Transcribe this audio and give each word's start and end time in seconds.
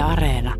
Yle 0.00 0.08
Areena. 0.08 0.54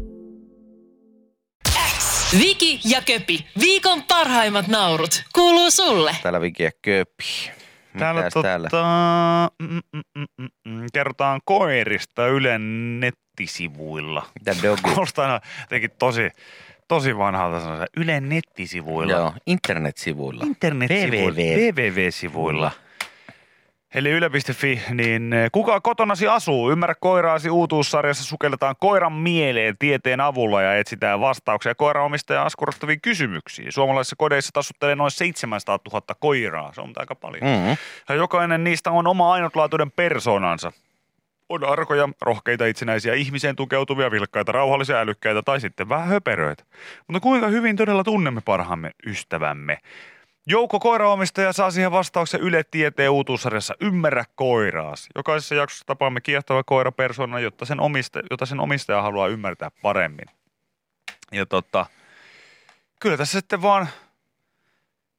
Viki 2.39 2.81
ja 2.85 3.03
Köpi, 3.07 3.47
viikon 3.61 4.03
parhaimmat 4.03 4.69
naurut, 4.69 5.25
kuuluu 5.35 5.71
sulle. 5.71 6.17
Täällä 6.23 6.41
Viki 6.41 6.63
ja 6.63 6.71
Köpi. 6.83 7.25
Täällä, 7.99 8.21
Mitäs 8.21 8.33
tota, 8.33 8.49
täällä? 8.49 8.69
mm, 9.63 9.69
mm, 9.69 10.03
mm, 10.17 10.25
mm, 10.39 10.49
mm, 10.69 10.87
kerrotaan 10.93 11.41
koirista 11.45 12.27
Ylen 12.27 13.01
nettisivuilla. 13.01 14.27
Mitä 14.39 14.63
dogi? 14.63 14.83
Kuulostaa 14.83 15.25
aina 15.25 15.41
jotenkin 15.61 15.91
tosi, 15.99 16.31
tosi 16.89 17.19
vanhalta 17.19 17.61
sanoa. 17.61 17.87
Ylen 17.97 18.29
nettisivuilla. 18.29 19.13
Joo, 19.13 19.35
internetsivuilla. 19.47 20.45
Internetsivuilla. 20.47 21.31
www. 21.31 21.73
www-sivuilla. 21.73 22.71
Eli 23.95 24.11
yle.fi, 24.11 24.83
niin 24.91 25.33
eh, 25.33 25.51
kuka 25.53 25.81
kotonasi 25.81 26.29
asuu? 26.29 26.71
Ymmärrä 26.71 26.95
koiraasi 27.01 27.51
uutuussarjassa 27.51 28.25
sukelletaan 28.25 28.75
koiran 28.81 29.13
mieleen 29.13 29.79
tieteen 29.79 30.21
avulla 30.21 30.63
ja 30.63 30.77
etsitään 30.77 31.21
vastauksia 31.21 31.75
koiranomistajan 31.75 32.47
askurottaviin 32.47 33.01
kysymyksiin. 33.01 33.73
Suomalaisissa 33.73 34.17
kodeissa 34.17 34.51
tasuttelee 34.53 34.97
noin 34.97 35.11
700 35.11 35.79
000 35.93 36.03
koiraa, 36.21 36.73
se 36.73 36.81
on 36.81 36.93
aika 36.97 37.15
paljon. 37.15 37.43
Mm-hmm. 37.43 37.77
Ja 38.09 38.15
jokainen 38.15 38.65
niistä 38.65 38.91
on 38.91 39.07
oma 39.07 39.33
ainutlaatuinen 39.33 39.91
persoonansa. 39.91 40.73
On 41.49 41.65
arkoja, 41.65 42.09
rohkeita, 42.21 42.67
itsenäisiä, 42.67 43.15
ihmiseen 43.15 43.57
tukeutuvia, 43.57 44.11
vilkkaita, 44.11 44.53
rauhallisia, 44.53 45.01
älykkäitä 45.01 45.43
tai 45.43 45.61
sitten 45.61 45.89
vähän 45.89 46.09
höperöitä. 46.09 46.65
Mutta 47.07 47.21
kuinka 47.21 47.47
hyvin 47.47 47.77
todella 47.77 48.05
tunnemme 48.05 48.41
parhaamme 48.45 48.91
ystävämme? 49.07 49.79
Joukko 50.51 50.81
koiraomistaja 50.81 51.53
saa 51.53 51.71
siihen 51.71 51.93
vastauksen 51.93 52.41
Yle 52.41 52.65
Tieteen 52.71 53.11
uutuussarjassa 53.11 53.75
Ymmärrä 53.81 54.25
koiraas. 54.35 55.09
Jokaisessa 55.15 55.55
jaksossa 55.55 55.85
tapaamme 55.87 56.21
kiehtova 56.21 56.63
koirapersona, 56.65 57.41
jotta 57.41 57.65
sen, 57.65 57.81
omista, 57.81 58.21
jota 58.31 58.47
sen 58.47 58.61
omistaja 58.61 59.03
haluaa 59.03 59.29
ymmärtää 59.29 59.71
paremmin. 59.83 60.27
Ja 61.33 61.47
tota, 61.47 61.87
kyllä 63.01 63.17
tässä 63.17 63.39
sitten 63.39 63.63
vaan 63.63 63.89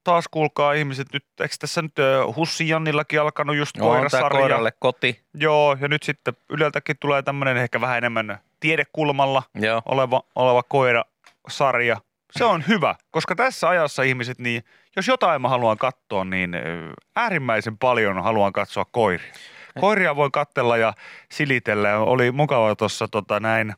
taas 0.03 0.25
kuulkaa 0.31 0.73
ihmiset 0.73 1.07
nyt, 1.13 1.25
eikö 1.41 1.55
tässä 1.59 1.81
nyt 1.81 1.95
Hussi 2.35 2.69
Jannillakin 2.69 3.21
alkanut 3.21 3.55
just 3.55 3.77
No, 3.77 3.85
koirasarja? 3.85 4.39
koiralle 4.39 4.73
koti. 4.79 5.21
Joo, 5.33 5.77
ja 5.81 5.87
nyt 5.87 6.03
sitten 6.03 6.33
Yleltäkin 6.49 6.95
tulee 6.99 7.21
tämmöinen 7.21 7.57
ehkä 7.57 7.81
vähän 7.81 7.97
enemmän 7.97 8.39
tiedekulmalla 8.59 9.43
Joo. 9.55 9.81
oleva, 9.85 10.21
oleva 10.35 10.63
koirasarja. 10.63 11.97
Se 12.31 12.45
on 12.45 12.63
hyvä, 12.67 12.95
koska 13.11 13.35
tässä 13.35 13.69
ajassa 13.69 14.03
ihmiset, 14.03 14.39
niin 14.39 14.63
jos 14.95 15.07
jotain 15.07 15.41
mä 15.41 15.49
haluan 15.49 15.77
katsoa, 15.77 16.25
niin 16.25 16.51
äärimmäisen 17.15 17.77
paljon 17.77 18.23
haluan 18.23 18.53
katsoa 18.53 18.85
koiria. 18.91 19.33
Koiria 19.79 20.15
voi 20.15 20.29
katsella 20.33 20.77
ja 20.77 20.93
silitellä. 21.31 21.97
Oli 21.97 22.31
mukava 22.31 22.75
tuossa 22.75 23.07
tota, 23.07 23.39
näin 23.39 23.73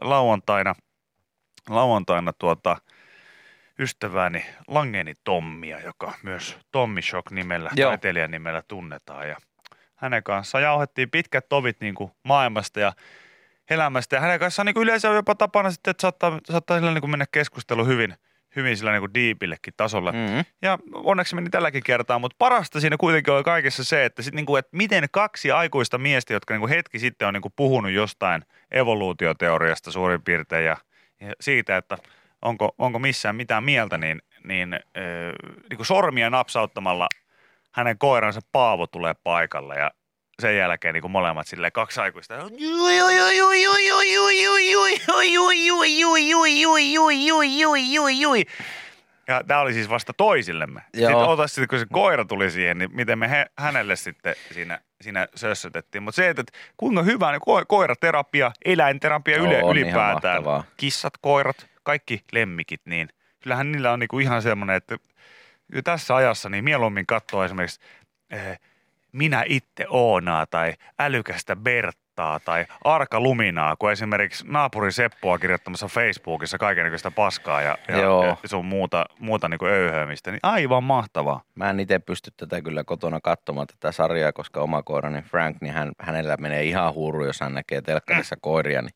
lauantaina, 0.00 0.74
lauantaina 1.68 2.32
tuota, 2.32 2.76
ystäväni 3.78 4.46
Langeni 4.68 5.14
Tommia, 5.24 5.80
joka 5.80 6.12
myös 6.22 6.58
Tommi 6.70 7.02
Shock 7.02 7.30
nimellä, 7.30 7.70
taiteilijan 7.82 8.30
nimellä 8.30 8.62
tunnetaan. 8.68 9.28
Ja 9.28 9.36
hänen 9.96 10.22
kanssaan 10.22 10.62
jauhettiin 10.62 11.10
pitkät 11.10 11.48
tovit 11.48 11.80
niin 11.80 11.94
kuin 11.94 12.12
maailmasta 12.22 12.80
ja 12.80 12.92
elämästä. 13.70 14.16
Ja 14.16 14.20
hänen 14.20 14.40
kanssaan 14.40 14.66
niin 14.66 14.74
kuin 14.74 14.84
yleensä 14.84 15.10
on 15.10 15.16
jopa 15.16 15.34
tapana 15.34 15.70
sitten, 15.70 15.90
että 15.90 16.00
saattaa, 16.00 16.38
saattaa 16.44 16.78
sillä 16.78 16.92
niin 16.92 17.00
kuin 17.00 17.10
mennä 17.10 17.26
keskustelu 17.32 17.84
hyvin, 17.84 18.14
hyvin 18.56 18.76
sillä 18.76 18.92
niin 18.92 19.02
kuin 19.02 19.14
diipillekin 19.14 19.74
tasolle. 19.76 20.12
Mm-hmm. 20.12 20.44
Ja 20.62 20.78
onneksi 20.94 21.34
meni 21.34 21.50
tälläkin 21.50 21.82
kertaa, 21.82 22.18
mutta 22.18 22.36
parasta 22.38 22.80
siinä 22.80 22.96
kuitenkin 22.96 23.34
oli 23.34 23.44
kaikessa 23.44 23.84
se, 23.84 24.04
että, 24.04 24.22
sit 24.22 24.34
niinku, 24.34 24.56
että 24.56 24.76
miten 24.76 25.04
kaksi 25.10 25.50
aikuista 25.50 25.98
miestä, 25.98 26.32
jotka 26.32 26.54
niinku 26.54 26.68
hetki 26.68 26.98
sitten 26.98 27.28
on 27.28 27.34
niinku 27.34 27.50
puhunut 27.56 27.92
jostain 27.92 28.42
evoluutioteoriasta 28.70 29.90
suurin 29.90 30.22
piirtein 30.22 30.64
ja, 30.64 30.76
ja 31.20 31.32
siitä, 31.40 31.76
että 31.76 31.98
onko, 32.42 32.74
onko 32.78 32.98
missään 32.98 33.36
mitään 33.36 33.64
mieltä, 33.64 33.98
niin, 33.98 34.22
niin, 34.44 34.80
öö, 34.96 35.32
niinku 35.70 35.84
sormia 35.84 36.30
napsauttamalla 36.30 37.08
hänen 37.72 37.98
koiransa 37.98 38.40
Paavo 38.52 38.86
tulee 38.86 39.14
paikalle 39.24 39.74
ja 39.74 39.90
sen 40.42 40.56
jälkeen 40.56 40.94
niin 40.94 41.02
kuin 41.02 41.12
molemmat 41.12 41.46
sille 41.46 41.70
kaksi 41.70 42.00
aikuista. 42.00 42.34
Ja 49.28 49.44
tämä 49.46 49.60
oli 49.60 49.72
siis 49.72 49.90
vasta 49.90 50.12
toisillemme. 50.12 50.80
Joo. 50.94 51.10
Sitten 51.10 51.28
ota 51.28 51.46
sitten, 51.48 51.68
kun 51.68 51.78
se 51.78 51.86
koira 51.92 52.24
tuli 52.24 52.50
siihen, 52.50 52.78
niin 52.78 52.90
miten 52.92 53.18
me 53.18 53.30
he, 53.30 53.46
hänelle 53.58 53.96
sitten 53.96 54.34
siinä, 54.52 54.80
siinä 55.00 55.28
sössötettiin. 55.34 56.02
Mutta 56.02 56.16
se, 56.16 56.28
että 56.28 56.42
kuinka 56.76 57.02
hyvä 57.02 57.32
niin 57.32 57.40
ko- 57.40 57.64
koiraterapia, 57.68 58.52
eläinterapia 58.64 59.36
yle, 59.36 59.46
On 59.46 59.52
ihan 59.52 59.70
ylipäätään, 59.70 60.42
kissat, 60.76 61.14
koirat, 61.20 61.66
kaikki 61.82 62.24
lemmikit, 62.32 62.80
niin 62.84 63.08
kyllähän 63.40 63.72
niillä 63.72 63.92
on 63.92 63.98
niinku 63.98 64.18
ihan 64.18 64.42
semmoinen, 64.42 64.76
että 64.76 64.96
tässä 65.84 66.16
ajassa 66.16 66.48
niin 66.48 66.64
mieluummin 66.64 67.06
katsoa 67.06 67.44
esimerkiksi 67.44 67.80
eh, 68.30 68.58
minä 69.12 69.44
itse 69.46 69.86
Oonaa 69.88 70.46
tai 70.46 70.74
älykästä 70.98 71.56
Berttaa 71.56 72.40
tai 72.40 72.66
Arka 72.84 73.20
Luminaa, 73.20 73.76
kuin 73.76 73.92
esimerkiksi 73.92 74.44
naapuri 74.48 74.92
Seppoa 74.92 75.38
kirjoittamassa 75.38 75.88
Facebookissa 75.88 76.58
kaikenlaista 76.58 77.10
paskaa 77.10 77.62
ja, 77.62 77.78
ja, 77.88 77.98
Joo. 77.98 78.24
ja 78.24 78.36
sun 78.44 78.64
muuta, 78.64 79.06
muuta 79.18 79.48
niin 79.48 79.64
ööhömistä. 79.64 80.30
Niin 80.30 80.40
aivan 80.42 80.84
mahtavaa. 80.84 81.42
Mä 81.54 81.70
en 81.70 81.80
itse 81.80 81.98
pysty 81.98 82.30
tätä 82.36 82.62
kyllä 82.62 82.84
kotona 82.84 83.20
katsomaan 83.20 83.66
tätä 83.66 83.92
sarjaa, 83.92 84.32
koska 84.32 84.60
oma 84.60 84.82
koirani 84.82 85.22
Frank, 85.22 85.56
niin 85.60 85.74
hän, 85.74 85.92
hänellä 85.98 86.36
menee 86.36 86.64
ihan 86.64 86.94
huuru, 86.94 87.24
jos 87.24 87.40
hän 87.40 87.54
näkee 87.54 87.82
telkkarissa 87.82 88.36
koiria. 88.40 88.82
Niin, 88.82 88.94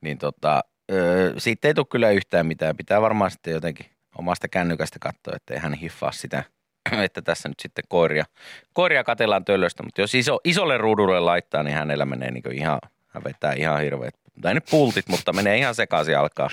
niin 0.00 0.18
tota, 0.18 0.64
öö, 0.92 1.34
siitä 1.38 1.68
ei 1.68 1.74
tule 1.74 1.86
kyllä 1.90 2.10
yhtään 2.10 2.46
mitään. 2.46 2.76
Pitää 2.76 3.02
varmaan 3.02 3.30
sitten 3.30 3.52
jotenkin 3.52 3.86
omasta 4.18 4.48
kännykästä 4.48 4.98
katsoa, 4.98 5.36
ettei 5.36 5.58
hän 5.58 5.74
hiffaa 5.74 6.12
sitä, 6.12 6.44
että 7.04 7.22
tässä 7.22 7.48
nyt 7.48 7.60
sitten 7.60 7.84
koiria, 7.88 8.24
koiria 8.72 9.04
katellaan 9.04 9.44
töllöstä. 9.44 9.82
Mutta 9.82 10.00
jos 10.00 10.14
iso, 10.14 10.40
isolle 10.44 10.78
ruudulle 10.78 11.20
laittaa, 11.20 11.62
niin 11.62 11.76
hänellä 11.76 12.04
menee 12.04 12.30
niin 12.30 12.52
ihan, 12.52 12.78
hän 13.08 13.24
vetää 13.24 13.52
ihan 13.52 13.80
hirveät, 13.80 14.14
tai 14.42 14.54
nyt 14.54 14.64
pultit, 14.70 15.08
mutta 15.08 15.32
menee 15.32 15.58
ihan 15.58 15.74
sekaisin 15.74 16.18
alkaa 16.18 16.50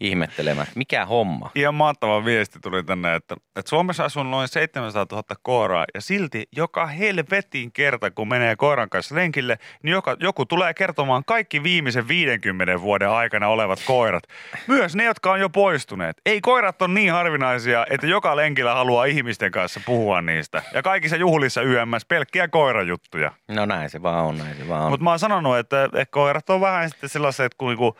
ihmettelemään, 0.00 0.66
että 0.66 0.78
mikä 0.78 1.04
homma. 1.06 1.50
Ihan 1.54 1.74
mahtava 1.74 2.24
viesti 2.24 2.58
tuli 2.60 2.84
tänne, 2.84 3.14
että, 3.14 3.36
että 3.56 3.68
Suomessa 3.68 4.04
asuu 4.04 4.22
noin 4.22 4.48
700 4.48 5.06
000 5.12 5.22
koiraa 5.42 5.84
ja 5.94 6.00
silti 6.00 6.48
joka 6.56 6.86
helvetin 6.86 7.72
kerta, 7.72 8.10
kun 8.10 8.28
menee 8.28 8.56
koiran 8.56 8.90
kanssa 8.90 9.14
lenkille, 9.14 9.58
niin 9.82 9.92
joka, 9.92 10.16
joku 10.20 10.46
tulee 10.46 10.74
kertomaan 10.74 11.22
kaikki 11.26 11.62
viimeisen 11.62 12.08
50 12.08 12.80
vuoden 12.80 13.10
aikana 13.10 13.48
olevat 13.48 13.82
koirat. 13.86 14.22
Myös 14.66 14.96
ne, 14.96 15.04
jotka 15.04 15.32
on 15.32 15.40
jo 15.40 15.48
poistuneet. 15.48 16.20
Ei 16.26 16.40
koirat 16.40 16.82
ole 16.82 16.94
niin 16.94 17.12
harvinaisia, 17.12 17.86
että 17.90 18.06
joka 18.06 18.36
lenkillä 18.36 18.74
haluaa 18.74 19.04
ihmisten 19.04 19.50
kanssa 19.50 19.80
puhua 19.86 20.22
niistä. 20.22 20.62
Ja 20.74 20.82
kaikissa 20.82 21.16
juhlissa 21.16 21.62
YMS 21.62 22.04
pelkkiä 22.08 22.48
koirajuttuja. 22.48 23.32
No 23.48 23.66
näin 23.66 23.90
se 23.90 24.02
vaan 24.02 24.24
on, 24.24 24.38
näin 24.38 24.56
se 24.56 24.68
vaan 24.68 24.84
on. 24.84 24.90
Mutta 24.90 25.04
mä 25.04 25.10
oon 25.10 25.18
sanonut, 25.18 25.58
että, 25.58 25.84
että 25.84 26.06
koirat 26.10 26.50
on 26.50 26.60
vähän 26.60 26.90
sitten 26.90 27.08
sellaiset 27.08 27.54
kuin 27.54 27.68
niinku 27.68 27.96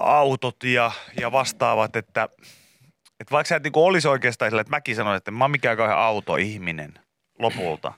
autot 0.00 0.64
ja, 0.64 0.90
ja 1.20 1.32
vastaavat, 1.32 1.96
että, 1.96 2.28
että 3.20 3.30
vaikka 3.30 3.48
sä 3.48 3.56
et 3.56 3.62
niinku 3.62 3.86
olisi 3.86 4.08
oikeastaan 4.08 4.50
sillä, 4.50 4.60
että 4.60 4.70
mäkin 4.70 4.96
sanon, 4.96 5.16
että 5.16 5.30
mä 5.30 5.44
oon 5.44 5.50
mikään 5.50 5.76
kauhean 5.76 5.98
autoihminen 5.98 6.94
lopulta, 7.38 7.92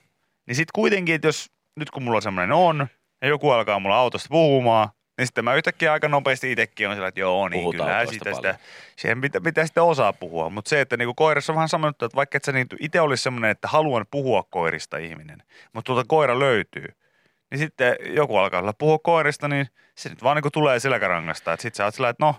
niin 0.47 0.55
sitten 0.55 0.71
kuitenkin, 0.75 1.15
että 1.15 1.27
jos 1.27 1.51
nyt 1.75 1.91
kun 1.91 2.03
mulla 2.03 2.21
semmoinen 2.21 2.51
on 2.51 2.87
ja 3.21 3.27
joku 3.27 3.51
alkaa 3.51 3.79
mulla 3.79 3.97
autosta 3.97 4.27
puhumaan, 4.29 4.89
niin 5.17 5.27
sitten 5.27 5.43
mä 5.43 5.55
yhtäkkiä 5.55 5.93
aika 5.93 6.07
nopeasti 6.07 6.51
itsekin 6.51 6.89
on 6.89 6.95
sillä, 6.95 7.07
että 7.07 7.19
joo, 7.19 7.49
niin 7.49 7.61
Puhut 7.61 7.75
kyllä 7.75 8.05
sitä, 8.05 8.23
paljon. 8.23 8.35
sitä, 8.35 8.59
siihen 8.95 9.21
pitää, 9.21 9.41
pitää 9.41 9.65
sitten 9.65 9.83
osaa 9.83 10.13
puhua. 10.13 10.49
Mutta 10.49 10.69
se, 10.69 10.81
että 10.81 10.97
niinku 10.97 11.13
koirassa 11.13 11.53
on 11.53 11.55
vähän 11.55 11.69
sama 11.69 11.87
juttu, 11.87 12.05
että 12.05 12.15
vaikka 12.15 12.37
et 12.37 12.43
sä 12.43 12.51
niinku 12.51 12.75
itse 12.79 13.01
olisi 13.01 13.23
semmoinen, 13.23 13.51
että 13.51 13.67
haluan 13.67 14.05
puhua 14.11 14.43
koirista 14.43 14.97
ihminen, 14.97 15.43
mutta 15.73 15.87
tuolta 15.87 16.07
koira 16.07 16.39
löytyy, 16.39 16.85
niin 17.51 17.59
sitten 17.59 17.95
joku 18.05 18.37
alkaa 18.37 18.59
olla 18.59 18.73
puhua 18.73 18.99
koirista, 18.99 19.47
niin 19.47 19.67
se 19.95 20.09
nyt 20.09 20.23
vaan 20.23 20.37
niin 20.37 20.51
tulee 20.53 20.79
selkärangasta. 20.79 21.53
Että 21.53 21.61
sitten 21.61 21.77
sä 21.77 21.85
oot 21.85 21.95
sillä, 21.95 22.09
että 22.09 22.25
no, 22.25 22.35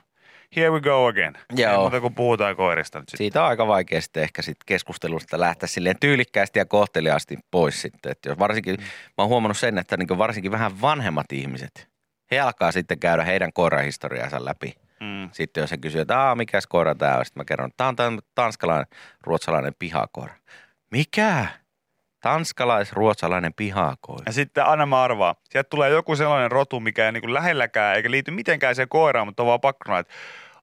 here 0.56 0.70
we 0.70 0.81
go 0.81 1.06
again. 1.06 1.34
Joo. 1.56 1.72
Ei 1.72 1.78
muuta 1.78 2.00
kuin 2.00 2.14
puhutaan 2.14 2.56
koirista 2.56 2.99
nyt 2.99 3.08
sitten. 3.08 3.25
Siitä 3.25 3.43
on 3.43 3.49
aika 3.49 3.66
vaikea 3.66 4.00
sitten 4.00 4.22
ehkä 4.22 4.43
sit 4.43 4.56
keskustelusta 4.66 5.40
lähteä 5.40 5.66
silleen 5.66 5.96
tyylikkäästi 6.00 6.58
ja 6.58 6.64
kohteliaasti 6.64 7.38
pois 7.50 7.82
sitten. 7.82 8.12
Että 8.12 8.28
jos 8.28 8.38
varsinkin, 8.38 8.76
mä 8.81 8.87
oon 9.19 9.28
huomannut 9.28 9.58
sen, 9.58 9.78
että 9.78 9.96
niin 9.96 10.19
varsinkin 10.19 10.52
vähän 10.52 10.81
vanhemmat 10.81 11.32
ihmiset, 11.32 11.88
he 12.31 12.40
alkaa 12.40 12.72
sitten 12.72 12.99
käydä 12.99 13.25
heidän 13.25 13.52
koirahistoriansa 13.52 14.44
läpi. 14.44 14.75
Mm. 15.00 15.28
Sitten 15.32 15.61
jos 15.61 15.70
he 15.70 15.76
kysyy, 15.76 16.00
että 16.00 16.20
Aa, 16.20 16.34
mikäs 16.34 16.66
koira 16.66 16.94
tämä 16.94 17.16
on, 17.16 17.25
sitten 17.25 17.40
mä 17.40 17.44
kerron, 17.44 17.69
että 17.69 17.94
tämä 17.96 18.06
on 18.06 18.19
tanskalainen, 18.34 18.87
ruotsalainen 19.20 19.75
pihakoira. 19.78 20.34
Mikä? 20.90 21.46
Tanskalais-ruotsalainen 22.20 23.54
pihakoira. 23.56 24.22
Ja 24.26 24.32
sitten 24.32 24.64
aina 24.64 24.86
mä 24.86 25.02
arvaan, 25.02 25.34
sieltä 25.50 25.68
tulee 25.70 25.90
joku 25.90 26.16
sellainen 26.16 26.50
rotu, 26.50 26.80
mikä 26.80 27.06
ei 27.06 27.12
niin 27.12 27.20
kuin 27.20 27.34
lähelläkään 27.34 27.96
eikä 27.96 28.10
liity 28.10 28.30
mitenkään 28.30 28.74
siihen 28.74 28.88
koiraan, 28.88 29.26
mutta 29.26 29.42
on 29.42 29.46
vaan 29.46 29.60
pakko 29.60 29.82
sanoa, 29.86 29.98
että 30.00 30.14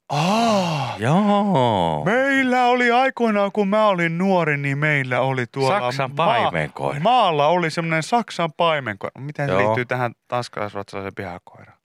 Aa, 0.09 0.95
Joo. 0.99 2.01
meillä 2.05 2.65
oli 2.65 2.91
aikoinaan, 2.91 3.51
kun 3.51 3.67
mä 3.67 3.87
olin 3.87 4.17
nuori, 4.17 4.57
niin 4.57 4.77
meillä 4.77 5.21
oli 5.21 5.45
tuolla... 5.51 5.79
Saksan 5.79 6.11
paimenkoira. 6.11 6.99
maalla 6.99 7.47
oli 7.47 7.71
semmoinen 7.71 8.03
Saksan 8.03 8.53
paimenkoira. 8.53 9.21
Miten 9.21 9.47
se 9.47 9.51
Joo. 9.53 9.61
liittyy 9.61 9.85
tähän 9.85 10.11
tanskalais-ruotsalaiseen 10.27 11.15
pihakoiraan? 11.15 11.77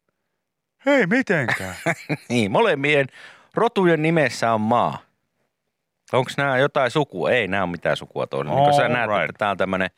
Ei 0.86 1.06
mitenkään. 1.06 1.74
Niin, 2.28 2.50
molemmien 2.50 3.06
rotujen 3.54 4.02
nimessä 4.02 4.52
on 4.52 4.60
maa. 4.60 4.98
Onko 6.12 6.30
nämä 6.36 6.58
jotain 6.58 6.90
sukua? 6.90 7.30
Ei 7.30 7.48
nämä 7.48 7.62
on 7.62 7.68
mitään 7.68 7.96
sukua 7.96 8.26
toiselle. 8.26 8.60
Niin 8.60 8.74
sä 8.74 8.88
näet, 8.88 9.10
right. 9.10 9.30
että 9.30 9.38
tämä 9.38 9.50
on 9.50 9.56
tämmöinen 9.56 9.90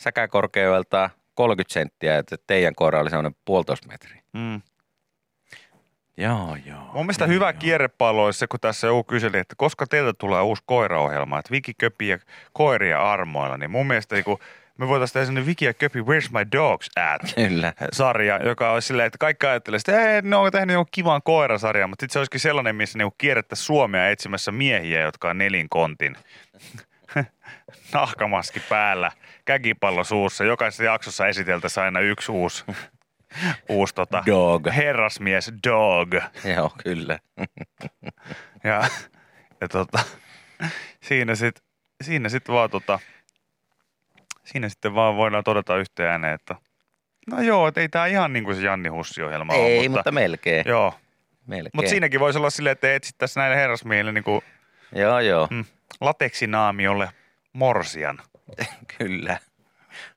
säkäkorkeudelta 0.00 1.10
30 1.34 1.72
senttiä, 1.72 2.18
että 2.18 2.36
teidän 2.46 2.74
koira 2.74 3.00
oli 3.00 3.10
semmoinen 3.10 3.36
puolitoista 3.44 3.88
metriä. 3.88 4.22
mm. 4.32 4.60
Joo, 6.16 6.56
joo. 6.66 6.90
Mun 6.92 7.06
mielestä 7.06 7.26
hyvä 7.26 7.52
kierrepallo 7.52 8.24
olisi 8.24 8.38
se, 8.38 8.46
kun 8.46 8.60
tässä 8.60 8.86
joku 8.86 9.04
kyseli, 9.04 9.38
että 9.38 9.54
koska 9.56 9.86
teiltä 9.86 10.12
tulee 10.18 10.42
uusi 10.42 10.62
koiraohjelma, 10.66 11.38
että 11.38 11.50
Viki 11.50 11.74
Köpi 11.74 12.08
ja 12.08 12.18
koiria 12.52 13.12
armoilla, 13.12 13.56
niin 13.56 13.70
mun 13.70 13.86
mielestä 13.86 14.14
niin 14.14 14.24
kun 14.24 14.38
me 14.78 14.88
voitaisiin 14.88 15.12
tehdä 15.12 15.26
sellainen 15.26 15.46
Viki 15.46 15.64
ja 15.64 15.74
Köpi 15.74 16.00
Where's 16.00 16.28
My 16.32 16.46
Dogs 16.52 16.90
at? 16.96 17.34
Kyllä. 17.34 17.72
sarja, 17.92 18.40
joka 18.44 18.72
olisi 18.72 18.86
silleen, 18.86 19.06
että 19.06 19.18
kaikki 19.18 19.46
ajattelee, 19.46 19.76
että 19.76 20.14
ei, 20.14 20.22
ne 20.22 20.36
on 20.36 20.52
tehnyt 20.52 20.74
jonkun 20.74 20.90
kivan 20.92 21.22
koirasarjan, 21.24 21.90
mutta 21.90 22.02
sitten 22.02 22.12
se 22.12 22.18
olisikin 22.18 22.40
sellainen, 22.40 22.76
missä 22.76 22.98
niinku 22.98 23.14
kierrettäisiin 23.18 23.66
Suomea 23.66 24.08
etsimässä 24.08 24.52
miehiä, 24.52 25.00
jotka 25.00 25.30
on 25.30 25.38
nelinkontin. 25.38 26.16
Nahkamaski 27.92 28.60
päällä, 28.60 29.12
käkipallo 29.44 30.04
suussa. 30.04 30.44
Jokaisessa 30.44 30.84
jaksossa 30.84 31.26
esiteltäisiin 31.26 31.84
aina 31.84 32.00
yksi 32.00 32.32
uusi, 32.32 32.64
uusi 33.68 33.94
tota, 33.94 34.22
Dog. 34.26 34.66
herrasmies 34.76 35.52
dog. 35.66 36.14
Joo, 36.56 36.72
kyllä. 36.82 37.18
Ja, 38.64 38.82
ja 39.60 39.68
tota, 39.68 39.98
siinä 41.08 41.34
sitten 41.34 41.68
siinä 42.04 42.28
sit 42.28 42.48
vaan 42.48 42.70
tota, 42.70 42.98
siinä 44.52 44.68
sitten 44.68 44.94
vaan 44.94 45.16
voidaan 45.16 45.44
todeta 45.44 45.76
yhteen 45.76 46.10
ääneen, 46.10 46.34
että 46.34 46.54
no 47.30 47.42
joo, 47.42 47.68
että 47.68 47.80
ei 47.80 47.88
tämä 47.88 48.06
ihan 48.06 48.32
niin 48.32 48.44
kuin 48.44 48.56
se 48.56 48.62
Janni 48.62 48.88
Hussi-ohjelma 48.88 49.52
ole, 49.54 49.66
Ei, 49.66 49.88
mutta, 49.88 50.12
melkein. 50.12 50.64
Joo, 50.68 50.94
melkein. 51.46 51.70
mutta 51.74 51.90
siinäkin 51.90 52.20
voisi 52.20 52.38
olla 52.38 52.50
silleen, 52.50 52.72
että 52.72 52.94
etsittäisiin 52.94 53.40
näille 53.40 53.56
herrasmiehille 53.56 54.12
niin 54.12 54.24
kuin 54.24 54.40
Joo, 54.94 55.20
joo, 55.20 55.48
mm, 55.50 55.64
lateksinaamiolle 56.00 57.08
morsian. 57.52 58.18
kyllä. 58.98 59.38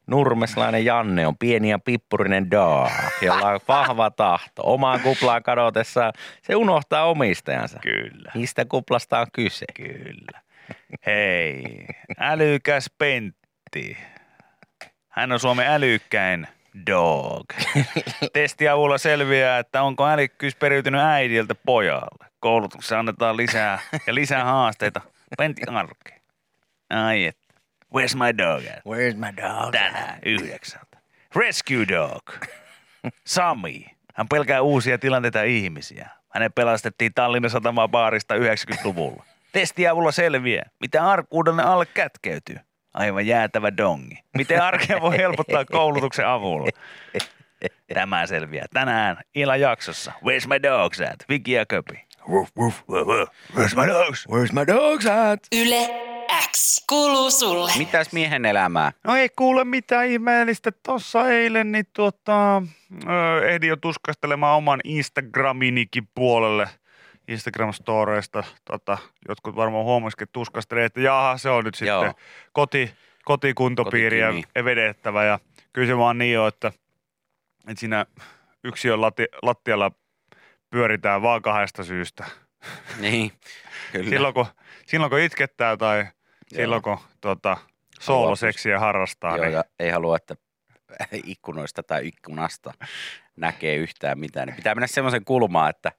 Nurmeslainen 0.08 0.86
Janne 0.86 1.28
on 1.28 1.38
pieni 1.38 1.70
ja 1.70 1.80
pippurinen 1.80 2.52
daa, 2.52 2.92
jolla 3.22 3.50
on 3.50 3.60
vahva 3.68 4.12
tahto. 4.12 4.62
Omaan 4.66 5.00
kuplaan 5.00 5.44
kadotessaan 5.44 6.14
se 6.42 6.56
unohtaa 6.56 7.06
omistajansa. 7.06 7.80
Kyllä, 7.80 8.32
Mistä 8.36 8.66
kuplasta 8.66 9.20
on 9.20 9.28
kyse? 9.34 9.66
kyllä. 9.76 10.42
Hei, 11.06 11.86
älykäs 12.20 12.92
Pentti. 12.98 13.98
Hän 15.12 15.32
on 15.32 15.40
Suomen 15.40 15.68
älykkäin 15.68 16.48
dog. 16.88 17.46
Testiavulla 18.34 18.98
selviää, 18.98 19.60
että 19.60 19.82
onko 19.84 20.08
älykkyys 20.08 20.56
periytynyt 20.56 21.02
äidiltä 21.02 21.56
pojalle. 21.56 22.26
Koulutuksessa 22.40 23.00
annetaan 23.00 23.38
lisää 23.38 23.80
ja 24.08 24.16
lisää 24.16 24.44
haasteita 24.44 25.02
Pentti 25.38 25.62
arkeen. 25.68 26.22
Ai 26.90 27.26
et. 27.26 27.38
Where's 27.96 28.16
my 28.16 28.38
dog 28.38 28.64
at? 28.66 28.84
Where's 28.88 29.16
my 29.16 29.44
dog? 29.44 29.72
Tänään 29.72 30.20
yhdeksältä. 30.26 30.98
Rescue 31.36 31.88
Dog. 31.88 32.30
Sami. 33.26 33.86
Hän 34.16 34.28
pelkää 34.28 34.62
uusia 34.62 34.98
tilanteita 34.98 35.44
ihmisiä. 35.44 36.10
Hänet 36.30 36.56
pelastettiin 36.56 37.14
Tallinnan 37.14 37.50
satamaa 37.50 37.88
baarista 37.88 38.36
90-luvulla. 38.36 39.24
Testiavulla 39.52 40.12
selviää, 40.12 40.70
mitä 40.80 41.10
arkuudelle 41.10 41.64
alle 41.64 41.86
kätkeytyy. 41.86 42.56
Aivan 42.94 43.28
jäätävä 43.28 43.78
dongi. 43.78 44.16
Miten 44.38 44.62
arkea 44.64 45.02
voi 45.02 45.18
helpottaa 45.18 45.66
koulutuksen 45.66 46.28
avulla? 46.28 46.68
Tämä 47.94 48.26
selviää 48.26 48.66
tänään 48.74 49.18
illan 49.36 49.60
jaksossa. 49.60 50.12
Where's 50.12 50.48
my 50.48 50.64
dogs 50.64 51.02
at? 51.02 51.16
Viki 51.30 51.52
ja 51.52 51.66
Köpi. 51.66 52.06
Woof, 52.30 52.50
woof, 52.58 52.76
woof, 52.90 53.08
woof. 53.08 53.30
Where's 53.54 53.76
my 53.82 53.88
dogs? 53.88 54.28
Where's 54.28 54.54
my 54.54 54.68
dogs 54.68 55.06
at? 55.06 55.40
Yle 55.56 55.90
X 56.52 56.86
kuuluu 56.90 57.32
sulle. 57.32 57.72
Mitäs 57.78 58.12
miehen 58.14 58.46
elämää? 58.46 58.92
No 59.04 59.16
ei 59.16 59.30
kuule 59.30 59.64
mitään 59.64 60.08
ihmeellistä. 60.08 60.72
Tuossa 60.86 61.30
eilen 61.30 61.72
niin 61.72 61.86
tuota, 61.94 62.58
ö, 62.58 63.50
ehdin 63.50 63.70
jo 63.70 63.76
tuskastelemaan 63.76 64.58
oman 64.58 64.80
Instagraminikin 64.84 66.08
puolelle 66.16 66.68
Instagram-storeista. 67.32 68.44
Tota, 68.66 68.98
jotkut 69.28 69.56
varmaan 69.56 69.86
huomasikin, 69.86 70.28
tuskastelee, 70.32 70.86
että 70.86 71.02
jaha, 71.02 71.38
se 71.38 71.50
on 71.50 71.64
nyt 71.64 71.76
sitten 71.76 71.88
Joo. 71.88 72.14
koti, 72.54 72.92
kotikuntopiiriä 73.26 74.28
Kotikymi. 74.28 74.66
vedettävä. 74.66 75.24
Ja 75.24 75.40
kyllä 75.74 75.88
se 75.88 75.98
vaan 75.98 76.18
niin 76.18 76.40
on, 76.40 76.48
että, 76.48 76.72
että 77.68 77.80
siinä 77.80 78.06
yksiön 78.64 79.02
lati, 79.02 79.26
lattialla 79.42 79.92
pyöritään 80.70 81.22
vaan 81.22 81.42
kahdesta 81.42 81.84
syystä. 81.84 82.26
Niin, 83.00 83.32
kyllä. 83.92 84.10
Silloin 84.10 84.34
kun, 84.34 84.46
silloin 84.86 85.10
kun 85.10 85.20
itkettää 85.20 85.78
tai 85.78 86.06
silloin 86.48 86.82
kun 86.82 86.98
tota, 87.22 87.58
sooloseksiä 88.00 88.80
harrastaa. 88.80 89.38
Joo, 89.38 89.46
niin 89.46 89.54
ja 89.54 89.64
ei 89.80 89.90
halua, 89.90 90.16
että 90.16 90.36
ikkunoista 91.24 91.84
tai 91.84 92.08
ikkunasta 92.08 92.74
näkee 93.36 93.76
yhtään 93.76 94.20
mitään. 94.20 94.48
Niin 94.48 94.56
pitää 94.56 94.76
mennä 94.76 94.88
semmoisen 94.88 95.26
kulmaan, 95.26 95.70
että 95.70 95.92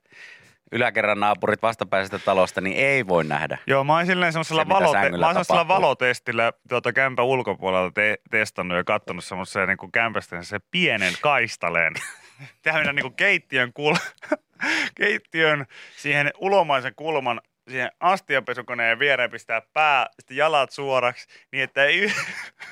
yläkerran 0.73 1.21
naapurit 1.21 1.63
vastapäisestä 1.63 2.19
talosta, 2.19 2.61
niin 2.61 2.77
ei 2.77 3.07
voi 3.07 3.25
nähdä. 3.25 3.59
Joo, 3.67 3.85
mä 3.85 3.97
oon 3.97 4.07
silleen 4.07 4.33
semmoisella 4.33 4.63
Se, 4.63 4.69
valote- 4.69 5.19
mä 5.19 5.59
oon 5.59 5.69
valotestillä 5.69 6.53
tuota 6.69 6.93
kämpän 6.93 7.25
ulkopuolella 7.25 7.91
te- 7.91 8.19
testannut 8.31 8.77
ja 8.77 8.85
katsonut 8.85 9.25
semmoisen 9.25 9.69
niin 9.69 9.93
kämpästä 9.93 10.43
se 10.43 10.59
pienen 10.71 11.13
kaistaleen. 11.21 11.95
Täynnä 12.63 12.93
niin 12.93 13.03
kuin 13.03 13.15
keittiön, 13.15 13.73
kul- 13.73 14.37
keittiön 15.01 15.67
siihen 15.97 16.31
ulomaisen 16.39 16.95
kulman 16.97 17.41
siihen 17.69 17.91
astianpesukoneen 18.01 18.99
viereen 18.99 19.31
pistää 19.31 19.63
pää, 19.73 20.07
sitten 20.21 20.37
jalat 20.37 20.71
suoraksi, 20.71 21.27
niin 21.53 21.65
että 21.65 21.85
ei 21.85 22.05
y- 22.05 22.11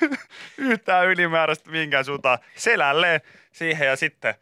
yhtään 0.57 1.07
ylimääräistä 1.07 1.71
minkään 1.71 2.05
suuntaan 2.05 2.37
selälleen 2.55 3.21
siihen 3.51 3.87
ja 3.87 3.95
sitten, 3.95 4.33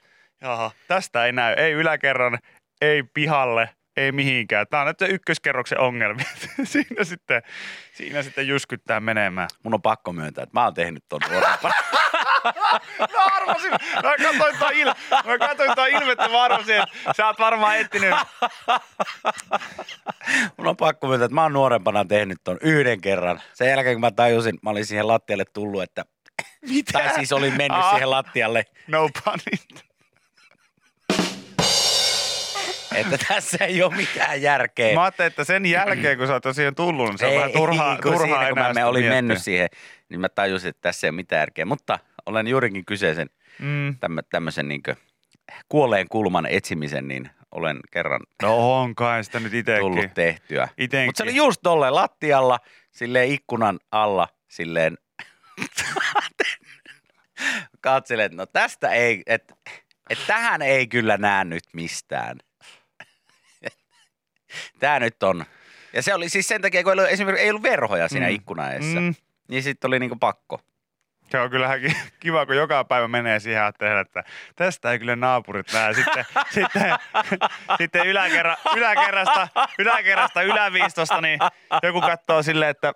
jaha, 0.42 0.72
tästä 0.88 1.26
ei 1.26 1.32
näy, 1.32 1.54
ei 1.54 1.72
yläkerran, 1.72 2.40
ei 2.82 3.04
pihalle, 3.04 3.70
ei 3.98 4.12
mihinkään. 4.12 4.66
Tämä 4.70 4.82
on 4.82 4.88
nyt 4.88 5.00
se 5.00 5.06
ykköskerroksen 5.06 5.80
ongelmia. 5.80 6.26
siinä, 6.64 7.04
sitten, 7.04 7.42
siinä 7.94 8.24
sitten 8.24 8.48
jyskyttää 8.48 9.00
menemään. 9.00 9.50
Mun 9.64 9.74
on 9.74 9.82
pakko 9.82 10.14
myöntää, 10.14 10.44
että 10.44 10.60
mä 10.60 10.64
oon 10.64 10.74
tehnyt 10.74 11.04
ton 11.10 11.20
nuorempana. 11.32 11.74
Mä 13.00 13.26
arvasin, 13.36 13.72
mä 13.72 14.18
katsoin 14.18 14.58
tuon, 14.60 14.74
il, 14.74 14.94
mä 15.26 15.38
katsoin 15.38 15.72
tuon 15.76 15.88
ilmettä, 15.90 16.30
mä 16.30 16.44
arvasin, 16.44 16.76
että 16.76 17.14
sä 17.18 17.28
oot 17.28 17.40
varmaan 17.40 17.78
etsinyt. 17.78 18.16
Mun 20.58 20.68
on 20.68 20.78
pakko 20.78 21.08
myöntää, 21.08 21.26
että 21.26 21.36
mä 21.36 21.44
oon 21.44 21.54
nuorempana 21.54 22.06
tehnyt 22.06 22.38
ton 22.44 22.58
yhden 22.62 23.02
kerran. 23.02 23.42
Sen 23.54 23.70
jälkeen, 23.70 23.96
kun 23.96 24.02
mä 24.02 24.12
tajusin, 24.12 24.58
mä 24.62 24.70
olin 24.70 24.86
siihen 24.86 25.08
lattialle 25.08 25.46
tullut, 25.54 25.84
että... 25.84 26.06
Mitä? 26.70 26.92
Tai 26.92 27.10
siis 27.16 27.32
olin 27.32 27.58
mennyt 27.58 27.80
Ah. 27.84 27.90
siihen 27.90 28.10
lattialle, 28.10 28.64
No 28.88 29.10
pun 29.24 29.34
että 33.02 33.18
tässä 33.28 33.66
ei 33.66 33.84
ole 33.84 33.96
mitään 33.96 34.42
järkeä. 34.42 34.94
Mä 34.96 35.04
ajattelin, 35.04 35.28
että 35.28 35.44
sen 35.44 35.66
jälkeen, 35.66 36.18
kun 36.18 36.28
sä 36.28 36.34
oot 36.34 36.44
tosiaan 36.44 36.76
tullut, 36.76 37.10
niin 37.10 37.18
se 37.18 37.26
on 37.26 37.32
Ei, 37.32 37.38
vähän 37.38 37.52
turhaa, 37.52 37.96
kun 37.96 38.04
turhaa 38.04 38.26
siinä, 38.40 38.48
kun 38.66 38.74
mä 38.82 38.86
olin 38.88 39.02
miettiä. 39.02 39.18
mennyt 39.18 39.42
siihen, 39.44 39.70
niin 40.10 40.20
mä 40.20 40.30
tajusin, 40.30 40.70
että 40.70 40.82
tässä 40.82 41.08
ei 41.08 41.10
ole 41.10 41.16
mitään 41.16 41.40
järkeä. 41.40 41.66
Mutta 41.66 42.00
olen 42.26 42.48
juurikin 42.48 42.86
kyseisen 42.86 43.30
Mm. 43.60 43.96
tämmö, 44.00 44.22
tämmöisen 44.30 44.68
niin 44.68 44.82
kuolleen 45.70 46.08
kulman 46.10 46.46
etsimisen, 46.46 47.08
niin 47.08 47.30
olen 47.52 47.80
kerran 47.92 48.22
No 48.42 48.82
on 48.82 48.96
kai 48.96 49.24
sitä 49.24 49.40
nyt 49.40 49.52
tullut 49.80 49.98
itekin. 49.98 50.16
tehtyä. 50.16 50.68
Itenkin. 50.78 51.08
Mutta 51.08 51.18
se 51.18 51.24
oli 51.24 51.36
just 51.36 51.60
tolleen 51.64 51.96
lattialla, 51.96 52.60
silleen 52.92 53.30
ikkunan 53.32 53.80
alla, 53.92 54.28
silleen 54.48 54.98
katselen, 57.82 58.26
että 58.26 58.38
no 58.38 58.46
tästä 58.46 58.90
ei, 58.90 59.24
että 59.26 59.56
et 60.10 60.20
tähän 60.28 60.62
ei 60.62 60.88
kyllä 60.88 61.18
näe 61.18 61.44
nyt 61.46 61.64
mistään. 61.74 62.38
Tämä 64.80 65.00
nyt 65.00 65.24
on. 65.24 65.46
Ja 65.94 66.02
se 66.02 66.14
oli 66.14 66.30
siis 66.30 66.48
sen 66.48 66.62
takia, 66.62 66.84
kun 66.84 66.92
ei 66.92 67.00
ollut, 67.00 67.12
esimerkiksi 67.14 67.44
ei 67.44 67.50
ollut 67.50 67.64
verhoja 67.64 68.08
siinä 68.08 68.28
Mm. 68.28 68.36
ikkunan 68.36 68.72
edessä. 68.72 69.00
Mm. 69.00 69.16
Niin 69.48 69.64
sitten 69.64 69.88
oli 69.88 70.00
niinku 70.00 70.16
pakko. 70.16 70.62
Se 71.32 71.40
on 71.40 71.50
kyllähän 71.50 71.82
ki- 71.82 71.98
kiva, 72.20 72.46
kun 72.46 72.56
joka 72.56 72.84
päivä 72.84 73.08
menee 73.08 73.40
siihen 73.40 73.62
ajattelee, 73.62 74.00
että 74.02 74.24
tästä 74.56 74.92
ei 74.92 75.00
kyllä 75.00 75.16
naapurit 75.16 75.74
näe. 75.74 75.94
Sitten, 75.94 76.26
sitten, 76.56 76.94
sitten 77.78 78.08
yläkerra, 78.08 78.58
yläkerrasta, 78.76 79.48
yläkerrasta 79.80 80.42
yläviistosta, 80.42 81.22
niin 81.22 81.40
joku 81.84 82.02
katsoo 82.02 82.44
silleen, 82.44 82.72
että 82.72 82.94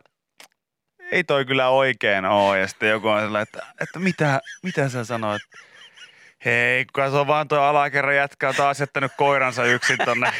ei 1.11 1.23
toi 1.23 1.45
kyllä 1.45 1.69
oikein 1.69 2.25
oo. 2.25 2.55
Ja 2.55 2.67
sitten 2.67 2.89
joku 2.89 3.07
on 3.07 3.21
sellainen, 3.21 3.43
että, 3.53 3.65
että 3.81 3.99
mitä, 3.99 4.41
mitä 4.63 4.89
sä 4.89 5.03
sanoit? 5.03 5.41
Hei, 6.45 6.85
kato 6.93 7.27
vaan 7.27 7.47
tuo 7.47 7.59
alakerran 7.59 8.15
jätkä 8.15 8.49
on 8.49 8.55
taas 8.55 8.79
jättänyt 8.79 9.11
koiransa 9.17 9.65
yksin 9.65 9.97
tonne. 10.05 10.31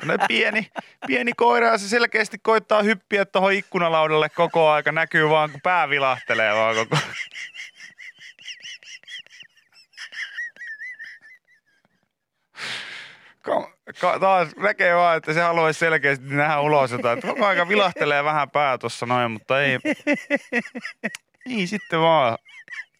tonne 0.00 0.18
pieni, 0.28 0.70
pieni 1.06 1.32
koira 1.36 1.66
ja 1.66 1.78
se 1.78 1.88
selkeästi 1.88 2.38
koittaa 2.38 2.82
hyppiä 2.82 3.24
tuohon 3.24 3.52
ikkunalaudalle 3.52 4.28
koko 4.28 4.70
aika. 4.70 4.92
Näkyy 4.92 5.30
vaan, 5.30 5.50
kun 5.50 5.60
pää 5.60 5.88
vilahtelee 5.88 6.54
vaan 6.54 6.74
koko 6.74 6.96
Ka- 13.42 13.72
ka- 14.00 14.18
taas 14.18 14.56
näkee 14.56 14.94
vaan, 14.94 15.16
että 15.16 15.32
se 15.32 15.40
haluaisi 15.40 15.78
selkeästi 15.78 16.24
nähdä 16.24 16.60
ulos 16.60 16.90
jotain. 16.92 17.18
Että 17.18 17.28
Koko 17.28 17.46
aika 17.46 17.68
vilahtelee 17.68 18.24
vähän 18.24 18.50
pää 18.50 18.78
tuossa 18.78 19.06
noin, 19.06 19.30
mutta 19.30 19.62
ei, 19.62 19.78
ei 21.58 21.66
sitten 21.66 22.00
vaan 22.00 22.38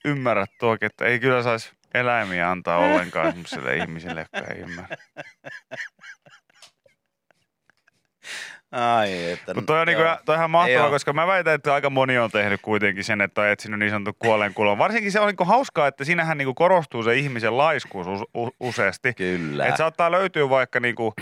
ymmärrä 0.05 0.47
tuokin, 0.61 0.87
että 0.87 1.05
ei 1.05 1.19
kyllä 1.21 1.43
saisi 1.43 1.73
eläimiä 1.95 2.51
antaa 2.51 2.79
ollenkaan 2.79 3.33
semmoiselle 3.33 3.77
ihmiselle, 3.77 4.21
jotka 4.33 4.55
ei 4.55 4.61
ymmärrä. 4.61 4.97
Ai, 8.73 9.31
että... 9.31 9.55
Mutta 9.55 9.67
toi 9.73 9.81
on, 9.81 9.87
niinku, 9.87 10.03
toi 10.25 10.35
on 10.35 10.39
ihan 10.39 10.51
mahtavaa, 10.51 10.91
koska 10.91 11.13
mä 11.13 11.27
väitän, 11.27 11.55
että 11.55 11.75
aika 11.75 11.91
moni 11.91 12.19
on 12.19 12.31
tehnyt 12.31 12.61
kuitenkin 12.63 13.05
sen, 13.05 13.21
että 13.21 13.41
on 13.41 13.49
etsinyt 13.49 13.79
niin 13.79 13.91
sanotun 13.91 14.15
kuolleen 14.19 14.55
kulon. 14.55 14.79
Varsinkin 14.79 15.13
se 15.13 15.21
on 15.21 15.27
niinku 15.27 15.45
hauskaa, 15.45 15.87
että 15.87 16.05
siinähän 16.05 16.39
niinku 16.39 16.55
korostuu 16.55 17.03
se 17.03 17.15
ihmisen 17.15 17.59
laiskuus 17.59 18.07
us- 18.07 18.29
u- 18.37 18.57
useasti. 18.61 19.15
Kyllä. 19.15 19.67
Et 19.67 19.77
saattaa 19.77 20.11
löytyä 20.11 20.49
vaikka 20.51 20.81
niinku, 20.81 21.15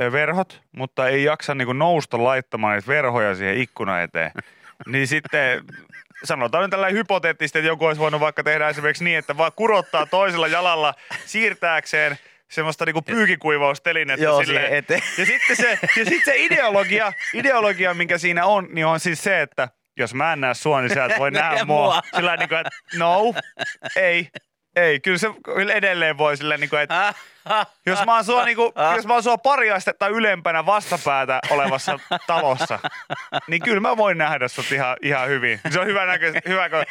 ö, 0.00 0.12
verhot, 0.12 0.62
mutta 0.72 1.08
ei 1.08 1.24
jaksa 1.24 1.54
niinku 1.54 1.72
nousta 1.72 2.24
laittamaan 2.24 2.74
niitä 2.74 2.88
verhoja 2.88 3.34
siihen 3.34 3.58
ikkunan 3.58 4.02
eteen. 4.02 4.30
niin 4.86 5.06
sitten 5.06 5.64
sanotaan 6.24 6.62
nyt 6.62 6.70
tällä 6.70 6.88
hypoteettisesti, 6.88 7.58
että 7.58 7.68
joku 7.68 7.84
olisi 7.84 8.00
voinut 8.00 8.20
vaikka 8.20 8.42
tehdä 8.44 8.68
esimerkiksi 8.68 9.04
niin, 9.04 9.18
että 9.18 9.36
vaan 9.36 9.52
kurottaa 9.56 10.06
toisella 10.06 10.48
jalalla 10.48 10.94
siirtääkseen 11.26 12.18
semmoista 12.50 12.84
niinku 12.84 13.02
pyykikuivaustelinettä 13.02 14.24
Joo, 14.24 14.44
silleen. 14.44 14.74
eteen. 14.74 15.02
Ja 15.18 15.26
sitten 15.26 15.56
se, 15.56 15.78
ja 15.82 16.04
sitten 16.04 16.24
se 16.24 16.36
ideologia, 16.36 17.12
ideologia, 17.34 17.94
minkä 17.94 18.18
siinä 18.18 18.46
on, 18.46 18.68
niin 18.72 18.86
on 18.86 19.00
siis 19.00 19.22
se, 19.24 19.42
että 19.42 19.68
jos 19.96 20.14
mä 20.14 20.32
en 20.32 20.40
näe 20.40 20.54
sua, 20.54 20.80
niin 20.80 20.94
sä 20.94 21.04
et 21.04 21.18
voi 21.18 21.30
nähdä 21.40 21.64
mua. 21.64 21.84
mua. 21.84 22.00
Sillä 22.16 22.36
niin 22.36 22.48
kuin, 22.48 22.58
että 22.58 22.70
no, 22.98 23.34
ei, 23.96 24.28
ei. 24.76 25.00
Kyllä 25.00 25.18
se 25.18 25.28
kyllä 25.44 25.72
edelleen 25.72 26.18
voi 26.18 26.36
silleen, 26.36 26.60
niin 26.60 26.70
kuin, 26.70 26.82
että 26.82 27.14
jos 27.86 28.04
mä 28.06 28.14
oon 28.14 28.24
sua, 28.24 28.44
niin 28.44 28.56
kuin, 28.56 28.72
jos 28.96 29.06
mä 29.06 29.12
oon 29.12 29.22
sua 29.22 29.38
pari 29.38 29.70
astetta 29.70 30.08
ylempänä 30.08 30.66
vastapäätä 30.66 31.40
olevassa 31.50 31.98
talossa, 32.26 32.78
niin 33.48 33.62
kyllä 33.62 33.80
mä 33.80 33.96
voin 33.96 34.18
nähdä 34.18 34.48
sut 34.48 34.72
ihan, 34.72 34.96
ihan 35.02 35.28
hyvin. 35.28 35.60
Se 35.70 35.80
on 35.80 35.86
hyvä, 35.86 36.06
näkö, 36.06 36.32
hyvä 36.48 36.68
kun 36.70 36.84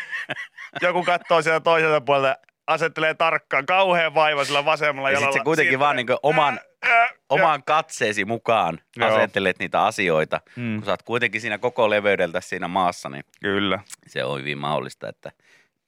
joku 0.81 1.03
katsoo 1.03 1.41
sieltä 1.41 1.59
toiselta 1.59 2.01
puolelta, 2.01 2.37
asettelee 2.67 3.13
tarkkaan, 3.13 3.65
kauhean 3.65 4.13
vaiva 4.13 4.45
sillä 4.45 4.65
vasemmalla 4.65 5.09
Ja 5.09 5.13
jalalla. 5.13 5.31
sit 5.33 5.39
se 5.39 5.43
kuitenkin 5.43 5.79
vaan 5.79 5.95
niinku 5.95 6.17
oman, 6.23 6.59
oman 7.29 7.63
katseesi 7.63 8.25
mukaan 8.25 8.79
Joo. 8.97 9.09
asettelet 9.09 9.59
niitä 9.59 9.83
asioita. 9.83 10.41
Mm. 10.55 10.75
Kun 10.75 10.85
sä 10.85 10.91
oot 10.91 11.03
kuitenkin 11.03 11.41
siinä 11.41 11.57
koko 11.57 11.89
leveydeltä 11.89 12.41
siinä 12.41 12.67
maassa, 12.67 13.09
niin 13.09 13.23
Kyllä. 13.41 13.79
se 14.07 14.23
on 14.23 14.39
hyvin 14.39 14.57
mahdollista, 14.57 15.09
että, 15.09 15.31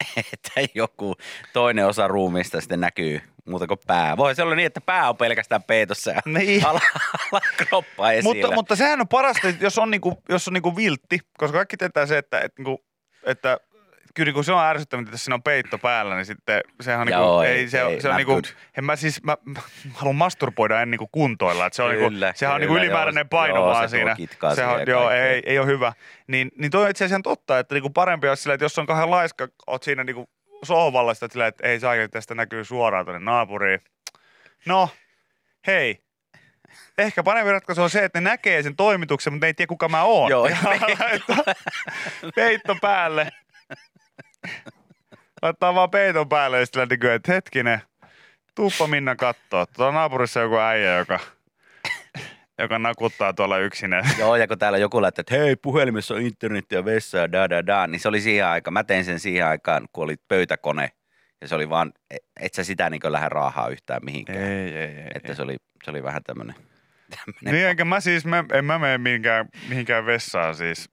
että 0.33 0.51
joku 0.73 1.15
toinen 1.53 1.87
osa 1.87 2.07
ruumiista 2.07 2.61
sitten 2.61 2.79
näkyy 2.79 3.21
muuta 3.45 3.67
kuin 3.67 3.79
pää. 3.87 4.17
Voi 4.17 4.35
se 4.35 4.43
olla 4.43 4.55
niin, 4.55 4.65
että 4.65 4.81
pää 4.81 5.09
on 5.09 5.17
pelkästään 5.17 5.63
peitossa 5.63 6.11
ja 6.11 6.21
Niin. 6.25 6.65
ala, 6.65 6.81
ala 7.31 7.41
kroppa 7.57 8.11
esillä. 8.11 8.33
Mutta, 8.33 8.55
mutta 8.55 8.75
sehän 8.75 9.01
on 9.01 9.07
parasta, 9.07 9.47
jos 9.59 9.77
on, 9.77 9.91
niinku, 9.91 10.21
jos 10.29 10.47
on 10.47 10.53
niinku 10.53 10.75
viltti, 10.75 11.19
koska 11.37 11.57
kaikki 11.57 11.77
tietää 11.77 12.05
se, 12.05 12.17
että, 12.17 12.39
että, 12.39 12.61
niinku, 12.61 12.85
että 13.23 13.59
kyllä 14.13 14.27
niinku 14.27 14.43
se 14.43 14.53
on 14.53 14.63
ärsyttävää, 14.65 15.03
että 15.03 15.17
siinä 15.17 15.35
on 15.35 15.43
peitto 15.43 15.77
päällä, 15.77 16.15
niin 16.15 16.25
sitten 16.25 16.61
sehän 16.81 17.01
on, 17.01 17.07
Joo, 17.09 17.21
niinku, 17.21 17.39
ei- 17.41 17.59
ei, 17.59 17.69
se, 17.69 17.81
ei, 17.81 18.01
se 18.01 18.09
on 18.09 18.15
niinku, 18.15 18.41
en 18.77 18.85
mä 18.85 18.95
siis, 18.95 19.23
mä, 19.23 19.37
mä 19.45 19.59
haluan 19.93 20.15
masturboida 20.15 20.81
en 20.81 20.91
niinku 20.91 21.07
kuntoilla, 21.11 21.65
että 21.65 21.75
se 21.75 21.83
on 21.83 21.91
Kyllä, 21.95 22.25
niinku, 22.27 22.37
sehän 22.39 22.55
on 22.55 22.61
niinku 22.61 22.73
kyllä, 22.73 22.83
ylimääräinen 22.85 23.21
joo. 23.21 23.27
paino 23.29 23.55
Joo, 23.55 23.65
vaan 23.65 23.89
se 23.89 23.97
siinä. 23.97 24.15
se 24.55 24.65
on, 24.65 24.81
joo, 24.87 25.11
ei, 25.11 25.41
ei 25.45 25.59
ole 25.59 25.67
hyvä. 25.67 25.93
Niin, 26.27 26.51
niin 26.57 26.71
toi 26.71 26.83
on 26.83 26.89
itse 26.89 27.05
asiassa 27.05 27.23
totta, 27.23 27.59
että 27.59 27.75
niinku 27.75 27.89
parempi 27.89 28.29
olisi 28.29 28.43
silleen, 28.43 28.55
että 28.55 28.65
jos 28.65 28.79
on 28.79 28.85
kahden 28.85 29.11
laiska, 29.11 29.47
oot 29.67 29.83
siinä 29.83 30.03
niinku 30.03 30.29
sohvalla, 30.63 31.13
sitä 31.13 31.27
silleen, 31.31 31.47
että 31.47 31.67
ei 31.67 31.79
saa, 31.79 31.93
tästä 32.11 32.35
näkyy 32.35 32.63
suoraan 32.63 33.05
tuonne 33.05 33.25
naapuriin. 33.25 33.79
No, 34.65 34.89
hei, 35.67 36.05
Ehkä 36.97 37.23
parempi 37.23 37.51
ratkaisu 37.51 37.81
on 37.83 37.89
se, 37.89 38.03
että 38.03 38.21
ne 38.21 38.29
näkee 38.29 38.63
sen 38.63 38.75
toimituksen, 38.75 39.33
mutta 39.33 39.45
ne 39.45 39.47
ei 39.49 39.53
tiedä 39.53 39.67
kuka 39.67 39.89
mä 39.89 40.03
oon. 40.03 40.31
Joo, 40.31 40.43
laittaa 40.63 41.53
peitto 42.35 42.75
päälle. 42.81 43.29
Laittaa 45.41 45.75
vaan 45.75 45.89
peiton 45.91 46.29
päälle 46.29 46.59
ja 46.59 46.65
sitten 46.65 46.87
niin 46.89 47.11
että 47.11 47.31
hetkinen, 47.31 47.81
tuuppa 48.55 48.87
Minna 48.87 49.15
kattoo. 49.15 49.65
Tuolla 49.65 49.91
naapurissa 49.91 50.39
on 50.39 50.43
joku 50.43 50.57
äijä, 50.57 50.97
joka, 50.97 51.19
joka 52.59 52.79
nakuttaa 52.79 53.33
tuolla 53.33 53.59
yksinä. 53.59 54.03
Joo, 54.19 54.35
ja 54.35 54.47
kun 54.47 54.59
täällä 54.59 54.77
joku 54.77 55.01
laittaa, 55.01 55.21
että 55.21 55.35
hei, 55.35 55.55
puhelimessa 55.55 56.13
on 56.13 56.21
internet 56.21 56.71
ja 56.71 56.85
vessa 56.85 57.17
ja 57.17 57.31
da 57.31 57.49
da 57.49 57.65
da, 57.65 57.87
niin 57.87 57.99
se 57.99 58.07
oli 58.07 58.21
siihen 58.21 58.45
aikaan, 58.45 58.73
mä 58.73 58.83
tein 58.83 59.05
sen 59.05 59.19
siihen 59.19 59.45
aikaan, 59.45 59.87
kun 59.93 60.03
oli 60.03 60.15
pöytäkone, 60.27 60.91
ja 61.41 61.47
se 61.47 61.55
oli 61.55 61.69
vaan, 61.69 61.93
et 62.39 62.53
sä 62.53 62.63
sitä 62.63 62.89
niin 62.89 63.01
lähde 63.05 63.29
raahaa 63.29 63.69
yhtään 63.69 64.01
mihinkään. 64.05 64.37
Ei, 64.37 64.77
ei, 64.77 64.87
ei. 64.87 65.07
että 65.15 65.33
se 65.33 65.41
oli, 65.41 65.55
se 65.83 65.91
oli 65.91 66.03
vähän 66.03 66.23
tämmönen, 66.23 66.55
tämmönen 67.09 67.53
Niin 67.53 67.67
enkä 67.67 67.85
mä 67.85 67.99
siis, 67.99 68.25
mä, 68.25 68.43
en 68.53 68.65
mä 68.65 68.79
mene 68.79 68.97
mihinkään, 68.97 69.49
mihinkään 69.69 70.05
vessaan 70.05 70.55
siis, 70.55 70.89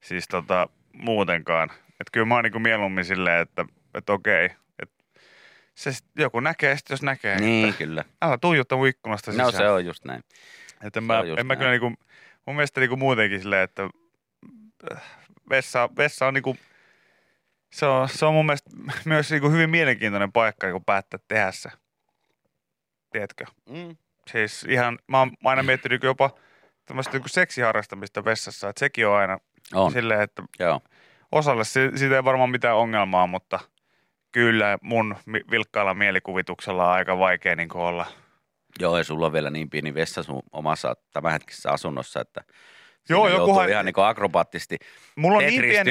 siis 0.00 0.28
tota, 0.28 0.68
muutenkaan. 0.92 1.70
Että 2.00 2.10
kyllä 2.12 2.26
mä 2.26 2.34
oon 2.34 2.44
niinku 2.44 2.58
mieluummin 2.58 3.04
silleen, 3.04 3.42
että, 3.42 3.64
että 3.94 4.12
okei, 4.12 4.50
että 4.82 5.04
se 5.74 5.92
sit, 5.92 6.06
joku 6.16 6.40
näkee 6.40 6.76
sit, 6.76 6.90
jos 6.90 7.02
näkee. 7.02 7.40
Niin, 7.40 7.68
Että, 7.68 7.78
kyllä. 7.78 8.04
älä 8.22 8.38
tuijutta 8.38 8.76
mun 8.76 8.86
ikkunasta 8.86 9.30
sisään. 9.30 9.46
No 9.46 9.52
se 9.52 9.68
on 9.68 9.86
just 9.86 10.04
näin. 10.04 10.24
Että 10.84 11.00
mä, 11.00 11.22
en 11.36 11.46
mä 11.46 11.56
kyllä 11.56 11.70
näin. 11.70 11.80
niinku, 11.80 12.02
mun 12.46 12.56
mielestä 12.56 12.80
niinku 12.80 12.96
muutenkin 12.96 13.40
silleen, 13.40 13.62
että 13.62 13.88
äh, 14.92 15.02
vessa, 15.50 15.88
vessa 15.96 16.26
on 16.26 16.34
niinku, 16.34 16.56
se 17.72 17.86
on, 17.86 18.08
se 18.08 18.26
on 18.26 18.34
mun 18.34 18.46
mielestä 18.46 18.70
myös 19.04 19.30
niinku 19.30 19.50
hyvin 19.50 19.70
mielenkiintoinen 19.70 20.32
paikka, 20.32 20.72
kun 20.72 20.84
päättää 20.84 21.20
tehdä 21.28 21.52
se. 21.52 21.68
Tiedätkö? 23.12 23.44
Mm. 23.70 23.96
Siis 24.30 24.64
ihan, 24.68 24.98
mä 25.06 25.18
oon 25.18 25.32
aina 25.44 25.62
miettinyt 25.62 26.02
jopa 26.02 26.30
tämmöistä 26.84 27.12
niinku 27.12 27.28
seksiharrastamista 27.28 28.24
vessassa, 28.24 28.68
että 28.68 28.80
sekin 28.80 29.06
on 29.06 29.16
aina 29.16 29.38
On, 29.74 29.92
silleen, 29.92 30.20
että 30.20 30.42
joo. 30.58 30.80
Osalle 31.32 31.64
si- 31.64 31.90
siitä 31.98 32.16
ei 32.16 32.24
varmaan 32.24 32.50
mitään 32.50 32.76
ongelmaa, 32.76 33.26
mutta 33.26 33.58
kyllä 34.32 34.78
mun 34.82 35.16
vilkkaalla 35.50 35.94
mielikuvituksella 35.94 36.84
on 36.86 36.92
aika 36.92 37.18
vaikea 37.18 37.56
niin 37.56 37.76
olla. 37.76 38.06
Joo, 38.80 38.98
ja 38.98 39.04
sulla 39.04 39.26
on 39.26 39.32
vielä 39.32 39.50
niin 39.50 39.70
pieni 39.70 39.94
vessa 39.94 40.22
sun 40.22 40.42
omassa 40.52 40.94
tämänhetkisessä 41.12 41.70
asunnossa, 41.70 42.20
että 42.20 42.44
Joo, 43.08 43.28
jokuhan- 43.28 43.68
ihan 43.68 43.84
niin 43.84 43.94
akrobaatisesti, 43.96 44.76
Mulla 45.16 45.38
on 45.38 45.44
niin 45.44 45.62
pieni, 45.62 45.90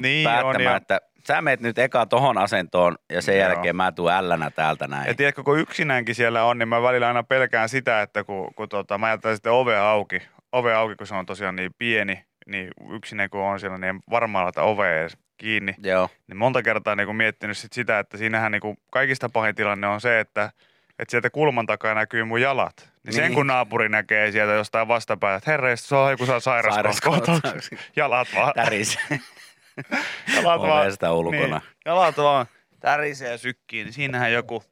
Niin 0.00 0.28
on, 0.28 0.32
päättämään, 0.34 0.62
joo. 0.64 0.76
että 0.76 1.00
sä 1.26 1.42
meet 1.42 1.60
nyt 1.60 1.78
eka 1.78 2.06
tohon 2.06 2.38
asentoon 2.38 2.96
ja 3.12 3.22
sen 3.22 3.38
Joo. 3.38 3.48
jälkeen 3.48 3.76
mä 3.76 3.92
tuun 3.92 4.12
ällänä 4.12 4.50
täältä 4.50 4.86
näin. 4.88 5.06
ja 5.08 5.14
tiedätkö, 5.14 5.42
kun 5.42 5.58
yksinäänkin 5.58 6.14
siellä 6.14 6.44
on, 6.44 6.58
niin 6.58 6.68
mä 6.68 6.82
välillä 6.82 7.08
aina 7.08 7.22
pelkään 7.22 7.68
sitä, 7.68 8.02
että 8.02 8.24
kun, 8.24 8.54
kun 8.54 8.68
tota, 8.68 8.98
mä 8.98 9.10
jätän 9.10 9.34
sitten 9.36 9.52
ove 9.52 9.76
auki, 9.78 10.22
ove 10.52 10.74
auki, 10.74 10.96
kun 10.96 11.06
se 11.06 11.14
on 11.14 11.26
tosiaan 11.26 11.56
niin 11.56 11.74
pieni, 11.78 12.24
niin 12.46 12.68
yksinään 12.90 13.30
kun 13.30 13.40
on 13.40 13.60
siellä, 13.60 13.78
niin 13.78 14.00
varmaan 14.10 14.44
laita 14.44 14.62
ovea 14.62 15.00
edes 15.00 15.16
kiinni. 15.36 15.74
Joo, 15.82 16.10
niin 16.26 16.36
monta 16.36 16.62
kertaa 16.62 16.96
niin 16.96 17.06
kuin 17.06 17.16
miettinyt 17.16 17.58
sit 17.58 17.72
sitä, 17.72 17.98
että 17.98 18.16
siinähän 18.16 18.52
niin 18.52 18.60
kuin 18.60 18.76
kaikista 18.90 19.28
pahin 19.28 19.54
tilanne 19.54 19.86
on 19.86 20.00
se, 20.00 20.20
että, 20.20 20.50
että 20.98 21.10
sieltä 21.10 21.30
kulman 21.30 21.66
takaa 21.66 21.94
näkyy 21.94 22.24
mun 22.24 22.40
jalat. 22.40 22.76
Niin, 22.78 22.90
niin. 23.04 23.14
sen 23.14 23.24
Niin. 23.24 23.34
kun 23.34 23.46
naapuri 23.46 23.88
näkee 23.88 24.32
sieltä 24.32 24.52
jostain 24.52 24.88
vastapäätä, 24.88 25.36
että 25.36 25.50
herra, 25.50 25.76
se 25.76 25.96
on 25.96 26.10
joku 26.10 26.26
saa 26.26 26.40
sairaskohtauksen. 26.40 27.78
Jalat 27.96 28.28
vaan, 28.34 28.52
täris 28.54 28.98
jalat 30.36 30.60
vaan, 30.60 31.14
ulkona. 31.14 31.58
niin, 31.58 31.60
jalat 31.84 32.16
vaan 32.16 32.46
tärisee 32.80 33.30
ja 33.30 33.38
sykkii, 33.38 33.84
niin 33.84 33.92
siinähän 33.92 34.32
joku, 34.32 34.64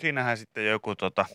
siinähän 0.00 0.36
sitten 0.36 0.66
joku 0.66 0.96
tota, 0.96 1.26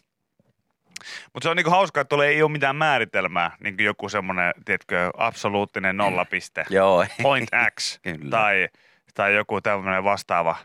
mutta 1.33 1.45
se 1.45 1.49
on 1.49 1.57
niinku 1.57 1.71
hauskaa, 1.71 2.01
että 2.01 2.09
tuolla 2.09 2.25
ei 2.25 2.43
ole 2.43 2.51
mitään 2.51 2.75
määritelmää, 2.75 3.57
niin 3.63 3.77
kuin 3.77 3.85
joku 3.85 4.09
semmoinen, 4.09 4.53
tiedätkö, 4.65 5.11
absoluuttinen 5.17 5.97
nollapiste. 5.97 6.65
Joo, 6.69 7.05
Point 7.21 7.49
X 7.79 7.99
tai, 8.29 8.67
tai 9.13 9.35
joku 9.35 9.61
tämmöinen 9.61 10.03
vastaava 10.03 10.55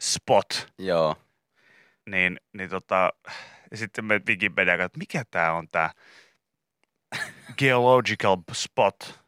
spot, 0.00 0.72
joo. 0.78 1.16
niin, 2.06 2.40
niin 2.52 2.70
tota, 2.70 3.12
ja 3.70 3.76
sitten 3.76 4.04
me 4.04 4.20
Wikipedia 4.28 4.74
että 4.74 4.98
mikä 4.98 5.24
tämä 5.30 5.52
on 5.52 5.68
tämä 5.68 5.90
geological 7.58 8.36
spot. 8.52 9.20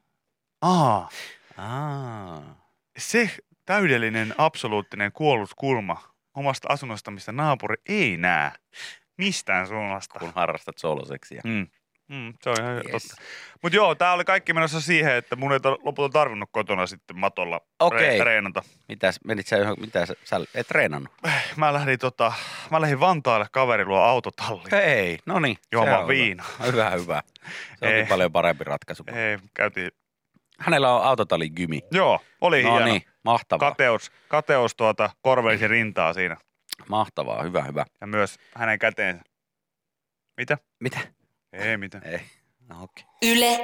Aa, 0.62 1.08
Aa. 1.56 2.68
se 2.98 3.30
täydellinen, 3.64 4.34
absoluuttinen 4.38 5.12
kuollut 5.12 5.54
kulma 5.56 6.02
omasta 6.34 6.68
asunnosta, 6.68 7.10
mistä 7.10 7.32
naapuri 7.32 7.76
ei 7.88 8.16
näe 8.16 8.52
mistään 9.18 9.66
suunnasta. 9.66 10.18
Kun 10.18 10.32
harrastat 10.34 10.78
soloseksiä. 10.78 11.40
Mm. 11.44 11.66
Mm, 12.08 12.34
se 12.42 12.50
on 12.50 12.56
ihan 12.60 12.74
Yes. 12.76 12.84
totta. 13.08 13.22
Mutta 13.62 13.76
joo, 13.76 13.94
tää 13.94 14.12
oli 14.12 14.24
kaikki 14.24 14.52
menossa 14.52 14.80
siihen, 14.80 15.14
että 15.14 15.36
mun 15.36 15.52
ei 15.52 15.60
to- 15.60 15.78
lopulta 15.84 16.12
tarvinnut 16.12 16.48
kotona 16.52 16.86
sitten 16.86 17.18
matolla 17.18 17.60
Okei. 17.80 18.18
re- 18.18 18.22
treenata. 18.22 18.62
Mitäs, 18.88 19.20
menit 19.24 19.46
sä, 19.46 19.56
johon- 19.56 19.80
mitä 19.80 20.06
sä, 20.06 20.14
sä 20.24 20.40
et 20.54 20.66
treenannut? 20.68 21.12
Mä 21.56 21.72
lähdin, 21.72 21.98
tota, 21.98 22.32
mä 22.70 22.80
lähdin 22.80 23.00
Vantaalle 23.00 23.46
kaveri 23.52 23.84
luo 23.84 23.98
autotalliin. 23.98 24.74
Ei, 24.74 25.18
no 25.26 25.40
niin. 25.40 25.56
Juomaan 25.72 26.08
viinaa. 26.08 26.46
Hyvä, 26.66 26.90
hyvä. 26.90 27.22
Se 27.76 27.86
Ei. 27.86 28.00
on 28.02 28.06
paljon 28.08 28.32
parempi 28.32 28.64
ratkaisu. 28.64 29.04
Ei, 29.06 29.38
käytiin. 29.54 29.90
Hänellä 30.58 30.92
on 30.94 31.02
autotallin 31.04 31.52
gymi. 31.56 31.80
Joo, 31.90 32.20
oli 32.40 32.62
No 32.62 32.70
hieno. 32.70 32.86
niin, 32.86 33.02
mahtavaa. 33.24 33.70
Kateus, 33.70 34.12
kateus 34.28 34.74
tuota 34.74 35.10
korvelisi 35.22 35.68
rintaa 35.68 36.12
siinä. 36.12 36.36
Mahtavaa, 36.88 37.42
hyvä, 37.42 37.62
hyvä. 37.62 37.84
Ja 38.00 38.06
myös 38.06 38.36
hänen 38.54 38.78
käteensä. 38.78 39.22
Mitä? 40.36 40.58
Mitä? 40.80 40.98
Ei 41.52 41.76
mitään. 41.76 42.06
Ei. 42.06 42.20
No, 42.68 42.82
okei. 42.82 43.04
Yle 43.22 43.58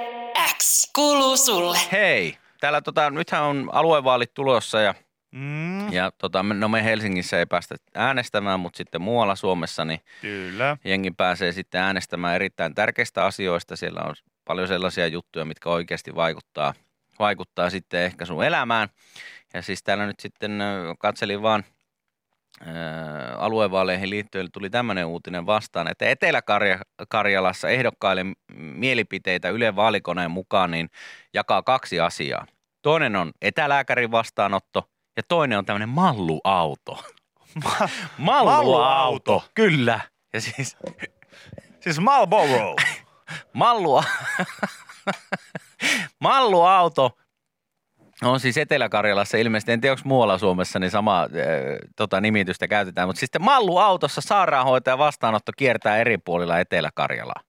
X 0.58 0.90
kuuluu 0.94 1.36
sulle. 1.36 1.78
Hei, 1.92 2.38
täällä 2.60 2.80
tota, 2.80 3.10
nythän 3.10 3.42
on 3.42 3.70
aluevaalit 3.72 4.34
tulossa 4.34 4.80
ja, 4.80 4.94
Mm, 5.32 5.92
ja 5.92 6.12
tota, 6.18 6.42
no 6.42 6.68
me 6.68 6.84
Helsingissä 6.84 7.38
ei 7.38 7.46
päästä 7.46 7.74
äänestämään, 7.94 8.60
mutta 8.60 8.76
sitten 8.76 9.02
muualla 9.02 9.36
Suomessa 9.36 9.84
niin 9.84 10.00
kyllä. 10.20 10.76
jengi 10.84 11.10
pääsee 11.10 11.52
sitten 11.52 11.80
äänestämään 11.80 12.34
erittäin 12.34 12.74
tärkeistä 12.74 13.24
asioista. 13.24 13.76
Siellä 13.76 14.02
on 14.02 14.14
paljon 14.44 14.68
sellaisia 14.68 15.06
juttuja, 15.06 15.44
mitkä 15.44 15.68
oikeasti 15.68 16.14
vaikuttaa, 16.14 16.74
vaikuttaa 17.18 17.70
sitten 17.70 18.00
ehkä 18.02 18.24
sun 18.24 18.44
elämään. 18.44 18.88
Ja 19.54 19.62
siis 19.62 19.82
täällä 19.82 20.06
nyt 20.06 20.20
sitten 20.20 20.58
katselin 20.98 21.42
vaan 21.42 21.64
aluevaaleihin 23.38 24.10
liittyen 24.10 24.52
tuli 24.52 24.70
tämmöinen 24.70 25.06
uutinen 25.06 25.46
vastaan, 25.46 25.88
että 25.88 26.08
Etelä-Karjalassa 26.08 27.68
ehdokkaille 27.68 28.26
mielipiteitä 28.56 29.48
Yle 29.48 29.76
vaalikoneen 29.76 30.30
mukaan 30.30 30.70
niin 30.70 30.88
jakaa 31.34 31.62
kaksi 31.62 32.00
asiaa. 32.00 32.46
Toinen 32.82 33.16
on 33.16 33.32
etälääkärin 33.42 34.10
vastaanotto 34.10 34.88
ja 35.16 35.22
toinen 35.28 35.58
on 35.58 35.64
tämmöinen 35.66 35.88
malluauto. 35.88 37.04
malluauto, 38.18 38.44
Malluauto. 38.44 39.44
kyllä. 39.54 40.00
Ja 40.32 40.40
siis 40.40 40.76
Siis 41.82 42.00
Marlboro. 42.00 42.76
Mallua, 43.52 44.04
malluauto 46.20 47.18
on 48.22 48.40
siis 48.40 48.56
Etelä-Karjalassa 48.56 49.38
ilmeisesti, 49.38 49.72
en 49.72 49.80
tiedä 49.80 49.92
onko 49.92 50.02
muualla 50.04 50.38
Suomessa, 50.38 50.78
niin 50.78 50.90
sama 50.90 51.22
äh, 51.22 51.28
tota, 51.96 52.20
nimitystä 52.20 52.68
käytetään, 52.68 53.08
mutta 53.08 53.20
sitten 53.20 53.42
malluautossa 53.42 54.20
sairaanhoitaja 54.20 54.98
vastaanotto 54.98 55.52
kiertää 55.56 55.96
eri 55.96 56.18
puolilla 56.18 56.58
Etelä-Karjalaa. 56.58 57.40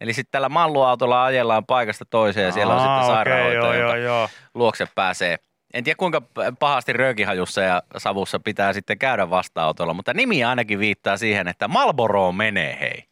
Eli 0.00 0.12
sitten 0.12 0.32
tällä 0.32 0.48
malluautolla 0.48 1.24
ajellaan 1.24 1.66
paikasta 1.66 2.04
toiseen 2.04 2.46
ja 2.46 2.52
siellä 2.52 2.74
on 2.74 2.80
sitten 2.80 3.06
sairaanhoitaja, 3.06 3.74
joo, 3.74 3.74
jonka 3.74 3.96
joo, 3.96 4.18
joo. 4.18 4.28
luokse 4.54 4.86
pääsee. 4.94 5.36
En 5.74 5.84
tiedä 5.84 5.96
kuinka 5.96 6.22
pahasti 6.58 6.92
röökihajussa 6.92 7.60
ja 7.60 7.82
savussa 7.96 8.40
pitää 8.40 8.72
sitten 8.72 8.98
käydä 8.98 9.30
vastaanotolla, 9.30 9.94
mutta 9.94 10.14
nimi 10.14 10.44
ainakin 10.44 10.78
viittaa 10.78 11.16
siihen, 11.16 11.48
että 11.48 11.68
Malboro 11.68 12.32
menee 12.32 12.78
hei. 12.80 13.04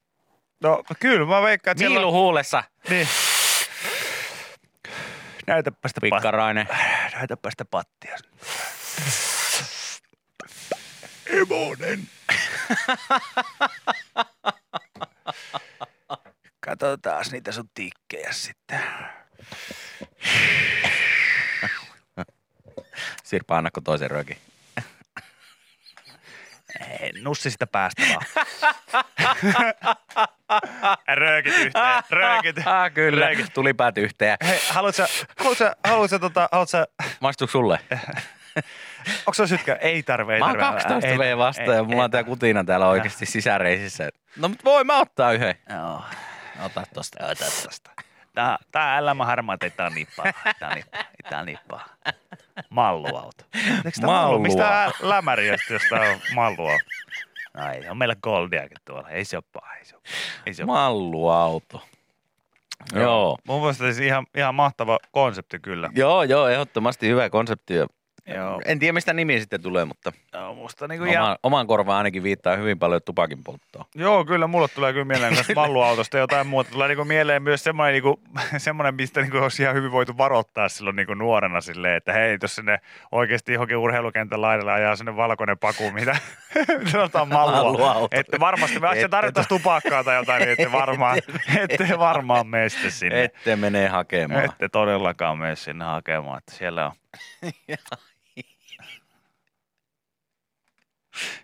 No 0.62 0.82
kyllä, 1.00 1.26
mä 1.26 1.42
veikkaan, 1.42 1.72
että 1.72 1.84
Miilu 1.88 2.06
on... 2.06 2.12
huulessa, 2.12 2.62
Niin. 2.90 3.08
Näytäpä 5.48 5.88
sitä, 5.88 6.00
pat... 6.00 6.16
pikkarainen. 6.16 6.68
Näytäpä 7.14 7.50
sitä 7.50 7.64
pattia. 7.64 8.16
Emonen. 11.26 12.08
Katsotaan 16.60 17.24
niitä 17.32 17.52
sun 17.52 17.70
tikkejä 17.74 18.32
sitten. 18.32 18.80
Sirpa, 23.24 23.56
annako 23.56 23.80
toisen 23.80 24.10
röökin? 24.10 24.38
Ei, 27.00 27.12
nussi 27.22 27.50
sitä 27.50 27.66
päästä 27.66 28.02
vaan. 28.02 28.26
röökit 31.14 31.54
yhteen, 31.58 32.02
röökit. 32.10 32.56
Ah, 32.66 32.92
kyllä, 32.92 33.26
Röökit. 33.26 33.52
tuli 33.54 33.74
päät 33.74 33.98
yhteen. 33.98 34.36
Hei, 34.46 34.60
haluatko 34.70 35.02
haluatko 35.38 35.64
haluatko 35.88 36.18
tota, 36.18 36.48
haluatko 36.52 36.78
Maistuuko 37.20 37.50
sulle? 37.50 37.78
onko 39.26 39.34
se 39.34 39.46
sytkä? 39.46 39.74
Ei 39.80 40.02
tarve, 40.02 40.34
ei 40.34 40.40
Mä 40.40 40.46
oon 40.46 40.56
tarve. 40.58 40.72
12 40.72 41.08
Ei- 41.08 41.18
V 41.18 41.36
vasta 41.38 41.62
ei- 41.62 41.68
ja 41.70 41.82
mulla 41.84 42.02
on 42.04 42.08
ei- 42.08 42.10
tää 42.10 42.24
kutina 42.24 42.64
täällä 42.64 42.88
oikeasti 42.88 43.26
sisäreisissä. 43.26 44.08
No 44.36 44.48
mutta 44.48 44.64
voi 44.64 44.84
mä 44.84 44.98
ottaa 45.00 45.32
yhden. 45.32 45.54
Joo. 45.70 46.02
Ota 46.64 46.82
tosta. 46.94 47.24
Ota 47.24 47.44
tosta. 47.44 47.90
Tää, 48.34 48.58
tää 48.72 48.98
elämä 48.98 49.24
harmaat, 49.24 49.62
ei 49.62 49.70
tää 49.70 49.90
nippaa. 49.90 50.26
Ei 50.26 50.52
tää 50.58 50.74
nippaa. 50.74 51.00
Ei 51.00 51.30
tää 51.30 51.44
nippaa. 51.44 51.84
Malluauto. 52.70 53.44
Eikö 53.56 53.90
tää 54.00 54.06
mallu? 54.06 54.38
Mistä 54.38 54.62
Malluauto. 54.62 55.08
lämäriä 55.08 55.56
sitten, 55.56 55.74
jos 55.74 55.82
tää 55.90 56.00
on 56.10 56.20
malluauto? 56.34 56.84
No 57.54 57.72
ei, 57.72 57.88
on 57.88 57.98
meillä 57.98 58.16
Goldiakin 58.22 58.78
tuolla. 58.84 59.08
Ei 59.08 59.24
se 59.24 59.36
oo 59.36 59.42
paha, 59.52 59.74
ei 59.74 59.84
se 59.84 59.96
oo, 59.96 60.02
ei 60.46 60.54
se 60.54 60.62
oo 60.62 60.66
Malluauto. 60.66 61.82
Joo. 62.94 63.38
Mun 63.46 63.60
mielestä 63.60 63.84
siis 63.84 63.98
ihan, 63.98 64.26
ihan 64.36 64.54
mahtava 64.54 64.98
konsepti 65.10 65.58
kyllä. 65.58 65.90
Joo, 65.94 66.22
joo, 66.22 66.48
ehdottomasti 66.48 67.08
hyvä 67.08 67.30
konsepti. 67.30 67.74
ja 67.74 67.86
Joo. 68.34 68.62
En 68.64 68.78
tiedä, 68.78 68.92
mistä 68.92 69.12
nimi 69.12 69.40
sitten 69.40 69.62
tulee, 69.62 69.84
mutta 69.84 70.12
Joo, 70.32 70.54
musta 70.54 70.88
ihan, 71.10 71.24
oma, 71.24 71.36
oman 71.42 71.66
korvaan 71.66 71.98
ainakin 71.98 72.22
viittaa 72.22 72.56
hyvin 72.56 72.78
paljon 72.78 73.00
tupakin 73.04 73.44
polttoon. 73.44 73.84
Joo, 73.94 74.24
kyllä 74.24 74.46
mulle 74.46 74.68
tulee 74.68 74.92
kyllä 74.92 75.04
mieleen 75.04 75.32
myös 75.32 75.48
malluautosta 75.56 76.16
ja 76.16 76.20
jotain 76.20 76.46
muuta. 76.46 76.70
Tulee 76.70 76.88
niinku 76.88 77.04
mieleen 77.04 77.42
myös 77.42 77.64
semmoinen, 77.64 77.92
niinku, 77.92 78.20
semmoinen 78.58 78.94
mistä 78.94 79.20
niinku 79.20 79.36
olisi 79.38 79.62
ihan 79.62 79.74
hyvin 79.74 79.92
voitu 79.92 80.18
varoittaa 80.18 80.68
silloin 80.68 80.96
niinku 80.96 81.14
nuorena 81.14 81.60
silleen, 81.60 81.96
että 81.96 82.12
hei, 82.12 82.38
jos 82.42 82.54
sinne 82.54 82.80
oikeasti 83.12 83.52
johonkin 83.52 83.76
urheilukentän 83.76 84.42
laidalle 84.42 84.72
ajaa 84.72 84.96
sinne 84.96 85.16
valkoinen 85.16 85.58
paku, 85.58 85.90
mitä 85.90 86.16
sanotaan 86.92 87.28
mallua. 87.28 87.62
Malluauto. 87.62 88.08
Että 88.18 88.40
varmasti, 88.40 88.80
me 88.80 88.86
Ette- 88.86 88.96
ette 88.96 89.08
tarvittaisiin 89.08 89.58
tupakkaa 89.58 90.04
tai 90.04 90.16
jotain, 90.16 90.40
niin 90.40 90.50
ette 90.50 90.72
varmaan, 90.72 91.18
ette 91.68 91.98
varmaan 91.98 92.46
mene 92.46 92.68
sinne. 92.68 93.24
Ette 93.24 93.56
menee 93.56 93.88
hakemaan. 93.88 94.44
Ette 94.44 94.68
todellakaan 94.68 95.38
mene 95.38 95.56
sinne 95.56 95.84
hakemaan, 95.84 96.38
että 96.38 96.52
siellä 96.52 96.86
on. 96.86 96.92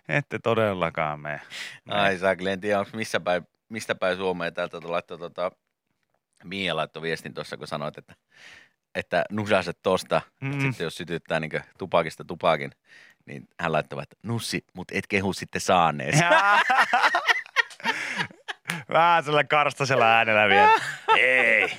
Ette 0.09 0.39
todellakaan 0.39 1.19
mene. 1.19 1.41
Ai 1.89 2.17
saakeli, 2.17 2.49
en 2.49 2.61
tiedä, 2.61 2.85
missä 2.93 3.19
päin, 3.19 3.47
mistä 3.69 3.95
päin 3.95 4.17
Suomeen 4.17 4.53
täältä 4.53 4.79
laittoi 4.83 5.19
tota, 5.19 5.51
Mia 6.43 6.75
laittoi 6.75 7.01
viestin 7.01 7.33
tuossa, 7.33 7.57
kun 7.57 7.67
sanoit, 7.67 7.97
että, 7.97 8.15
että 8.95 9.25
nusaset 9.31 9.79
tosta, 9.83 10.21
mm. 10.41 10.51
Sitten 10.51 10.83
jos 10.83 10.97
sytyttää 10.97 11.39
niin 11.39 11.51
tupakista 11.77 12.25
tupakin, 12.25 12.71
niin 13.25 13.47
hän 13.59 13.71
laittoi, 13.71 14.03
että 14.03 14.15
nussi, 14.23 14.65
mutta 14.73 14.93
et 14.97 15.07
kehu 15.07 15.33
sitten 15.33 15.61
saaneesi. 15.61 16.23
Vähän 18.89 19.23
sillä 19.23 19.43
karstasella 19.43 20.05
äänellä 20.05 20.49
vielä. 20.49 20.71
Ei. 21.17 21.77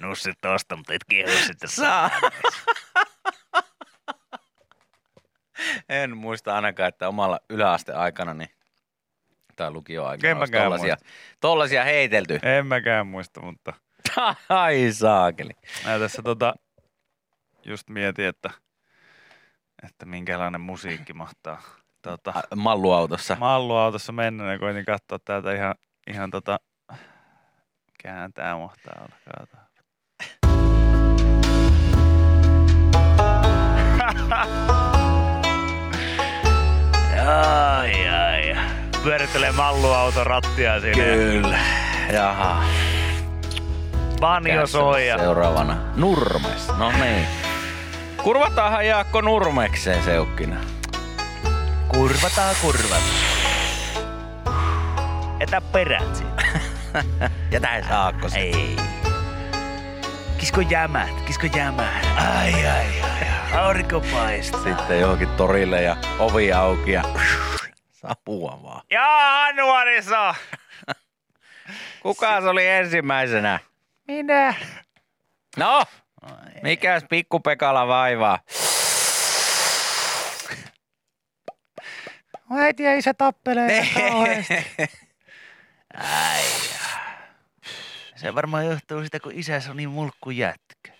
Nussit 0.00 0.38
tosta, 0.40 0.76
mutta 0.76 0.94
et 0.94 1.04
kehu 1.10 1.38
sitten 1.46 1.68
saa. 1.68 2.10
En 5.88 6.16
muista 6.16 6.54
ainakaan, 6.54 6.88
että 6.88 7.08
omalla 7.08 7.40
yläasteaikana 7.50 8.34
niin, 8.34 8.50
tai 9.56 9.70
lukioaikana 9.70 10.38
olisi 10.38 10.52
tollasia, 10.52 10.96
tollasia 11.40 11.84
heitelty. 11.84 12.38
En 12.42 12.66
mäkään 12.66 13.06
muista, 13.06 13.40
mutta 13.40 13.72
Ai 14.48 14.92
saakeli. 14.92 15.52
mä 15.84 15.98
tässä 15.98 16.22
tota, 16.22 16.54
just 17.64 17.88
mietin, 17.90 18.24
että, 18.24 18.50
että 19.86 20.06
minkälainen 20.06 20.60
musiikki 20.60 21.12
mahtaa 21.12 21.62
tota, 22.02 22.34
Malluautossa. 22.56 23.36
malluautossa 23.40 24.12
mennä. 24.12 24.52
Ja 24.52 24.58
koitin 24.58 24.84
katsoa 24.84 25.18
täältä 25.18 25.52
ihan, 25.52 25.74
ihan 26.06 26.30
tota, 26.30 26.60
mikähän 27.86 28.32
tää 28.32 28.56
mahtaa 28.56 28.94
olla. 29.00 29.16
Katsotaan. 29.24 29.64
ai, 37.26 38.08
ai. 38.08 38.56
Pyörittelee 39.02 39.52
malluauton 39.52 40.26
rattia 40.26 40.80
siinä. 40.80 41.02
Kyllä. 41.04 41.58
Jaha. 42.12 42.62
Banjo 44.20 44.66
soi 44.66 45.08
ja 45.08 45.18
Seuraavana 45.18 45.76
Nurmes. 45.96 46.68
No 46.78 46.92
niin. 46.92 47.26
Kurvataanhan 48.22 48.86
Jaakko 48.86 49.20
Nurmekseen 49.20 50.02
seukkina. 50.04 50.56
kurvataan 51.88 52.54
kurvat. 52.62 53.02
Etä 55.40 55.60
perät 55.60 56.16
siitä. 56.16 56.42
Ja 57.50 57.60
tähän 57.60 57.84
saakko 57.88 58.28
se. 58.28 58.38
Ei. 58.38 58.76
Kisko 60.38 60.60
jämät, 60.60 61.10
kisko 61.26 61.46
jämät. 61.56 62.06
Ai, 62.16 62.54
ai, 62.54 62.86
ai. 63.02 63.23
Aurinko 63.58 64.00
paistaa. 64.12 64.62
Sitten 64.62 65.00
johonkin 65.00 65.28
torille 65.28 65.82
ja 65.82 65.96
ovi 66.18 66.52
auki 66.52 66.92
ja 66.92 67.02
sapua 67.90 68.60
vaan. 68.62 68.82
Ja 68.90 69.44
Anuarissa! 69.44 70.34
Kuka 72.02 72.40
se 72.40 72.48
oli 72.48 72.66
ensimmäisenä? 72.66 73.60
Minä. 74.08 74.54
No, 75.56 75.84
mikäs 76.62 77.04
pikku 77.10 77.40
Pekala 77.40 77.86
vaivaa? 77.86 78.38
Äiti 82.58 82.82
ja 82.82 82.94
isä 82.94 83.14
tappelee 83.14 83.88
kauheasti. 83.94 84.54
Ai 85.94 86.42
Se 88.16 88.34
varmaan 88.34 88.66
johtuu 88.66 89.00
siitä, 89.00 89.20
kun 89.20 89.32
isässä 89.34 89.70
on 89.70 89.76
niin 89.76 89.90
mulkku 89.90 90.30
jätkä. 90.30 90.92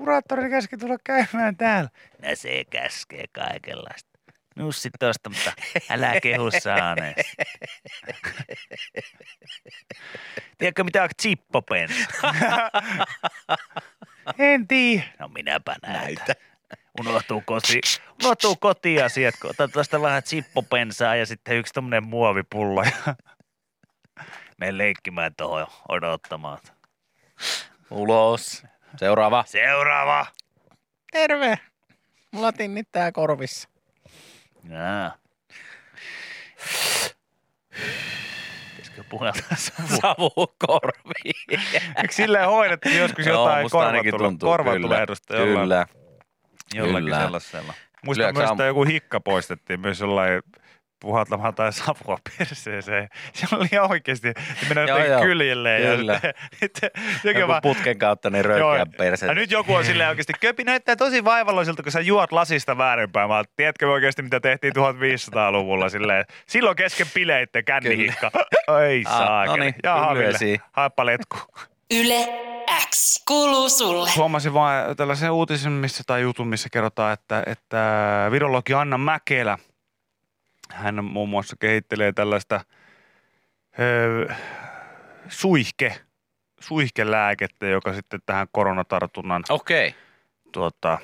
Kuraattori 0.00 0.50
käski 0.50 0.76
tulla 0.76 0.96
käymään 1.04 1.56
täällä. 1.56 1.90
No 2.22 2.28
se 2.34 2.64
käskee 2.70 3.24
kaikenlaista. 3.32 4.10
Nussi 4.56 4.90
tosta, 4.98 5.30
mutta 5.30 5.52
älä 5.90 6.20
kehu 6.20 6.50
saaneesi. 6.50 7.32
Tiedätkö 10.58 10.84
mitä 10.84 11.02
on 11.02 11.08
chippopensa? 11.22 11.94
En 14.38 14.68
tiedä. 14.68 15.04
No 15.18 15.28
minäpä 15.28 15.76
näytän. 15.82 16.34
Unohtuu, 17.00 17.42
koti, 17.46 17.80
unohtuu 18.24 18.56
kotiasiat, 18.56 19.34
kun 19.40 19.50
otat 19.50 19.72
tuosta 19.72 20.02
vähän 20.02 20.22
chippopensaa 20.22 21.16
ja 21.16 21.26
sitten 21.26 21.56
yksi 21.56 21.72
tommonen 21.72 22.06
muovipullo. 22.06 22.82
Ja 22.82 23.14
menen 24.58 24.78
leikkimään 24.78 25.34
tuohon 25.36 25.66
odottamaan. 25.88 26.58
Ulos. 27.90 28.62
Seuraava. 28.96 29.44
Seuraava. 29.46 30.26
Terve. 31.12 31.58
Mulla 32.32 32.52
tinnittää 32.52 33.12
korvissa. 33.12 33.68
Jaa. 34.68 35.14
Pitäisikö 38.70 39.04
puhaltaa 39.08 39.56
Savu 40.00 40.30
korviin. 40.66 41.34
Eikö 41.96 42.12
silleen 42.12 42.46
hoidettiin 42.46 42.98
joskus 42.98 43.26
jotain 43.26 43.64
musta 43.64 43.78
ainakin 43.78 44.18
tuntuu, 44.18 44.46
kyllä. 44.46 44.56
korvatulehdusta 44.56 45.36
jollain, 45.36 45.58
Kyllä. 45.60 45.86
jollakin 46.74 47.04
kyllä. 47.04 47.20
sellaisella? 47.20 47.74
Muista 48.04 48.22
Lyöksä 48.22 48.40
myös, 48.40 48.50
että 48.50 48.64
joku 48.64 48.84
hikka 48.84 49.20
poistettiin 49.20 49.80
myös 49.80 50.00
jollain 50.00 50.42
puhaltamaan 51.00 51.54
tai 51.54 51.72
savua 51.72 52.18
perseeseen. 52.38 53.08
Siellä 53.32 53.58
oli 53.58 53.68
ihan 53.72 53.90
oikeasti, 53.90 54.28
että 54.28 54.42
mennään 54.68 54.88
Joo, 54.88 55.04
joo. 55.04 55.20
kyljelle. 55.22 55.80
Ja 55.80 55.96
Kyllä. 55.96 56.20
sitten- 56.60 56.90
sitten 57.12 57.34
Joku 57.40 57.48
vaan- 57.48 57.62
putken 57.62 57.98
kautta 57.98 58.30
niin 58.30 58.44
Joo. 58.48 58.74
röykeä 58.76 58.86
perse. 58.98 59.26
Ja 59.26 59.34
nyt 59.34 59.50
joku 59.50 59.74
on 59.74 59.84
silleen 59.84 60.08
oikeasti, 60.10 60.32
köpi 60.40 60.64
näyttää 60.64 60.96
tosi 60.96 61.24
vaivalloisilta, 61.24 61.82
kun 61.82 61.92
sä 61.92 62.00
juot 62.00 62.32
lasista 62.32 62.78
väärinpäin. 62.78 63.28
Mä 63.30 63.42
tiedätkö 63.56 63.90
oikeasti, 63.90 64.22
mitä 64.22 64.40
tehtiin 64.40 64.72
1500-luvulla 64.76 65.88
silleen. 65.88 66.24
Silloin 66.46 66.76
kesken 66.76 67.06
bileitte 67.14 67.62
kännihikka. 67.62 68.30
Ei 68.88 69.04
Ah, 69.06 69.18
saa. 69.18 69.46
no 69.46 69.56
niin, 69.56 69.74
Jaha, 69.82 70.14
haippa 70.72 71.06
letku. 71.06 71.36
Yle 71.94 72.28
X 72.90 73.24
kuuluu 73.28 73.68
sulle. 73.68 74.10
Huomasin 74.16 74.54
vaan 74.54 74.96
tällaisen 74.96 75.30
uutisen, 75.30 75.72
missä, 75.72 76.02
tai 76.06 76.22
jutun, 76.22 76.48
missä 76.48 76.68
kerrotaan, 76.72 77.12
että, 77.12 77.42
että 77.46 77.78
virologi 78.30 78.74
Anna 78.74 78.98
Mäkelä, 78.98 79.58
hän 80.72 81.04
muun 81.04 81.28
muassa 81.28 81.56
kehittelee 81.60 82.12
tällaista 82.12 82.60
ö, 83.78 84.34
suihke, 85.28 86.00
suihkelääkettä, 86.60 87.66
joka 87.66 87.92
sitten 87.92 88.20
tähän 88.26 88.46
koronatartunnan 88.52 89.44
Okei. 89.48 89.94
tuota, 90.52 90.98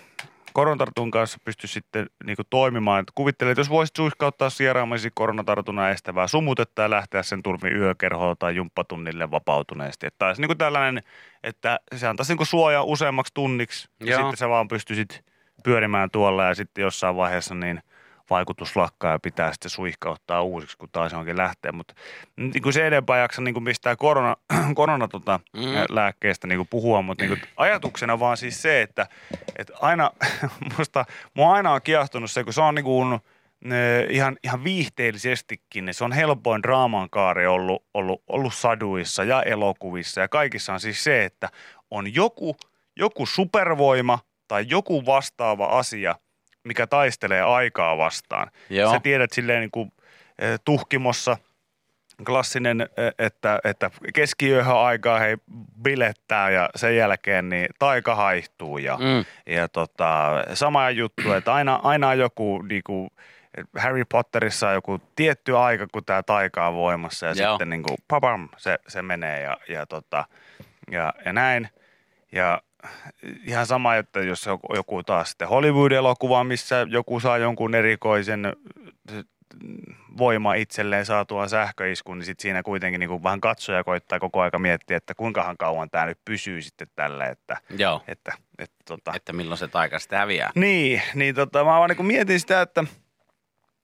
koronatartunnan 0.52 1.10
kanssa 1.10 1.38
pysty 1.44 1.66
sitten 1.66 2.06
niin 2.24 2.36
toimimaan. 2.50 3.00
Et 3.00 3.10
Kuvittelen, 3.14 3.52
että 3.52 3.60
jos 3.60 3.70
voisit 3.70 3.96
suihkauttaa 3.96 4.50
sieraamasi 4.50 5.10
koronatartunnan 5.14 5.90
estävää 5.90 6.26
sumutetta 6.26 6.82
ja 6.82 6.90
lähteä 6.90 7.22
sen 7.22 7.42
turvin 7.42 7.76
yökerhoon 7.76 8.36
tai 8.38 8.56
jumppatunnille 8.56 9.30
vapautuneesti. 9.30 10.06
Että 10.06 10.26
olisi 10.26 10.42
niin 10.42 10.58
tällainen, 10.58 11.02
että 11.42 11.80
se 11.96 12.06
antaisi 12.06 12.34
niin 12.34 12.46
suojaa 12.46 12.82
useammaksi 12.82 13.34
tunniksi 13.34 13.88
ja 14.00 14.06
Joo. 14.06 14.20
sitten 14.20 14.36
sä 14.36 14.48
vaan 14.48 14.68
pystyisit 14.68 15.24
pyörimään 15.64 16.10
tuolla 16.10 16.44
ja 16.44 16.54
sitten 16.54 16.82
jossain 16.82 17.16
vaiheessa 17.16 17.54
niin 17.54 17.82
vaikutus 18.30 18.76
lakkaa 18.76 19.12
ja 19.12 19.18
pitää 19.18 19.52
sitten 19.52 19.70
suihkauttaa 19.70 20.42
uusiksi, 20.42 20.76
kun 20.78 20.88
taas 20.92 21.12
johonkin 21.12 21.36
lähtee. 21.36 21.72
Mutta 21.72 21.94
niin 22.36 22.62
kuin 22.62 22.72
se 22.72 22.86
enempää 22.86 23.18
jaksa 23.18 23.42
niin 23.42 23.54
kuin 23.54 23.64
mistään 23.64 23.96
korona, 23.96 24.36
korona 24.74 25.08
tota, 25.08 25.40
Mm. 25.56 25.62
lääkkeestä 25.88 26.46
niin 26.46 26.58
kuin 26.58 26.68
puhua, 26.68 27.02
mutta 27.02 27.24
niin 27.24 27.38
kuin 27.38 27.50
ajatuksena 27.56 28.20
vaan 28.20 28.36
siis 28.36 28.62
se, 28.62 28.82
että, 28.82 29.06
että 29.56 29.72
aina, 29.80 30.10
musta, 30.78 31.04
mua 31.34 31.52
aina 31.52 31.72
on 31.72 31.82
kiehtonut 31.82 32.30
se, 32.30 32.44
kun 32.44 32.52
se 32.52 32.60
on 32.60 32.74
niin 32.74 32.84
kuin, 32.84 33.20
ihan, 34.10 34.36
ihan 34.44 34.64
viihteellisestikin, 34.64 35.84
niin 35.84 35.94
se 35.94 36.04
on 36.04 36.12
helpoin 36.12 36.62
draaman 36.62 37.10
kaari 37.10 37.46
ollut, 37.46 37.84
ollut, 37.94 38.22
ollut 38.26 38.54
saduissa 38.54 39.24
ja 39.24 39.42
elokuvissa 39.42 40.20
ja 40.20 40.28
kaikissa 40.28 40.72
on 40.72 40.80
siis 40.80 41.04
se, 41.04 41.24
että 41.24 41.48
on 41.90 42.14
joku, 42.14 42.56
joku 42.96 43.26
supervoima 43.26 44.18
tai 44.48 44.64
joku 44.68 45.06
vastaava 45.06 45.66
asia, 45.66 46.14
mikä 46.66 46.86
taistelee 46.86 47.42
aikaa 47.42 47.98
vastaan. 47.98 48.50
Joo. 48.70 48.92
Sä 48.92 49.00
tiedät 49.00 49.32
silleen 49.32 49.60
niin 49.60 49.70
kuin, 49.70 49.92
eh, 50.38 50.60
tuhkimossa 50.64 51.36
klassinen, 52.26 52.80
eh, 52.80 53.14
että, 53.26 53.58
että 53.64 53.90
keskiyöhön 54.14 54.76
aikaa 54.76 55.18
he 55.18 55.38
bilettää 55.82 56.50
ja 56.50 56.70
sen 56.76 56.96
jälkeen 56.96 57.48
niin 57.48 57.68
taika 57.78 58.14
haihtuu 58.14 58.78
ja, 58.78 58.96
Mm. 58.96 59.24
ja 59.54 59.68
tota, 59.68 60.30
sama 60.54 60.90
juttu, 60.90 61.32
että 61.32 61.54
aina, 61.54 61.80
aina 61.82 62.14
joku 62.14 62.62
niinku, 62.62 63.08
Harry 63.78 64.04
Potterissa 64.04 64.68
on 64.68 64.74
joku 64.74 65.00
tietty 65.16 65.56
aika, 65.56 65.86
kun 65.92 66.04
tämä 66.04 66.22
taika 66.22 66.68
on 66.68 66.74
voimassa 66.74 67.26
ja 67.26 67.32
Joo. 67.36 67.52
sitten 67.52 67.70
niinku, 67.70 67.96
papam, 68.08 68.48
se, 68.56 68.78
se 68.88 69.02
menee 69.02 69.40
ja, 69.42 69.56
ja, 69.68 69.86
tota, 69.86 70.24
ja, 70.90 71.14
ja 71.24 71.32
näin. 71.32 71.68
Ja 72.32 72.62
ihan 73.44 73.66
sama, 73.66 73.96
että 73.96 74.20
jos 74.20 74.46
joku, 74.74 75.02
taas 75.02 75.28
sitten 75.28 75.48
Hollywood-elokuva, 75.48 76.44
missä 76.44 76.86
joku 76.90 77.20
saa 77.20 77.38
jonkun 77.38 77.74
erikoisen 77.74 78.52
voima 80.18 80.54
itselleen 80.54 81.06
saatua 81.06 81.48
sähköiskun, 81.48 82.18
niin 82.18 82.26
sit 82.26 82.40
siinä 82.40 82.62
kuitenkin 82.62 82.98
niin 82.98 83.22
vähän 83.22 83.40
katsoja 83.40 83.84
koittaa 83.84 84.20
koko 84.20 84.40
aika 84.40 84.58
miettiä, 84.58 84.96
että 84.96 85.14
kuinkahan 85.14 85.56
kauan 85.56 85.90
tämä 85.90 86.06
nyt 86.06 86.18
pysyy 86.24 86.62
sitten 86.62 86.88
tällä, 86.96 87.26
että, 87.26 87.56
Joo. 87.78 88.02
että, 88.08 88.32
että 88.58 88.76
tota, 88.84 89.12
Että 89.16 89.32
milloin 89.32 89.58
se 89.58 89.68
taika 89.68 89.98
sitten 89.98 90.18
häviää. 90.18 90.50
niin, 90.54 91.02
niin 91.14 91.34
tota, 91.34 91.58
mä 91.58 91.64
vaan 91.70 91.90
niin 91.90 92.06
mietin 92.06 92.40
sitä, 92.40 92.60
että, 92.60 92.84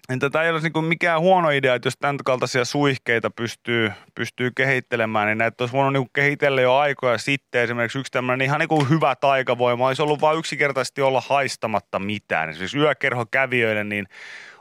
että 0.08 0.30
tämä 0.30 0.44
ei 0.44 0.50
olisi 0.50 0.68
niin 0.74 0.84
mikään 0.84 1.20
huono 1.20 1.50
idea, 1.50 1.74
että 1.74 1.86
jos 1.86 1.96
tämän 2.00 2.16
kaltaisia 2.24 2.64
suihkeita 2.64 3.30
pystyy, 3.30 3.92
pystyy 4.14 4.50
kehittelemään, 4.56 5.26
niin 5.26 5.38
näitä 5.38 5.62
olisi 5.64 5.72
voinut 5.72 5.92
niin 5.92 6.10
kehitellä 6.12 6.60
jo 6.60 6.76
aikoja 6.76 7.18
sitten. 7.18 7.62
Esimerkiksi 7.62 7.98
yksi 7.98 8.12
tämmöinen 8.12 8.44
ihan 8.44 8.60
niin 8.60 8.88
hyvä 8.90 9.14
taikavoima 9.16 9.86
olisi 9.86 10.02
ollut 10.02 10.20
vain 10.20 10.38
yksinkertaisesti 10.38 11.02
olla 11.02 11.22
haistamatta 11.28 11.98
mitään. 11.98 12.48
Esimerkiksi 12.50 12.78
yökerhokävijöille, 12.78 13.84
niin 13.84 14.06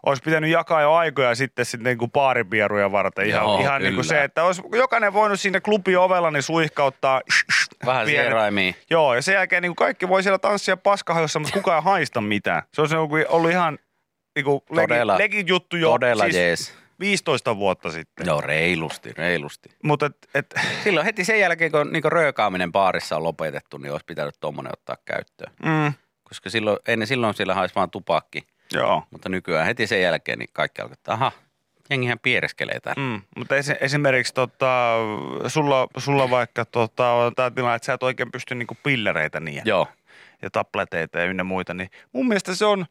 olisi 0.06 0.24
pitänyt 0.24 0.50
jakaa 0.50 0.82
jo 0.82 0.94
aikoja 0.94 1.36
sitten, 1.36 1.66
sitten 1.66 1.84
niin 1.84 1.98
kuin 1.98 2.12
baaripieruja 2.12 2.92
varten. 2.92 3.28
Ihan, 3.28 3.44
Joo, 3.44 3.60
ihan 3.60 3.82
niin 3.82 3.96
kuin 3.96 4.06
se, 4.06 4.24
että 4.24 4.44
olisi 4.44 4.62
jokainen 4.76 5.14
voinut 5.14 5.40
siinä 5.40 5.62
klubi 5.62 5.96
ovella 5.96 6.32
niin 6.32 6.44
suihkauttaa 6.44 7.22
Vähän 7.86 8.06
pienet- 8.08 8.10
sieraimia. 8.24 8.74
Joo, 8.90 9.16
ja 9.16 9.22
sen 9.22 9.34
jälkeen 9.34 9.62
niin 9.62 9.76
kaikki 9.76 10.08
voi 10.08 10.24
siellä 10.24 10.40
tanssia 10.40 10.78
paskahajossa, 10.78 11.40
mutta 11.40 11.54
kukaan 11.54 11.78
ei 11.78 11.84
haista 11.84 12.22
mitään. 12.22 12.64
Se 12.74 12.82
on 12.82 12.90
se 12.90 12.98
ollut- 12.98 13.20
ollut 13.30 13.52
ihan 13.52 13.78
niin 14.36 14.46
kuin 14.46 14.62
Todella- 14.62 15.18
legit, 15.18 15.34
legit 15.34 15.50
juttu 15.50 15.78
jo 15.78 15.90
Todella 15.92 16.24
siis 16.24 16.36
jees. 16.36 16.74
15 17.00 17.58
vuotta 17.58 17.92
sitten. 17.92 18.26
Joo, 18.28 18.42
reilusti, 18.42 19.14
reilusti. 19.14 19.70
Mutta 19.84 20.06
et, 20.06 20.16
et, 20.36 20.54
Silloin 20.84 21.06
heti 21.06 21.26
sen 21.26 21.40
jälkeen, 21.40 21.72
kun 21.72 21.92
niin 21.92 22.04
röökaaminen 22.12 22.72
baarissa 22.72 23.16
on 23.18 23.24
lopetettu, 23.24 23.78
niin 23.78 23.92
olisi 23.92 24.06
pitänyt 24.06 24.36
tuommoinen 24.40 24.74
ottaa 24.74 24.98
käyttöön. 25.06 25.52
mm, 25.66 25.94
Koska 26.24 26.50
silloin, 26.50 26.78
ennen 26.88 27.08
silloin 27.08 27.34
siellä 27.34 27.54
haisi 27.54 27.76
vaan 27.76 27.90
tupakki. 27.92 28.48
joo. 28.74 29.04
Mutta 29.12 29.30
nykyään 29.30 29.66
heti 29.66 29.88
sen 29.88 30.02
jälkeen 30.02 30.40
niin 30.40 30.50
kaikki 30.54 30.82
alkaa, 30.82 30.94
että 30.94 31.14
aha, 31.14 31.32
jengihän 31.90 32.20
piereskelee 32.20 32.80
täällä. 32.80 33.02
Mm, 33.04 33.22
mutta 33.38 33.56
esi- 33.56 33.78
esimerkiksi 33.82 34.34
tota, 34.34 34.96
sulla, 35.48 35.88
sulla 35.98 36.30
vaikka 36.30 36.66
tota, 36.66 37.12
on 37.12 37.36
tämä 37.36 37.52
tilanne, 37.52 37.76
että 37.76 37.86
sä 37.86 37.94
et 37.94 38.04
oikein 38.04 38.32
pysty 38.32 38.56
niinku 38.56 38.78
pillereitä 38.84 39.40
niin 39.40 39.62
Joo, 39.66 39.88
ja 40.42 40.50
tableteita 40.50 41.20
ja 41.20 41.26
ynnä 41.26 41.44
muita, 41.44 41.74
niin 41.74 41.90
mun 42.12 42.28
mielestä 42.28 42.56
se 42.56 42.66
on, 42.66 42.86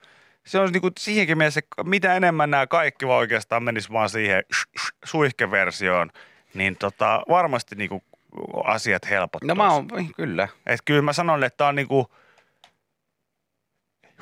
se 0.51 0.59
on 0.59 0.73
niinku 0.73 0.91
siihenkin 0.99 1.39
mielessä, 1.39 1.61
mitä 1.85 2.15
enemmän 2.15 2.51
nämä 2.51 2.67
kaikki 2.67 3.07
vaan 3.07 3.19
oikeastaan 3.19 3.63
menis 3.63 3.93
vaan 3.93 4.11
siihen 4.11 4.43
suihkeversioon, 5.05 6.11
niin 6.55 6.77
tota, 6.77 7.23
varmasti 7.29 7.75
niinku 7.77 8.03
asiat 8.65 9.11
helpottuisi. 9.11 9.49
no 9.49 9.55
mä 9.55 9.73
oon, 9.73 9.89
kyllä. 10.17 10.49
Et 10.67 10.81
kyllä 10.85 11.03
mä 11.03 11.13
sanon, 11.13 11.45
että 11.45 11.57
tämä 11.57 11.69
on 11.69 11.75
niinku 11.75 12.11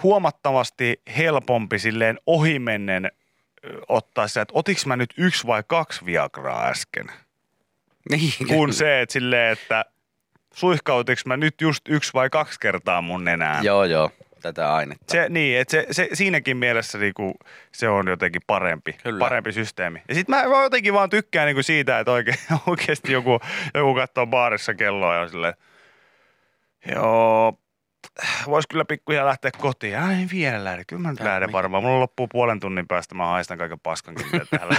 huomattavasti 0.03 1.03
helpompi 1.17 1.79
silleen 1.79 2.19
ohimennen 2.27 3.13
ottaa 3.89 4.29
se, 4.29 4.41
että 4.41 4.55
otiks 4.57 4.87
mä 4.87 4.97
nyt 4.97 5.15
yksi 5.17 5.47
vai 5.47 5.63
kaksi 5.67 6.05
Viagraa 6.05 6.67
äsken. 6.67 7.07
Niin, 8.11 8.33
Kun 8.49 8.73
se, 8.73 9.01
että 9.01 9.13
silleen, 9.13 9.53
että 9.53 9.85
suihkautiks 10.55 11.27
mä 11.27 11.37
nyt 11.37 11.61
just 11.61 11.89
yksi 11.89 12.13
vai 12.15 12.31
kaksi 12.31 12.61
kertaa 12.61 13.03
mun 13.03 13.25
nenään. 13.25 13.65
Joo, 13.65 13.85
joo. 13.85 14.11
Tätä 14.43 14.75
ainetta. 14.75 15.13
Se, 15.13 15.27
niin, 15.29 15.59
että 15.59 15.71
se, 15.71 15.87
se, 15.91 16.09
siinäkin 16.13 16.57
mielessä 16.57 16.99
niinku, 16.99 17.35
se 17.73 17.89
on 17.89 18.09
jotenkin 18.09 18.43
parempi, 18.47 18.93
Kyllä. 18.93 19.19
parempi 19.19 19.53
systeemi. 19.53 20.03
Ja 20.09 20.15
sitten 20.15 20.37
mä, 20.37 20.49
mä 20.49 20.63
jotenkin 20.63 20.95
vaan 20.95 21.11
tykkään 21.11 21.47
niinku 21.47 21.63
siitä, 21.63 21.99
että 21.99 22.13
oikein, 22.13 22.39
oikeasti 22.67 23.13
joku, 23.13 23.41
joku 23.75 23.95
katsoo 23.95 24.27
baarissa 24.27 24.75
kelloa 24.75 25.15
ja 25.15 25.21
on 25.21 25.31
silleen, 25.31 25.55
joo, 26.95 27.59
vois 28.47 28.67
kyllä 28.67 28.85
pikkuhiljaa 28.85 29.27
lähteä 29.27 29.51
kotiin. 29.59 29.99
Ai 29.99 30.15
en 30.15 30.29
vielä 30.33 30.65
lähde, 30.65 30.85
kyllä 30.85 31.03
mä 31.03 31.11
nyt 31.11 31.19
Tää, 31.19 31.27
lähden 31.27 31.53
varmaan. 31.53 31.83
Mulla 31.83 32.01
loppuu 32.01 32.29
puolen 32.29 32.61
tunnin 32.61 32.89
päästä, 32.89 33.15
mä 33.15 33.27
haistan 33.27 33.59
kaiken 33.59 33.81
paskankin, 33.81 34.27
mitä 34.33 34.47
täällä. 34.51 34.77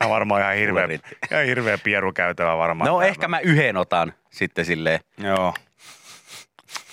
Mä 0.00 0.08
varmaan 0.16 0.42
ihan 0.42 0.54
hirveä, 0.54 0.88
ihan 1.30 1.44
hirveä 1.44 1.78
pieru 1.78 2.12
käytävä 2.12 2.58
varmaan. 2.58 2.88
No 2.88 2.94
täällä. 2.94 3.08
ehkä 3.08 3.28
mä 3.28 3.40
yhden 3.40 3.76
otan 3.76 4.12
sitten 4.30 4.64
silleen. 4.64 5.00
Joo. 5.18 5.54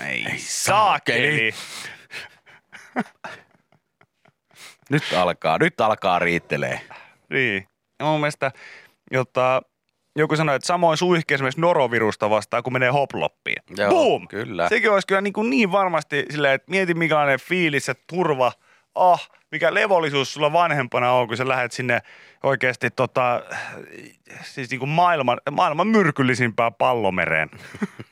Ei, 0.05 0.25
Saakeli. 0.37 1.51
Nyt 4.89 5.03
alkaa, 5.17 5.57
nyt 5.57 5.81
alkaa 5.81 6.19
riittelee. 6.19 6.81
Niin. 7.29 7.67
Ja 7.99 8.05
mun 8.05 8.19
mielestä, 8.19 8.51
jotta 9.11 9.61
joku 10.15 10.35
sanoi, 10.35 10.55
että 10.55 10.67
samoin 10.67 10.97
suihke 10.97 11.33
esimerkiksi 11.33 11.61
norovirusta 11.61 12.29
vastaan, 12.29 12.63
kun 12.63 12.73
menee 12.73 12.89
hoploppiin. 12.89 13.63
Joo, 13.77 13.89
Boom! 13.89 14.27
kyllä. 14.27 14.69
Sekin 14.69 14.91
olisi 14.91 15.07
kyllä 15.07 15.21
niin, 15.21 15.33
kuin 15.33 15.49
niin 15.49 15.71
varmasti 15.71 16.25
silleen, 16.29 16.53
että 16.53 16.71
mieti 16.71 16.93
minkälainen 16.93 17.39
fiilis 17.39 17.87
ja 17.87 17.95
turva, 18.07 18.51
ah, 18.99 19.29
mikä 19.51 19.73
levollisuus 19.73 20.33
sulla 20.33 20.53
vanhempana 20.53 21.11
on, 21.11 21.27
kun 21.27 21.37
sä 21.37 21.47
lähdet 21.47 21.71
sinne 21.71 22.01
oikeasti 22.43 22.89
tota, 22.89 23.43
siis 24.41 24.69
niin 24.69 24.79
kuin 24.79 24.89
maailman, 24.89 25.41
maailman 25.51 25.87
myrkyllisimpään 25.87 26.73
pallomereen. 26.73 27.49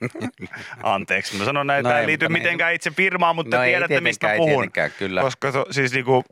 Anteeksi, 0.83 1.37
mä 1.37 1.45
sanon 1.45 1.67
näin, 1.67 1.83
No 1.83 1.89
tämä 1.89 1.99
ei, 1.99 2.03
ei 2.03 2.07
liity 2.07 2.29
mitenkään 2.29 2.73
itse 2.73 2.91
firmaan, 2.91 3.35
mutta 3.35 3.57
No 3.57 3.63
tiedätte, 3.63 4.01
mistä 4.01 4.33
puhun. 4.37 4.71
kyllä. 4.97 5.21
Koska 5.21 5.51
to, 5.51 5.65
siis 5.71 5.93
niinku 5.93 6.23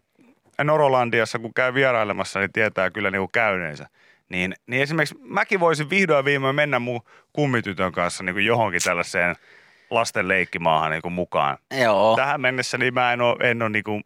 Norolandiassa, 0.64 1.40
kun 1.40 1.54
käy 1.54 1.74
vierailemassa, 1.74 2.40
niin 2.40 2.52
tietää 2.54 2.92
kyllä 2.92 3.12
niinku 3.12 3.28
käyneensä. 3.28 3.88
Niin, 4.30 4.54
niin 4.68 4.82
esimerkiksi 4.82 5.16
mäkin 5.22 5.60
voisin 5.60 5.90
vihdoin 5.90 6.26
viimein 6.26 6.56
mennä 6.56 6.80
mun 6.80 7.02
kummitytön 7.34 7.92
kanssa 7.92 8.24
niinku 8.24 8.40
johonkin 8.40 8.82
tällaiseen 8.84 9.36
lasten 9.90 10.28
leikkimaahan 10.28 10.92
niinku 10.92 11.10
mukaan. 11.10 11.58
Joo. 11.82 12.16
Tähän 12.16 12.42
mennessä 12.42 12.78
niin 12.78 12.94
mä 12.94 13.14
en 13.14 13.22
ole, 13.22 13.50
en 13.50 13.62
ole 13.62 13.70
niinku, 13.70 14.02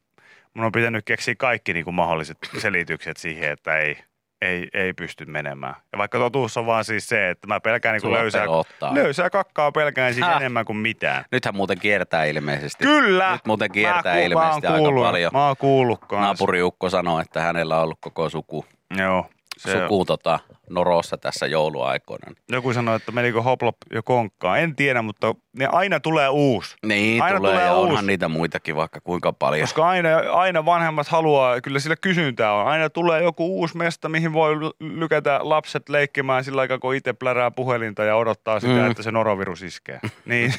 mun 0.56 0.66
on 0.66 0.72
pitänyt 0.72 1.06
keksiä 1.06 1.36
kaikki 1.38 1.74
niinku 1.74 1.92
mahdolliset 1.92 2.38
selitykset 2.58 3.18
siihen, 3.18 3.52
että 3.52 3.78
ei, 3.78 3.98
ei, 4.42 4.68
ei 4.74 4.94
pysty 4.94 5.26
menemään. 5.26 5.76
Ja 5.92 5.98
vaikka 5.98 6.18
totuus 6.18 6.58
on 6.58 6.66
vaan 6.66 6.86
siis 6.86 7.08
se, 7.10 7.30
että 7.30 7.48
mä 7.48 7.60
pelkään 7.60 7.94
niinku 7.94 8.08
Sulla 8.08 8.20
löysää, 8.20 8.42
pelottaa. 8.42 8.96
löysää 8.96 9.30
kakkaa 9.30 9.72
pelkään 9.72 10.14
siis 10.14 10.26
Häh? 10.26 10.36
enemmän 10.38 10.66
kuin 10.66 10.78
mitään. 10.78 11.26
Nythän 11.32 11.56
muuten 11.56 11.80
kiertää 11.80 12.26
ilmeisesti. 12.26 12.84
Kyllä! 12.84 13.32
Nyt 13.32 13.46
muuten 13.46 13.70
Mä 13.70 13.74
kiertää 13.74 14.14
mä 14.14 14.20
ilmeisesti 14.20 14.68
oon 14.68 14.74
aika 14.74 14.84
kuullut, 14.84 15.04
paljon. 15.04 15.32
Mä 15.34 15.48
oon 15.48 15.56
kuullut 15.60 16.00
kanssa. 16.00 16.20
Naapuriukko 16.22 16.90
sanoi, 16.90 17.22
että 17.22 17.42
hänellä 17.42 17.78
on 17.78 17.84
ollut 17.84 17.98
koko 18.02 18.30
suku, 18.30 18.66
Joo. 18.98 19.26
Se, 19.58 19.72
suku 19.72 20.06
tota, 20.06 20.40
norossa 20.70 21.18
tässä 21.18 21.48
jouluaikoina. 21.48 22.32
joku 22.52 22.74
sanoi, 22.74 22.96
että 22.96 23.12
menikö 23.12 23.42
hoplop 23.42 23.76
jo 23.94 24.04
konkkaan. 24.04 24.60
En 24.60 24.76
tiedä, 24.76 25.02
mutta 25.02 25.36
ne 25.58 25.68
aina 25.72 26.00
tulee 26.00 26.30
uusi. 26.30 26.76
Niin, 26.86 27.24
Aina 27.24 27.38
tulee, 27.38 27.52
tulee 27.52 27.66
ja 27.66 27.74
onhan 27.74 27.92
uusi. 27.96 28.06
niitä 28.06 28.28
muitakin 28.28 28.76
vaikka 28.76 29.00
kuinka 29.04 29.34
paljon. 29.34 29.62
Koska 29.62 29.88
aina, 29.90 30.10
aina 30.32 30.66
vanhemmat 30.66 31.08
haluaa, 31.08 31.62
kyllä 31.62 31.80
sillä 31.80 31.96
kysyntää 31.96 32.54
on. 32.54 32.68
Aina 32.68 32.90
tulee 32.90 33.24
joku 33.24 33.60
uusi 33.60 33.78
mesta, 33.78 34.10
mihin 34.10 34.34
voi 34.34 34.56
ly- 34.56 34.76
lykätä 34.80 35.40
lapset 35.44 35.90
leikkimään 35.90 36.44
sillä 36.44 36.62
aikaa, 36.62 36.80
kun 36.80 36.96
itse 36.96 37.14
plärää 37.14 37.52
puhelinta 37.52 38.04
ja 38.04 38.16
odottaa 38.16 38.60
sitä, 38.60 38.74
Mm. 38.74 38.92
että 38.92 39.04
se 39.04 39.12
norovirus 39.12 39.62
iskee. 39.64 40.00
Niin 40.26 40.54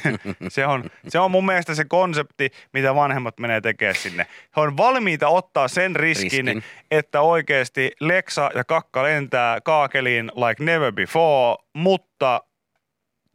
se 0.49 0.66
on, 0.66 0.85
se 1.09 1.18
on 1.18 1.31
mun 1.31 1.46
mielestä 1.46 1.75
se 1.75 1.85
konsepti, 1.85 2.51
mitä 2.73 2.94
vanhemmat 2.94 3.38
menee 3.38 3.61
tekemään 3.61 3.94
sinne. 3.94 4.27
He 4.57 4.61
on 4.61 4.77
valmiita 4.77 5.29
ottaa 5.29 5.68
sen 5.68 5.96
riskin, 5.96 6.46
Riskin. 6.46 6.62
että 6.90 7.20
oikeasti 7.20 7.92
Leksa 8.01 8.51
ja 8.55 8.64
Kakka 8.64 9.03
lentää 9.03 9.61
kaakeliin 10.00 10.30
like 10.34 10.64
never 10.64 10.92
before, 10.92 11.56
mutta 11.74 12.40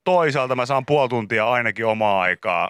toisaalta 0.03 0.55
mä 0.55 0.65
saan 0.65 0.85
puoli 0.85 1.09
tuntia 1.09 1.49
ainakin 1.51 1.85
omaa 1.85 2.21
aikaa. 2.21 2.69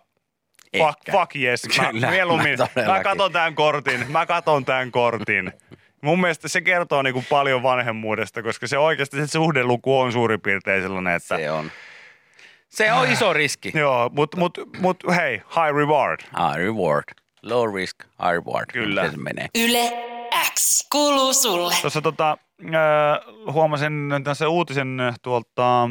Fuck, 0.77 0.99
Ehkä. 0.99 1.11
fuck 1.11 1.35
yes. 1.35 1.63
Mä, 1.77 1.91
Kyllä, 1.91 2.09
mieluummin, 2.09 2.57
mä 2.75 2.93
mä, 2.93 3.03
katon 3.03 3.31
tämän 3.31 3.55
kortin, 3.55 4.11
mä 4.11 4.25
katon 4.25 4.65
tämän 4.65 4.91
kortin. 4.91 5.53
Mun 6.01 6.21
mielestä 6.21 6.47
se 6.47 6.61
kertoo 6.61 7.01
niinku 7.01 7.23
paljon 7.29 7.63
vanhemmuudesta, 7.63 8.43
koska 8.43 8.67
se 8.67 8.77
oikeasti 8.77 9.17
se 9.17 9.27
suhdeluku 9.27 9.99
on 9.99 10.11
suurin 10.11 10.41
piirtein 10.41 10.81
sellainen, 10.83 11.15
että 11.15 11.37
Se 11.37 11.51
on. 11.51 11.71
Se 12.69 12.93
on 12.93 13.11
iso 13.11 13.33
riski. 13.33 13.71
joo, 13.75 14.09
mutta 14.13 14.37
mut, 14.37 14.57
mut, 14.79 14.97
hei, 15.15 15.37
high 15.37 15.75
reward. 15.75 16.19
High 16.21 16.57
reward. 16.57 17.03
Low 17.43 17.75
risk, 17.75 17.95
high 18.03 18.31
reward. 18.31 18.65
Kyllä. 18.73 19.11
Se 19.11 19.17
menee? 19.17 19.47
Yle 19.55 19.91
X 20.53 20.87
kuuluu 20.91 21.33
sulle. 21.33 21.75
Tuossa 21.81 22.01
tota, 22.01 22.37
äh, 22.63 23.53
huomasin 23.53 24.11
tässä 24.23 24.49
uutisen 24.49 24.97
tuolta 25.21 25.89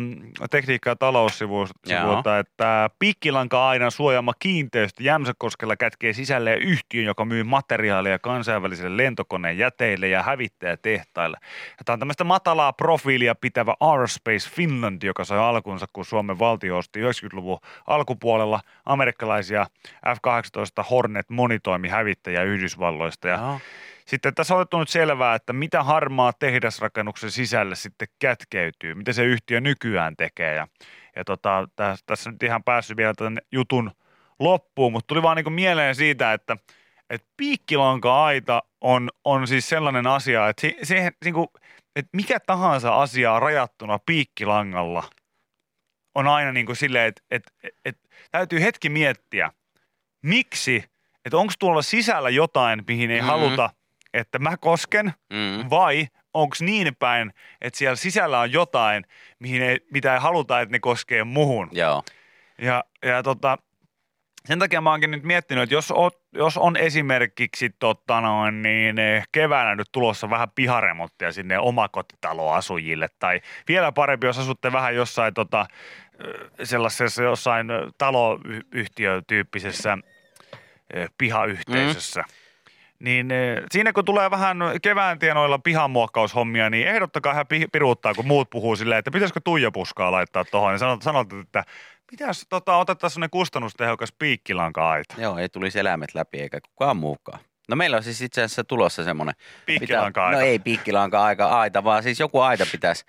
tekniikka- 0.50 0.90
ja 0.90 0.96
taloussivuilta, 0.96 2.38
että 2.38 2.90
piikkilanka-aidan 2.98 3.90
suojaama 3.90 4.32
kiinteistö 4.38 5.02
Jämsäkoskella 5.02 5.76
kätkee 5.76 6.12
sisälleen 6.12 6.62
yhtiön, 6.62 7.04
joka 7.06 7.24
myy 7.24 7.42
materiaalia 7.42 8.18
kansainväliselle 8.18 8.96
lentokoneen 8.96 9.58
jäteille 9.58 10.08
ja 10.08 10.22
hävittäjätehtaille. 10.22 11.36
Ja 11.78 11.84
Tämä 11.84 11.94
on 11.94 11.98
tämmöistä 11.98 12.24
matalaa 12.24 12.72
profiilia 12.72 13.34
pitävä 13.34 13.74
Airspace 13.80 14.50
Finland, 14.50 15.02
joka 15.02 15.24
sai 15.24 15.38
alkunsa, 15.38 15.86
kun 15.92 16.04
Suomen 16.04 16.38
valtio 16.38 16.78
osti 16.78 17.00
90-luvun 17.00 17.58
alkupuolella 17.86 18.60
amerikkalaisia 18.86 19.66
F-18 20.06 20.84
Hornet 20.90 21.30
monitoimihävittäjiä 21.30 22.42
Yhdysvalloista. 22.42 23.28
Ja. 23.28 23.60
Sitten 24.06 24.34
tässä 24.34 24.54
on 24.54 24.60
otettu 24.60 24.84
selvää, 24.88 25.34
että 25.34 25.52
mitä 25.52 25.82
harmaa 25.82 26.32
tehdasrakennuksen 26.32 27.30
sisälle 27.30 27.74
sitten 27.74 28.08
kätkeytyy, 28.18 28.94
mitä 28.94 29.12
se 29.12 29.24
yhtiö 29.24 29.60
nykyään 29.60 30.16
tekee. 30.16 30.54
Ja, 30.54 30.68
ja 31.16 31.24
tota, 31.24 31.68
tässä, 31.76 32.04
tässä 32.06 32.30
nyt 32.30 32.42
ihan 32.42 32.64
päässyt 32.64 32.96
vielä 32.96 33.14
tämän 33.14 33.38
jutun 33.52 33.90
loppuun, 34.38 34.92
mutta 34.92 35.06
tuli 35.06 35.22
vaan 35.22 35.36
niin 35.36 35.52
mieleen 35.52 35.94
siitä, 35.94 36.32
että, 36.32 36.56
että 37.10 37.28
piikkilanka-aita 37.36 38.62
on, 38.80 39.10
on 39.24 39.48
siis 39.48 39.68
sellainen 39.68 40.06
asia, 40.06 40.48
että, 40.48 40.60
se, 40.60 40.76
se, 40.82 41.10
niin 41.24 41.34
kuin, 41.34 41.48
että 41.96 42.10
mikä 42.16 42.40
tahansa 42.40 42.94
asia 43.02 43.40
rajattuna 43.40 43.98
piikkilangalla 44.06 45.10
on 46.14 46.28
aina 46.28 46.52
niin 46.52 46.66
kuin 46.66 46.76
silleen, 46.76 47.08
että, 47.08 47.22
että, 47.30 47.52
että, 47.84 48.08
täytyy 48.30 48.60
hetki 48.60 48.88
miettiä, 48.88 49.50
miksi, 50.22 50.84
että 51.24 51.36
onko 51.36 51.52
tuolla 51.58 51.82
sisällä 51.82 52.30
jotain, 52.30 52.82
mihin 52.88 53.10
ei 53.10 53.20
Mhm. 53.20 53.26
mm-hmm. 53.26 53.40
haluta, 53.40 53.70
että 54.14 54.38
mä 54.38 54.56
kosken, 54.56 55.12
Mm. 55.30 55.70
vai 55.70 56.06
onko 56.34 56.56
niin 56.60 56.96
päin, 56.96 57.32
että 57.60 57.78
siellä 57.78 57.96
sisällä 57.96 58.40
on 58.40 58.52
jotain, 58.52 59.04
mihin 59.38 59.62
ei, 59.62 59.80
mitä 59.92 60.14
ei 60.14 60.20
haluta, 60.20 60.60
että 60.60 60.72
ne 60.72 60.78
koskee 60.78 61.24
muhun. 61.24 61.68
Joo. 61.72 62.02
Ja, 62.58 62.84
ja 63.02 63.22
tota, 63.22 63.58
sen 64.44 64.58
takia 64.58 64.80
mä 64.80 64.90
oonkin 64.90 65.10
nyt 65.10 65.22
miettinyt, 65.22 65.62
että 65.62 65.74
jos, 65.74 65.90
oot, 65.90 66.20
jos 66.32 66.56
on 66.56 66.76
esimerkiksi 66.76 67.70
tota 67.78 68.20
noin, 68.20 68.62
niin 68.62 68.98
eh, 68.98 69.24
keväänä 69.32 69.74
nyt 69.74 69.88
tulossa 69.92 70.30
vähän 70.30 70.48
piharemonttia 70.54 71.32
sinne 71.32 71.58
omakotitaloasujille, 71.58 73.08
tai 73.18 73.40
vielä 73.68 73.92
parempi, 73.92 74.26
jos 74.26 74.38
asutte 74.38 74.72
vähän 74.72 74.94
jossain 74.94 75.34
tota, 75.34 75.66
ö, 76.24 76.48
sellaisessa 76.64 77.22
jossain 77.22 77.70
ö, 77.70 77.90
taloyhtiötyyppisessä 77.98 79.98
pihayhteisössä. 81.18 82.20
Mm. 82.20 82.43
Niin 83.04 83.30
eh, 83.30 83.62
siinä 83.70 83.92
kun 83.92 84.04
tulee 84.04 84.30
vähän 84.30 84.58
kevään 84.82 85.18
tienoilla 85.18 85.58
pihamuokkaushommia, 85.58 86.70
niin 86.70 86.88
ehdottakaa 86.88 87.32
ihan 87.32 87.46
pi- 87.46 87.68
piruuttaa, 87.72 88.14
kun 88.14 88.26
muut 88.26 88.50
puhuu 88.50 88.76
silleen, 88.76 88.98
että 88.98 89.10
pitäisikö 89.10 89.40
Tuija-puskaa 89.44 90.12
laittaa 90.12 90.44
tuohon. 90.44 90.70
Niin 90.70 90.78
sanot, 90.78 91.02
sanot, 91.02 91.32
että 91.32 91.64
mitäs 92.10 92.46
tota, 92.48 92.76
otetaan 92.76 93.10
sellainen 93.10 93.30
kustannustehokas 93.30 94.12
piikkilanka-aita. 94.12 95.14
Joo, 95.18 95.38
ei 95.38 95.48
tulisi 95.48 95.78
eläimet 95.78 96.14
läpi 96.14 96.40
eikä 96.40 96.60
kukaan 96.60 96.96
muukaan. 96.96 97.38
No 97.68 97.76
meillä 97.76 97.96
on 97.96 98.02
siis 98.02 98.22
itse 98.22 98.42
asiassa 98.42 98.64
tulossa 98.64 99.04
semmoinen. 99.04 99.34
Piikkilanka-aita. 99.66 100.40
No 100.40 100.46
ei 100.46 100.58
piikkilanka 100.58 101.24
aika 101.24 101.46
aita, 101.46 101.84
vaan 101.84 102.02
siis 102.02 102.20
joku 102.20 102.40
aita 102.40 102.66
pitäisi, 102.72 103.04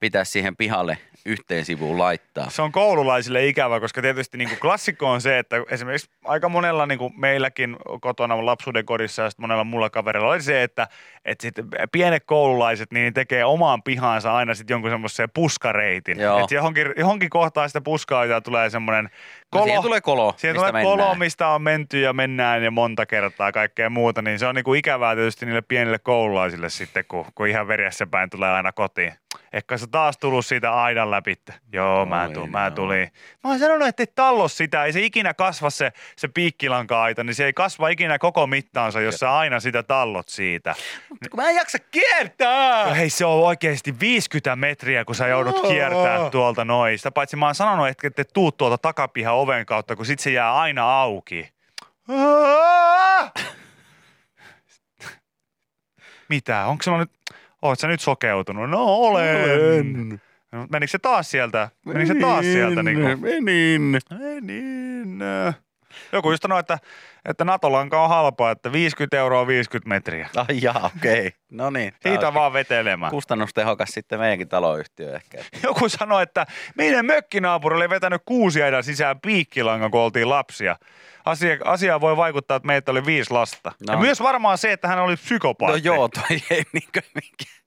pitäisi 0.00 0.32
siihen 0.32 0.56
pihalle 0.56 0.98
yhteen 1.26 1.64
sivuun 1.64 1.98
laittaa. 1.98 2.50
Se 2.50 2.62
on 2.62 2.72
koululaisille 2.72 3.46
ikävä, 3.46 3.80
koska 3.80 4.02
tietysti 4.02 4.38
niin 4.38 4.48
kuin 4.48 4.58
klassikko 4.60 5.06
on 5.10 5.20
se, 5.20 5.38
että 5.38 5.56
esimerkiksi 5.70 6.10
aika 6.24 6.48
monella 6.48 6.86
niin 6.86 6.98
kuin 6.98 7.12
meilläkin 7.16 7.76
kotona 8.00 8.46
lapsuuden 8.46 8.84
kodissa 8.86 9.22
ja 9.22 9.30
sitten 9.30 9.42
monella 9.42 9.64
muulla 9.64 9.90
kaverilla 9.90 10.28
oli 10.28 10.42
se, 10.42 10.62
että, 10.62 10.88
että 11.24 11.42
sit 11.42 11.54
pienet 11.92 12.22
koululaiset 12.26 12.92
niin 12.92 13.14
tekee 13.14 13.44
omaan 13.44 13.82
pihaansa 13.82 14.34
aina 14.36 14.54
sitten 14.54 14.74
jonkun 14.74 14.90
semmoisen 14.90 15.28
puskareitin. 15.34 16.20
Joo. 16.20 16.38
Että 16.40 16.54
johonkin, 16.54 16.86
johonkin 16.96 17.30
kohtaan 17.30 17.68
sitä 17.68 17.80
puskaa 17.80 18.24
ja 18.24 18.40
tulee 18.40 18.70
semmoinen 18.70 19.04
No, 19.04 19.10
kolo. 19.50 19.64
siihen 19.64 19.82
tulee 19.82 20.00
kolo, 20.00 20.34
Siihen 20.36 20.54
mistä 20.56 20.68
tulee 20.68 20.72
mennään. 20.84 20.98
kolo, 20.98 21.14
mistä 21.14 21.48
on 21.48 21.62
menty 21.62 22.00
ja 22.00 22.12
mennään 22.12 22.62
ja 22.64 22.70
monta 22.70 23.06
kertaa 23.06 23.52
kaikkea 23.52 23.90
muuta, 23.90 24.22
niin 24.22 24.38
se 24.38 24.46
on 24.46 24.54
niin 24.54 24.64
kuin 24.64 24.78
ikävää 24.78 25.14
tietysti 25.14 25.46
niille 25.46 25.62
pienille 25.62 25.98
koululaisille 25.98 26.68
sitten, 26.70 27.04
kun, 27.08 27.24
kun 27.34 27.46
ihan 27.48 27.68
veressä 27.68 28.06
päin 28.06 28.30
tulee 28.30 28.50
aina 28.50 28.72
kotiin. 28.72 29.12
Ehkä 29.52 29.78
sä 29.78 29.86
taas 29.86 30.18
tullut 30.18 30.46
siitä 30.46 30.82
aidan 30.82 31.10
läpi. 31.10 31.34
Joo, 31.72 32.06
mä, 32.06 32.22
Oi, 32.22 32.32
tu, 32.32 32.46
mä 32.46 32.70
tulin. 32.70 33.12
Mä 33.44 33.50
oon 33.50 33.58
sanonut, 33.58 33.88
että 33.88 34.02
et 34.02 34.14
tallo 34.14 34.48
sitä, 34.48 34.84
ei 34.84 34.92
se 34.92 35.00
ikinä 35.00 35.34
kasva 35.34 35.70
se, 35.70 35.92
se 36.16 36.28
piikkilanka-aita, 36.28 37.24
niin 37.24 37.34
se 37.34 37.44
ei 37.44 37.52
kasva 37.52 37.88
ikinä 37.88 38.18
koko 38.18 38.46
mittaansa, 38.46 39.00
jos 39.00 39.14
sä 39.14 39.36
aina 39.36 39.60
sitä 39.60 39.82
tallot 39.82 40.28
siitä. 40.28 40.74
Kun 41.30 41.40
mä 41.40 41.48
en 41.48 41.56
jaksa 41.56 41.78
kiertää! 41.78 42.88
Ja 42.88 42.94
hei, 42.94 43.10
se 43.10 43.24
on 43.24 43.44
oikeasti 43.44 44.00
50 44.00 44.56
metriä, 44.56 45.04
kun 45.04 45.14
sä 45.14 45.26
joudut 45.26 45.58
Oo. 45.58 45.70
kiertää 45.70 46.30
tuolta 46.30 46.64
noin. 46.64 46.98
Sitä 46.98 47.10
paitsi 47.10 47.36
mä 47.36 47.46
oon 47.46 47.54
sanonut, 47.54 47.88
että 47.88 48.10
te 48.10 48.24
tuut 48.24 48.56
tuolta 48.56 48.78
takapihan 48.78 49.34
oven 49.34 49.66
kautta, 49.66 49.96
kun 49.96 50.06
sit 50.06 50.18
se 50.18 50.30
jää 50.30 50.54
aina 50.54 51.00
auki. 51.00 51.56
Mitä? 56.28 56.66
Onko 56.66 56.82
sulla 56.82 56.98
nyt, 56.98 57.10
oot 57.62 57.78
sä 57.78 57.88
nyt 57.88 58.00
sokeutunut? 58.00 58.70
No 58.70 58.84
olen. 58.84 60.20
No, 60.52 60.66
Menikö 60.70 60.90
se 60.90 60.98
taas 60.98 61.30
sieltä? 61.30 61.68
Menikö 61.86 62.06
se 62.06 62.20
taas 62.20 62.44
sieltä? 62.44 62.82
Niin 62.82 63.00
kuin? 63.00 63.20
Menin. 63.20 63.98
Ei 64.20 64.40
niin. 64.40 65.18
Joku 66.12 66.30
just 66.30 66.42
sanoi, 66.42 66.60
että, 66.60 66.78
että 67.24 67.44
Natolanka 67.44 68.02
on 68.02 68.08
halpaa, 68.08 68.50
että 68.50 68.72
50 68.72 69.16
euroa 69.16 69.46
50 69.46 69.88
metriä. 69.88 70.28
Ai 70.36 70.58
jaa, 70.62 70.90
okei. 70.96 71.32
No 71.50 71.70
niin. 71.70 71.94
Siitä 72.02 72.34
vaan 72.34 72.52
vetelemään. 72.52 73.10
Kustannustehokas 73.10 73.88
sitten 73.88 74.18
meidänkin 74.18 74.48
taloyhtiö 74.48 75.16
ehkä. 75.16 75.38
Joku 75.62 75.88
sanoi, 75.88 76.22
että 76.22 76.46
meidän 76.76 77.06
mökkinaapuri 77.06 77.76
oli 77.76 77.90
vetänyt 77.90 78.22
kuusiaidan 78.24 78.84
sisään 78.84 79.20
piikkilangan, 79.20 79.90
kun 79.90 80.00
oltiin 80.00 80.30
lapsia. 80.30 80.76
Asia, 81.24 81.56
asiaan 81.64 82.00
voi 82.00 82.16
vaikuttaa, 82.16 82.56
että 82.56 82.66
meitä 82.66 82.90
oli 82.90 83.06
viisi 83.06 83.30
lasta. 83.30 83.72
No. 83.86 83.92
Ja 83.92 83.98
myös 83.98 84.22
varmaan 84.22 84.58
se, 84.58 84.72
että 84.72 84.88
hän 84.88 84.98
oli 84.98 85.16
psykopaatti. 85.16 85.80
No 85.80 85.94
joo, 85.94 86.08
toi 86.08 86.38
ei 86.50 86.62
niinkö 86.72 87.00
mikään. 87.14 87.65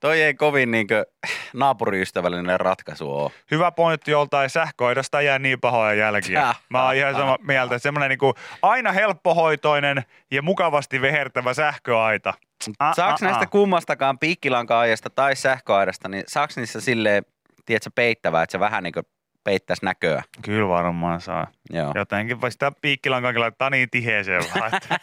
Toi 0.00 0.22
ei 0.22 0.34
kovin 0.34 0.70
niinkö 0.70 1.06
naapuriystävällinen 1.54 2.60
ratkaisu 2.60 3.12
ole. 3.12 3.30
Hyvä 3.50 3.72
pointti 3.72 4.10
joltain 4.10 4.50
sähköidasta 4.50 5.22
jää 5.22 5.38
niin 5.38 5.60
pahoja 5.60 5.94
jälkiä. 5.94 6.54
Mä 6.68 6.84
oon 6.84 6.94
ihan 6.94 7.14
sama 7.14 7.38
mieltä, 7.40 7.78
semmoinen 7.78 8.08
niinku 8.08 8.34
aina 8.62 8.92
helppohoitoinen 8.92 10.04
ja 10.30 10.42
mukavasti 10.42 11.00
vehertävä 11.00 11.54
sähköaita. 11.54 12.34
Ah, 12.78 12.94
Saaks 12.94 13.22
ah, 13.22 13.26
näistä 13.26 13.44
ah. 13.44 13.50
kummastakaan 13.50 14.18
piikkilanka-ajasta 14.18 15.10
tai 15.10 15.36
sähköaidasta, 15.36 16.08
niin 16.08 16.24
saaks 16.26 16.56
niissä 16.56 16.80
silleen, 16.80 17.24
tiedätkö, 17.66 17.90
peittävää, 17.94 18.42
että 18.42 18.52
se 18.52 18.60
vähän 18.60 18.82
niinkö 18.82 19.02
peittäisi 19.44 19.84
näköä? 19.84 20.22
Kyllä 20.42 20.68
varmaan 20.68 21.20
saa. 21.20 21.46
Joo, 21.70 21.92
Jotenkin 21.94 22.40
vai 22.40 22.52
sitä 22.52 22.72
piikkilankankin 22.82 23.40
laittaa 23.40 23.70
niin 23.70 23.90
tiheeseen 23.90 24.42
vaan, 24.54 24.74
että 24.74 24.98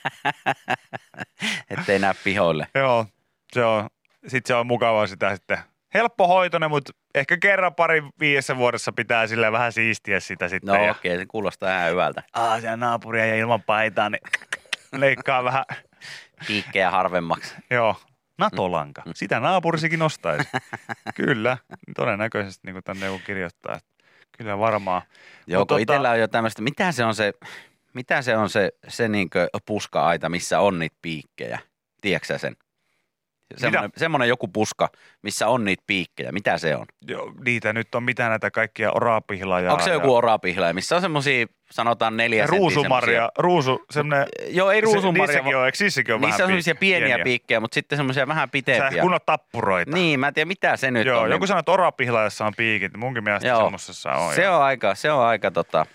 ettei 1.79 1.99
näe 1.99 2.13
pihoille. 2.23 2.67
Joo, 2.75 3.05
se 3.53 3.65
on, 3.65 3.89
sit 4.27 4.45
se 4.45 4.55
on 4.55 4.67
mukavaa 4.67 5.07
sitä 5.07 5.35
sitten. 5.35 5.57
Helppohoitoinen, 5.93 6.69
mutta 6.69 6.91
ehkä 7.15 7.37
kerran 7.37 7.75
pari 7.75 8.03
viidessä 8.19 8.57
vuodessa 8.57 8.91
pitää 8.91 9.27
sille 9.27 9.51
vähän 9.51 9.73
siistiä 9.73 10.19
sitä 10.19 10.47
sitten. 10.47 10.75
No 10.75 10.85
ja, 10.85 10.91
okei, 10.91 11.17
se 11.17 11.25
kuulostaa 11.25 11.77
ihan 11.77 11.91
hyvältä. 11.91 12.23
Aa, 12.33 12.59
siellä 12.59 12.77
naapuria 12.77 13.25
ja 13.25 13.35
ilman 13.35 13.63
paitaa, 13.63 14.09
niin 14.09 14.21
leikkaa 14.95 15.43
vähän. 15.43 15.65
Piikkejä 16.47 16.91
harvemmaksi. 16.91 17.55
Joo, 17.69 17.95
Natolanka. 18.37 19.03
Sitä 19.15 19.39
naapurisikin 19.39 20.01
ostaisi. 20.01 20.49
Kyllä, 21.15 21.57
todennäköisesti 21.95 22.61
niin 22.67 22.73
kuin 22.73 22.83
tänne 22.83 23.05
joku 23.05 23.21
kirjoittaa. 23.25 23.79
Kyllä 24.37 24.59
varmaan. 24.59 25.01
Joo, 25.47 25.61
Mut 25.61 25.67
kun 25.67 25.77
tota- 25.77 25.81
itsellä 25.81 26.09
on 26.11 26.19
jo 26.19 26.27
tämmöistä, 26.27 26.61
mitä 26.61 26.91
se 26.91 27.05
on 27.05 27.15
se, 27.15 27.33
mitä 27.93 28.21
se 28.21 28.37
on 28.37 28.49
se, 28.49 28.71
se 28.87 29.07
niinkö 29.07 29.47
puska-aita, 29.65 30.29
missä 30.29 30.59
on 30.59 30.79
niitä 30.79 30.95
piikkejä? 31.01 31.59
Tiedätkö 32.01 32.37
sen? 32.37 32.55
Semmoinen, 33.57 33.91
semmoinen 33.97 34.29
joku 34.29 34.47
puska, 34.47 34.89
missä 35.21 35.47
on 35.47 35.65
niitä 35.65 35.83
piikkejä. 35.87 36.31
Mitä 36.31 36.57
se 36.57 36.75
on? 36.75 36.85
Jo, 37.07 37.33
niitä 37.45 37.73
nyt 37.73 37.95
on 37.95 38.03
mitä 38.03 38.29
näitä 38.29 38.51
kaikkia 38.51 38.91
orapihla 38.91 39.59
ja... 39.59 39.71
Onko 39.71 39.83
se 39.83 39.91
joku 39.93 40.15
orapihla, 40.15 40.73
missä 40.73 40.95
on 40.95 41.01
semmoisia, 41.01 41.45
sanotaan 41.71 42.17
neljä 42.17 42.43
ja 42.43 42.47
ruusumaria, 42.47 43.29
ruusu, 43.37 43.85
semmoinen... 43.91 44.27
Joo, 44.47 44.71
ei 44.71 44.81
ruusumaria. 44.81 45.27
Niissäkin 45.27 45.57
on, 45.57 45.65
eikö 45.65 45.77
sissäkin 45.77 46.15
on 46.15 46.21
niissä 46.21 46.37
vähän 46.37 46.45
on 46.45 46.49
semmoisia 46.49 46.73
piik- 46.73 46.79
pieniä, 46.79 47.19
piikkejä, 47.23 47.59
mutta 47.59 47.75
sitten 47.75 47.97
semmoisia 47.97 48.27
vähän 48.27 48.47
Sä 48.47 48.51
pitempiä. 48.51 49.01
kun 49.01 49.13
on 49.13 49.19
tappuroita. 49.25 49.91
Niin, 49.91 50.19
mä 50.19 50.27
en 50.27 50.33
tiedä 50.33 50.47
mitä 50.47 50.77
se 50.77 50.91
nyt 50.91 51.07
Joo, 51.07 51.21
on. 51.21 51.31
joku 51.31 51.47
sanoi, 51.47 51.59
että 51.59 51.71
orapihlaajassa 51.71 52.45
on 52.45 52.53
piikit. 52.57 52.97
Munkin 52.97 53.23
mielestä 53.23 53.47
Joo. 53.47 53.61
semmoisessa 53.61 54.11
on. 54.11 54.35
se 54.35 54.43
joo. 54.43 54.57
on 54.57 54.63
aika, 54.63 54.95
se 54.95 55.11
on 55.11 55.25
aika 55.25 55.51
tota... 55.51 55.85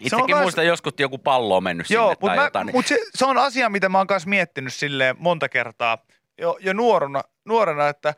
Itsekin 0.00 0.26
kans- 0.26 0.42
muistan 0.42 0.66
joskus 0.66 0.92
joku 0.98 1.18
pallo 1.18 1.56
on 1.56 1.62
mennyt 1.62 1.90
Joo, 1.90 2.04
sinne 2.04 2.16
mutta 2.20 2.36
tai 2.36 2.46
jotain. 2.46 2.66
niin- 2.66 2.76
mut 2.76 2.86
se, 2.86 2.98
se, 3.14 3.24
on 3.26 3.38
asia, 3.38 3.68
mitä 3.68 3.88
mä 3.88 3.98
oon 3.98 4.06
kanssa 4.06 4.28
miettinyt 4.28 4.74
silleen 4.74 5.16
monta 5.18 5.48
kertaa 5.48 5.98
jo, 6.40 6.56
jo 6.60 6.72
nuorena, 6.72 7.22
nuorena, 7.44 7.88
että 7.88 8.14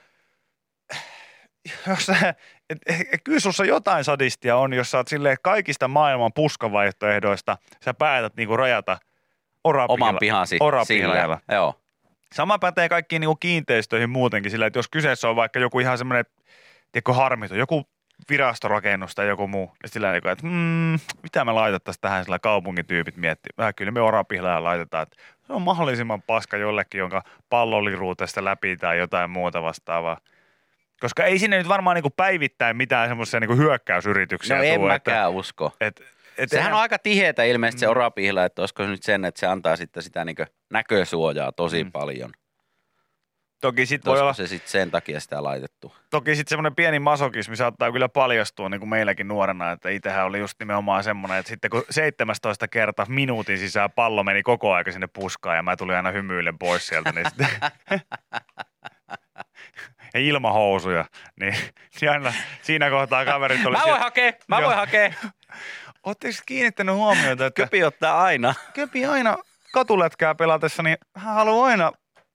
jos 1.89 2.07
sä, 2.07 2.35
et, 2.71 2.79
et, 2.87 3.21
kyllä 3.25 3.41
sussa 3.41 3.65
jotain 3.65 4.05
sadistia 4.05 4.57
on, 4.57 4.73
jos 4.73 4.91
sä 4.91 4.99
oot 4.99 5.09
silleen, 5.09 5.37
kaikista 5.43 5.89
maailman 5.89 6.33
puskavaihtoehdoista 6.35 7.57
sä 7.85 7.95
päätät 7.95 8.37
niinku 8.37 8.57
rajata 8.57 8.99
orapihla, 9.65 10.09
Oman 10.09 10.17
pihasi 10.21 10.59
sillä. 10.85 11.39
Joo. 11.53 11.75
Sama 12.35 12.59
pätee 12.59 12.89
kaikkiin 12.89 13.21
niinku 13.21 13.37
kiinteistöihin 13.37 14.11
muutenkin 14.11 14.51
sillä, 14.51 14.67
että 14.67 14.79
jos 14.79 14.89
kyseessä 14.89 15.29
on 15.29 15.37
vaikka 15.37 15.59
joku 15.59 15.81
ihan 15.81 15.99
semmoinen, 15.99 16.25
tiedätkö, 16.93 17.13
harmito, 17.13 17.55
joku 17.55 17.87
virastorakennus 18.31 19.15
tai 19.15 19.29
joku 19.29 19.49
muu, 19.49 19.73
ja 19.83 19.89
sillä 19.89 20.07
tavalla, 20.07 20.33
että 20.33 20.47
hmm, 20.47 20.99
mitä 21.23 21.45
me 21.45 21.53
laitettaisiin 21.53 22.01
tähän, 22.01 22.25
sillä 22.25 22.39
kaupungityypit 22.39 23.17
miettii. 23.17 23.51
Vähän 23.59 23.75
kyllä 23.75 23.93
me 23.93 24.01
orapihlaa 24.01 24.65
laitetaan, 24.65 25.03
että 25.03 25.17
se 25.53 25.57
on 25.57 25.63
mahdollisimman 25.63 26.23
paska 26.23 26.57
jollekin, 26.57 26.99
jonka 26.99 27.23
pallo 27.49 27.85
liruu 27.85 28.15
tästä 28.15 28.45
läpi 28.45 28.77
tai 28.77 28.99
jotain 28.99 29.31
muuta 29.31 29.63
vastaavaa. 29.63 30.19
Koska 31.01 31.25
ei 31.25 31.39
sinne 31.39 31.59
nyt 31.59 31.69
varmaan 31.69 31.95
niinku 31.95 32.11
päivittäin 32.11 32.77
mitään 32.77 33.09
semmoisia 33.09 33.41
niinku 33.41 33.57
hyökkäysyrityksiä 33.57 34.57
No 34.57 34.63
en 34.63 34.75
tuu, 34.81 34.87
mäkään 34.89 35.31
usko. 35.31 35.73
Että, 35.81 36.05
et, 36.05 36.11
et 36.39 36.51
Sehän 36.51 36.63
eihän- 36.63 36.75
on 36.77 36.81
aika 36.83 36.99
tiheätä 36.99 37.45
ilmeisesti 37.45 37.81
se 37.81 37.87
Mm. 37.87 37.91
orapihla, 37.91 38.45
että 38.45 38.63
olisiko 38.63 38.83
se 38.83 38.89
nyt 38.89 39.03
sen, 39.03 39.25
että 39.25 39.41
se 39.41 39.47
antaa 39.47 39.77
sitten 39.77 40.03
sitä 40.03 40.25
niin 40.25 40.37
näkösuojaa 40.71 41.53
tosi 41.53 41.85
Mm. 41.85 41.93
paljon. 41.93 42.31
Toki 43.63 43.87
sitten 43.87 44.11
voi 44.11 44.21
olla 44.21 44.33
se 44.33 44.47
sitten 44.47 44.71
sen 44.71 44.91
takia 44.91 45.21
sitä 45.21 45.43
laitettu? 45.43 45.95
toki 46.11 46.35
sitten 46.35 46.51
semmoinen 46.51 46.75
pieni 46.75 46.99
masokismi 46.99 47.57
saattaa 47.57 47.93
kyllä 47.93 48.09
paljastua 48.09 48.69
niin 48.69 48.81
kuin 48.81 48.89
meilläkin 48.89 49.29
nuorena, 49.29 49.73
että 49.73 49.89
itsehän 49.89 50.25
oli 50.25 50.39
just 50.39 50.55
nimenomaan 50.61 51.05
semmoinen, 51.05 51.39
että 51.39 51.49
sitten 51.51 51.71
kun 51.71 51.85
17 51.91 52.69
kertaa 52.69 53.07
minuutin 53.09 53.59
sisään 53.59 53.91
pallo 53.91 54.25
meni 54.25 54.43
koko 54.43 54.73
aika 54.73 54.93
sinne 54.93 55.07
puskaan 55.07 55.57
ja 55.57 55.63
mä 55.63 55.77
tulin 55.77 55.97
aina 55.97 56.11
hymyillen 56.11 56.59
pois 56.59 56.87
sieltä, 56.87 57.13
niin 57.13 57.27
sitten 57.29 57.49
ja 60.15 60.21
ilmahousuja, 60.21 61.05
niin, 61.41 61.55
niin 62.01 62.11
aina 62.11 62.33
siinä 62.63 62.91
kohtaa 62.91 63.25
kaverit 63.25 63.67
oli 63.67 63.77
Mä 63.77 63.83
voin 63.87 64.01
hakea, 64.01 64.33
mä 64.49 64.63
voin 64.63 64.77
hakea. 64.77 65.13
Oletteko 66.03 66.39
kiinnittänyt 66.47 66.95
huomiota, 66.95 67.47
että 67.47 67.63
Köpi 67.63 67.85
ottaa 67.85 68.23
aina. 68.23 68.55
Köpi 68.75 69.07
aina 69.07 69.37
katulätkää 69.73 70.35
pelatessa, 70.35 70.83
niin 70.83 70.97
hän 71.17 71.35
haluaa 71.35 71.67
aina, 71.67 71.93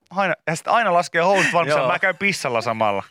aina 0.10 0.34
ja 0.48 0.56
sitten 0.56 0.74
aina 0.74 0.94
laskee 0.94 1.22
housut 1.22 1.54
valmiiksi, 1.54 1.82
mä 1.82 2.00
käyn 2.00 2.18
pissalla 2.18 2.62
samalla. 2.62 3.04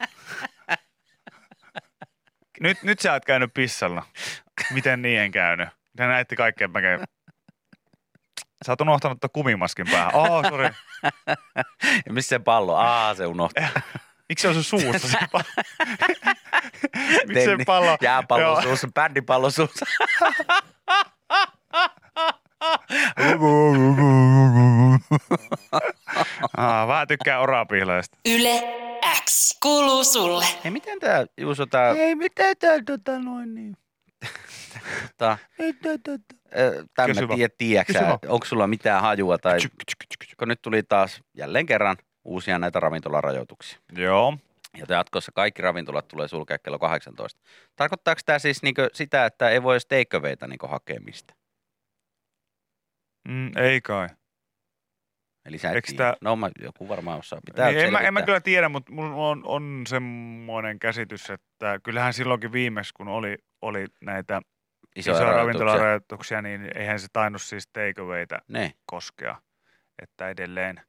nyt, 2.60 2.82
nyt 2.82 3.00
sä 3.00 3.16
et 3.16 3.24
käynyt 3.24 3.54
pissalla. 3.54 4.02
Miten 4.70 5.02
niin 5.02 5.20
en 5.20 5.32
käynyt? 5.32 5.68
Te 5.96 6.06
näitte 6.06 6.36
kaikkea, 6.36 6.68
mä 6.68 6.82
käyn. 6.82 7.00
Sä 8.66 8.72
oot 8.72 8.80
unohtanut 8.80 9.20
tuon 9.20 9.30
kumimaskin 9.32 9.86
päähän. 9.90 10.14
Oh, 10.14 10.44
sorry. 10.48 10.70
Ja 12.06 12.12
missä 12.12 12.28
se 12.28 12.38
pallo? 12.38 12.76
Aa, 12.76 13.14
se 13.14 13.26
unohtaa. 13.26 13.68
Miksi 14.28 14.42
se 14.42 14.48
on 14.48 14.54
sun 14.54 14.64
suussa 14.64 15.08
se 15.08 15.18
pallo? 15.32 15.44
Miksi 17.28 17.44
se 17.44 17.56
pallo? 17.66 17.98
Jääpallo 18.00 18.62
suussa, 18.62 18.88
bändipallo 18.94 19.50
suussa. 19.50 19.86
Ah, 26.56 26.88
vähän 26.88 27.08
tykkää 27.08 27.40
orapihlaista. 27.40 28.18
Yle 28.28 28.62
X 29.24 29.58
kuuluu 29.62 30.04
sulle. 30.04 30.44
Hei, 30.64 30.70
miten 30.70 31.00
tää 31.00 31.26
Juuso 31.40 31.66
tää... 31.66 31.90
Ei 31.90 32.14
mitään 32.14 32.56
tää 32.58 32.78
tota 32.86 33.18
noin 33.18 33.54
niin. 33.54 33.76
tää 35.16 35.38
Kysy 35.56 35.78
Tämmöinen, 36.94 37.28
vaan. 37.28 37.50
tiedä, 37.58 37.84
onko 38.28 38.46
sulla 38.46 38.66
mitään 38.66 39.02
hajua 39.02 39.38
tai... 39.38 39.58
Kun 40.38 40.48
nyt 40.48 40.62
tuli 40.62 40.82
taas 40.82 41.20
jälleen 41.34 41.66
kerran 41.66 41.96
uusia 42.24 42.58
näitä 42.58 42.80
ravintolarajoituksia. 42.80 43.78
Joo. 43.96 44.38
Ja 44.76 44.86
jatkossa 44.88 45.32
kaikki 45.34 45.62
ravintolat 45.62 46.08
tulee 46.08 46.28
sulkea 46.28 46.58
kello 46.58 46.78
18. 46.78 47.40
Tarkoittaako 47.76 48.20
tämä 48.26 48.38
siis 48.38 48.62
niinkö 48.62 48.90
sitä, 48.92 49.26
että 49.26 49.50
ei 49.50 49.62
voi 49.62 49.74
edes 49.74 49.86
takeawayta 49.86 50.46
niinkö 50.46 50.66
hakea 50.66 51.00
mistä? 51.00 51.34
Mm, 53.28 53.56
ei 53.56 53.80
kai. 53.80 54.08
Eli 55.46 55.58
sä 55.58 55.72
et 55.72 55.84
tää- 55.96 56.14
No 56.20 56.36
mä, 56.36 56.50
joku 56.62 56.88
varmaan 56.88 57.18
osaa. 57.18 57.38
Pitää 57.46 57.68
Niin, 57.70 57.80
en, 57.80 57.92
mä, 57.92 57.98
en 57.98 58.14
mä 58.14 58.22
kyllä 58.22 58.40
tiedä, 58.40 58.68
mutta 58.68 58.92
mulla 58.92 59.28
on, 59.28 59.42
on 59.44 59.82
semmoinen 59.88 60.78
käsitys, 60.78 61.30
että 61.30 61.78
kyllähän 61.82 62.12
silloinkin 62.12 62.52
viimeksi, 62.52 62.94
kun 62.94 63.08
oli, 63.08 63.36
oli 63.62 63.86
näitä 64.00 64.40
Isoja, 64.96 65.14
isoja 65.16 65.30
rajoituksia. 65.32 65.64
ravintolarajoituksia, 65.66 66.42
niin 66.42 66.70
eihän 66.78 67.00
se 67.00 67.06
tainnut 67.12 67.42
siis 67.42 67.68
takeawayta 67.72 68.38
Ne. 68.48 68.72
koskea. 68.86 69.36
Että 70.02 70.28
edelleen 70.28 70.80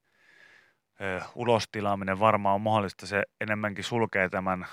ö, 1.02 1.22
ulostilaaminen 1.36 2.20
varmaan 2.20 2.56
on 2.56 2.62
mahdollista. 2.62 3.08
Se 3.08 3.24
enemmänkin 3.42 3.84
sulkee 3.84 4.30
tämän 4.30 4.66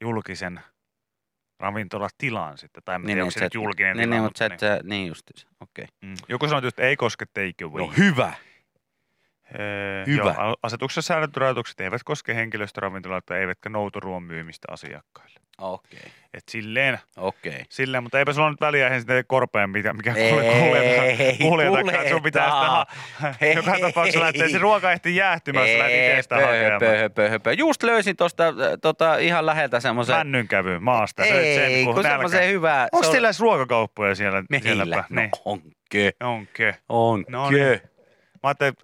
julkisen 0.00 0.60
ravintolatilan 1.60 2.58
sitten. 2.58 2.82
Tai 2.84 2.94
en 2.94 3.00
niin, 3.00 3.06
tiedä, 3.06 3.22
onko 3.22 3.30
se 3.30 3.40
nyt 3.40 3.54
julkinen 3.54 3.96
niin, 3.96 4.04
tila, 4.08 4.14
niin, 4.14 4.22
mutta 4.24 4.48
niin. 4.48 4.58
sä- 4.58 4.80
niin 4.84 5.06
just, 5.06 5.22
okei. 5.60 5.86
Mm. 6.02 6.14
Joku 6.28 6.48
sanoi, 6.48 6.68
että 6.68 6.82
ei 6.82 6.96
koske 6.96 7.24
takeaway. 7.26 7.82
No 7.82 7.92
hyvä. 7.98 8.32
Hyvä. 10.06 10.34
Joo, 10.38 10.56
asetuksessa 10.62 11.02
säännöt 11.08 11.36
rajoitukset 11.36 11.80
eivät 11.80 12.02
koske 12.04 12.34
henkilöstöravintoloita 12.34 13.38
eivätkä 13.38 13.68
noutoruoan 13.68 14.22
myymistä 14.22 14.68
asiakkaille. 14.70 15.40
Okei, 15.58 15.98
Et 16.34 16.42
silleen, 16.50 16.98
okei. 17.16 17.64
silleen, 17.68 18.02
mutta 18.02 18.18
eipä 18.18 18.32
sulla 18.32 18.50
nyt 18.50 18.60
väliä 18.60 18.84
eihän 18.84 19.00
sitten 19.00 19.24
korpeen, 19.26 19.70
mikä, 19.70 19.92
mikä 19.92 20.14
kuljetaan. 21.40 22.08
Sun 22.10 22.22
pitää 22.22 22.50
sitä, 22.50 23.46
joka 23.56 23.78
tapauksessa 23.80 24.20
lähtee 24.20 24.48
se 24.48 24.58
ruoka 24.58 24.92
ehti 24.92 25.16
jäähtymään, 25.16 25.70
jos 25.70 25.78
lähdet 25.78 26.08
itse 26.10 26.22
sitä 26.22 26.34
hakemaan. 26.34 26.78
pöhö, 26.80 27.08
pöhö, 27.10 27.38
pöhö. 27.38 27.54
Just 27.58 27.82
löysin 27.82 28.16
tuosta 28.16 28.44
tota, 28.82 29.16
ihan 29.16 29.46
läheltä 29.46 29.80
semmoisen. 29.80 30.16
Männyn 30.16 30.48
kävy 30.48 30.78
maasta. 30.78 31.24
Ei, 31.24 31.54
sen, 31.54 31.84
kun 31.94 32.02
semmoisen 32.02 32.48
hyvää. 32.48 32.88
Onko 32.92 33.02
se 33.02 33.08
on- 33.08 33.12
teillä 33.12 33.28
edes 33.28 33.40
ruokakauppoja 33.40 34.14
siellä? 34.14 34.42
Meillä? 34.50 34.64
sielläpä? 34.64 35.04
No 35.10 35.20
Niin. 35.20 35.30
onkö, 35.44 36.12
Onke. 36.20 36.74
onkö. 36.88 37.30
No 37.32 37.50
niin. 37.50 37.80
Mä 38.42 38.48
ajattelin, 38.48 38.74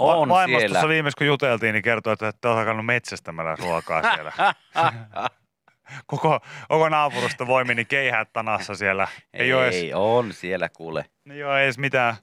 On 0.00 0.28
va- 0.28 0.34
vaimos 0.34 0.60
siellä. 0.60 0.88
viimeis 0.88 1.14
kun 1.14 1.26
juteltiin, 1.26 1.72
niin 1.72 1.82
kertoi, 1.82 2.12
että 2.12 2.20
te 2.20 2.26
olette 2.26 2.48
alkanut 2.48 2.86
metsästämällä 2.86 3.56
ruokaa 3.56 4.02
siellä. 4.14 4.32
koko, 6.06 6.40
koko 6.68 6.88
naapurusta 6.88 7.46
voi 7.46 7.64
meni 7.64 7.84
keihää 7.84 8.24
tanassa 8.24 8.74
siellä. 8.74 9.08
Ei, 9.34 9.40
ei, 9.40 9.52
ole 9.52 9.68
edes, 9.68 9.90
on 9.94 10.32
siellä 10.32 10.68
kuule. 10.68 11.04
ei 11.30 11.44
ole 11.44 11.64
edes 11.64 11.78
mitään, 11.78 12.14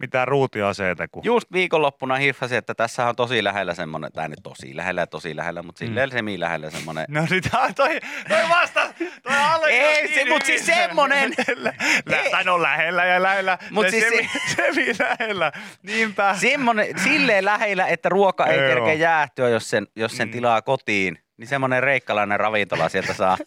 mitään 0.00 0.28
ruutiaseita. 0.28 1.08
Kun... 1.08 1.24
Just 1.24 1.52
viikonloppuna 1.52 2.14
hiffasin, 2.16 2.58
että 2.58 2.74
tässä 2.74 3.06
on 3.08 3.16
tosi 3.16 3.44
lähellä 3.44 3.74
semmoinen, 3.74 4.12
tai 4.12 4.28
nyt 4.28 4.38
tosi 4.42 4.76
lähellä 4.76 5.00
ja 5.00 5.06
tosi 5.06 5.36
lähellä, 5.36 5.62
mutta 5.62 5.78
silleen 5.78 6.08
mm. 6.08 6.12
semi 6.12 6.40
lähellä 6.40 6.70
semmoinen. 6.70 7.04
No 7.08 7.26
niin, 7.30 7.42
toi, 7.50 7.72
toi, 7.74 8.00
toi 8.28 8.48
vasta, 8.48 8.80
toi 9.22 9.32
allekirjoitti 9.36 10.00
Ei, 10.00 10.08
se- 10.08 10.14
niin 10.14 10.28
mut 10.28 10.44
siis 10.44 10.62
hyvin. 10.62 10.74
semmonen. 10.74 11.32
Lä, 11.64 12.22
tai 12.30 12.44
no 12.44 12.62
lähellä 12.62 13.04
ja 13.04 13.22
lähellä. 13.22 13.58
Mut 13.70 13.84
Ja 13.84 13.90
siis 13.90 14.04
semi, 14.08 14.30
semi 14.74 14.86
lähellä. 14.98 15.52
Niinpä. 15.82 16.34
Semmoinen, 16.34 16.86
silleen 16.98 17.44
lähellä, 17.44 17.86
että 17.86 18.08
ruoka 18.08 18.46
ei 18.46 18.58
kerkeä 18.58 18.92
jäähtyä, 18.94 19.48
jos 19.48 19.70
sen, 19.70 19.86
jos 19.96 20.16
sen 20.16 20.28
Mm. 20.28 20.32
tilaa 20.32 20.62
kotiin. 20.62 21.18
Niin 21.36 21.48
semmoinen 21.48 21.82
reikkalainen 21.82 22.40
ravintola 22.40 22.88
sieltä 22.88 23.14
saa. 23.14 23.38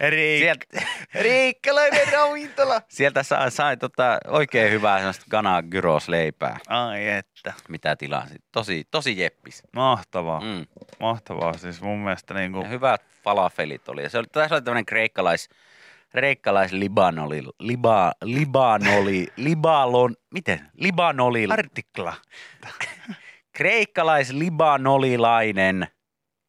Eri, 0.00 0.38
Sieltä, 0.38 0.64
reikkalainen 1.14 2.12
ravintola. 2.12 2.82
Sieltä 2.88 3.22
sai, 3.22 3.50
sai 3.50 3.76
tota, 3.76 4.18
oikein 4.26 4.72
hyvää 4.72 4.98
semmoista 4.98 5.24
gana 5.30 5.62
gyros 5.62 6.08
leipää, 6.08 6.58
Ai 6.68 7.08
että. 7.08 7.52
mitä 7.68 7.96
tilasin. 7.96 8.38
Tosi, 8.52 8.84
tosi 8.90 9.18
jeppis. 9.20 9.62
Mahtavaa. 9.72 10.40
Mm. 10.40 10.66
Mahtavaa. 11.00 11.52
Siis 11.58 11.80
mun 11.80 11.98
mielestä 11.98 12.34
niin 12.34 12.52
Ja 12.52 12.58
kuin, 12.58 12.70
hyvät 12.70 13.02
falafelit 13.24 13.88
oli. 13.88 14.02
Ja 14.02 14.10
se 14.10 14.18
oli, 14.18 14.26
tässä 14.32 14.54
oli 14.54 14.62
tämmöinen 14.62 14.86
kreikkalais, 14.86 15.48
kreikkalais 16.08 16.72
libanoli, 16.72 17.42
liba, 17.58 18.12
libanoli, 18.22 19.28
libalon, 19.36 20.16
miten? 20.30 20.70
Libanoli, 20.74 21.46
artikla. 21.50 22.14
kreikkalais 23.56 24.30
libanolilainen 24.30 25.86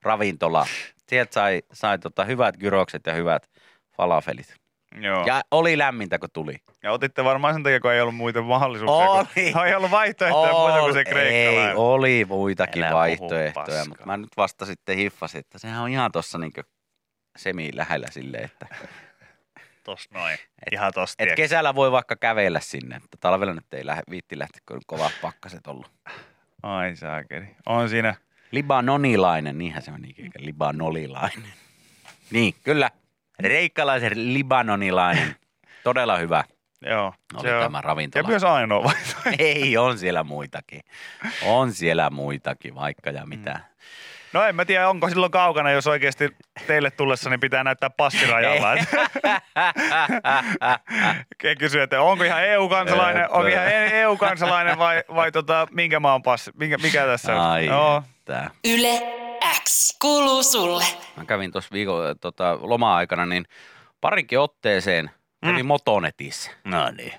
ravintola. 0.03 0.67
Sieltä 1.11 1.33
sai, 1.33 1.61
sai 1.73 1.99
tota 1.99 2.25
hyvät 2.25 2.57
gyrokset 2.57 3.01
ja 3.05 3.13
hyvät 3.13 3.49
falafelit. 3.97 4.55
Joo. 5.01 5.25
Ja, 5.25 5.41
oli 5.51 5.77
lämmintä, 5.77 6.19
kun 6.19 6.29
tuli. 6.33 6.55
ja 6.83 6.91
otitte 6.91 7.23
varmaan 7.23 7.53
sen 7.53 7.63
takia, 7.63 7.79
kun 7.79 7.91
ei 7.91 8.01
ollut 8.01 8.15
muita 8.15 8.41
mahdollisuuksia. 8.41 8.95
Oli. 9.11 9.51
Kun, 9.53 9.65
ei 9.67 9.75
ollut 9.75 9.91
vaihtoehtoja 9.91 10.51
muuta 10.53 10.79
kuin 10.79 10.93
se 10.93 10.99
Ol- 10.99 11.05
Ei, 11.05 11.11
kreikkalainen. 11.13 11.77
oli 11.77 12.25
muitakin 12.25 12.83
puhu 12.83 12.93
vaihtoehtoja, 12.95 13.85
mutta 13.85 14.05
mä 14.05 14.17
nyt 14.17 14.29
vasta 14.37 14.65
sitten 14.65 14.97
hiffasin, 14.97 15.39
että 15.39 15.59
sehän 15.59 15.81
on 15.83 15.89
ihan 15.89 16.11
tuossa 16.11 16.37
niinku 16.37 16.61
semi 17.37 17.69
lähellä 17.73 18.07
silleen, 18.11 18.43
että 18.45 18.65
Tos 19.83 20.07
noin. 20.13 20.37
Ihan 20.71 20.91
tosta. 20.93 21.23
et 21.23 21.35
kesällä 21.35 21.75
voi 21.75 21.91
vaikka 21.91 22.15
kävellä 22.15 22.59
sinne, 22.59 22.95
että 22.95 23.17
talvella 23.19 23.53
nyt 23.53 23.73
ei 23.73 23.85
lähde, 23.85 24.01
viitti 24.09 24.39
lähteä, 24.39 24.61
kun 24.67 24.75
on 24.75 24.81
kovat 24.87 25.11
pakkaset 25.21 25.67
ollut. 25.67 25.91
Ai 26.63 26.95
saakeli. 26.95 27.45
On 27.65 27.89
siinä. 27.89 28.15
Libanonilainen, 28.51 29.57
niinhän 29.57 29.81
se 29.83 29.91
on 29.91 30.05
ikinä, 30.05 30.29
libanolilainen. 30.37 31.53
Niin, 32.31 32.55
kyllä. 32.63 32.89
Reikkalaisen 33.39 34.33
libanonilainen. 34.33 35.35
Todella 35.83 36.17
hyvä 36.17 36.43
Joo. 36.85 37.13
oli 37.33 37.41
se 37.41 37.55
on. 37.55 37.63
tämä 37.63 37.77
Ja 37.77 37.81
ravintola. 37.81 38.27
myös 38.27 38.43
ainoa 38.43 38.83
vaihtoehto. 38.83 39.29
Ei, 39.39 39.77
on 39.77 39.97
siellä 39.97 40.23
muitakin. 40.23 40.81
On 41.45 41.73
siellä 41.73 42.09
muitakin, 42.09 42.75
vaikka 42.75 43.09
ja 43.09 43.25
mitä. 43.25 43.59
No 44.33 44.43
en 44.43 44.55
mä 44.55 44.65
tiedä, 44.65 44.89
onko 44.89 45.09
silloin 45.09 45.31
kaukana, 45.31 45.71
jos 45.71 45.87
oikeasti 45.87 46.29
teille 46.67 46.91
tullessa, 46.91 47.29
niin 47.29 47.39
pitää 47.39 47.63
näyttää 47.63 47.89
passirajalla. 47.89 48.67
Kysyy, 51.59 51.81
että 51.81 52.01
onko 52.01 52.23
ihan 52.23 52.43
EU-kansalainen, 52.43 53.31
onko 53.31 53.47
ihan 53.47 53.67
E- 53.67 54.01
EU-kansalainen 54.01 54.77
vai, 54.77 55.03
vai 55.15 55.31
tota, 55.31 55.67
minkä 55.71 55.99
maan 55.99 56.23
passi, 56.23 56.51
minkä, 56.59 56.77
mikä 56.77 57.05
tässä 57.05 57.33
on? 57.35 57.39
Ai, 57.41 57.65
Joo. 57.65 58.03
Että. 58.21 58.51
Yle 58.65 59.01
X 59.63 59.97
kuuluu 60.01 60.43
sulle. 60.43 60.83
Mä 61.17 61.25
kävin 61.25 61.51
tuossa 61.51 61.69
viikon 61.73 62.15
tota, 62.21 62.57
loma-aikana, 62.61 63.25
niin 63.25 63.45
parinkin 64.01 64.39
otteeseen 64.39 65.11
kävin 65.41 65.65
mm. 65.65 65.67
Motonetissä. 65.67 66.51
No 66.63 66.91
niin. 66.91 67.13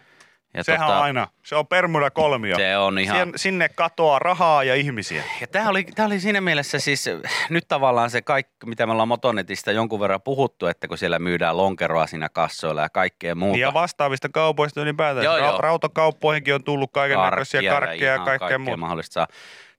Ja 0.55 0.65
Sehän 0.65 0.89
on 0.89 0.95
aina, 0.97 1.29
se 1.43 1.57
on 1.57 1.67
Bermuda 1.67 2.11
kolmio. 2.11 2.57
Se 2.57 2.77
on 2.77 2.99
ihan... 2.99 3.17
Sien, 3.17 3.33
sinne 3.37 3.69
katoaa 3.69 4.19
rahaa 4.19 4.65
ja 4.65 4.75
ihmisiä. 4.75 5.25
Ja 5.41 5.47
tämä 5.47 5.69
oli, 5.69 5.85
tää 5.85 6.07
oli 6.07 6.21
siinä 6.21 6.41
mielessä 6.41 6.79
siis 6.79 7.11
nyt 7.51 7.65
tavallaan 7.69 8.11
se 8.11 8.23
kaikki, 8.23 8.67
mitä 8.67 8.87
me 8.87 8.93
ollaan 8.93 9.09
Motonetista 9.09 9.73
jonkun 9.73 10.01
verran 10.01 10.23
puhuttu, 10.23 10.67
että 10.67 10.89
kun 10.89 10.99
siellä 10.99 11.19
myydään 11.19 11.57
lonkeroa 11.57 12.07
siinä 12.07 12.29
kassoilla 12.29 12.83
ja 12.83 12.89
kaikkea 12.89 13.35
muuta. 13.35 13.59
Ja 13.59 13.75
vastaavista 13.75 14.29
kaupoista 14.29 14.81
ylipäätään. 14.81 15.25
Joo, 15.25 15.39
Ra- 15.39 15.45
joo. 15.45 15.59
Rautakauppoihin 15.59 16.55
on 16.55 16.65
tullut 16.65 16.93
kaiken 16.93 17.19
näköisiä 17.19 17.71
karkkeja 17.71 18.11
ja 18.11 18.15
ihan 18.15 18.27
kaikkea 18.27 18.59
muuta. 18.59 18.77
mahdollista 18.77 19.13
saa. 19.13 19.27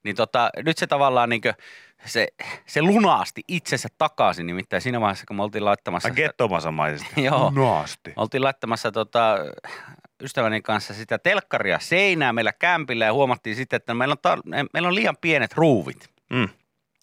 Niin 0.03 0.15
tota, 0.15 0.49
nyt 0.65 0.77
se 0.77 0.87
tavallaan 0.87 1.29
niinkö, 1.29 1.53
se, 2.05 2.27
se 2.65 2.81
lunasti 2.81 3.41
itsensä 3.47 3.89
takaisin, 3.97 4.47
nimittäin 4.47 4.81
siinä 4.81 5.01
vaiheessa, 5.01 5.25
kun 5.27 5.35
me 5.35 5.43
oltiin 5.43 5.65
laittamassa... 5.65 6.09
Ai 6.09 6.15
gettomasamaisesti. 6.15 7.23
Joo. 7.25 7.51
Naasti. 7.55 8.13
Oltiin 8.15 8.43
laittamassa 8.43 8.91
tota, 8.91 9.37
ystäväni 10.21 10.61
kanssa 10.61 10.93
sitä 10.93 11.19
telkkaria 11.19 11.79
seinää 11.79 12.33
meillä 12.33 12.53
kämpillä 12.53 13.05
ja 13.05 13.13
huomattiin 13.13 13.55
sitten, 13.55 13.77
että 13.77 13.93
meillä 13.93 14.15
on, 14.25 14.37
tar- 14.37 14.67
meillä 14.73 14.87
on 14.87 14.95
liian 14.95 15.17
pienet 15.21 15.53
ruuvit. 15.53 16.09
Mm. 16.29 16.49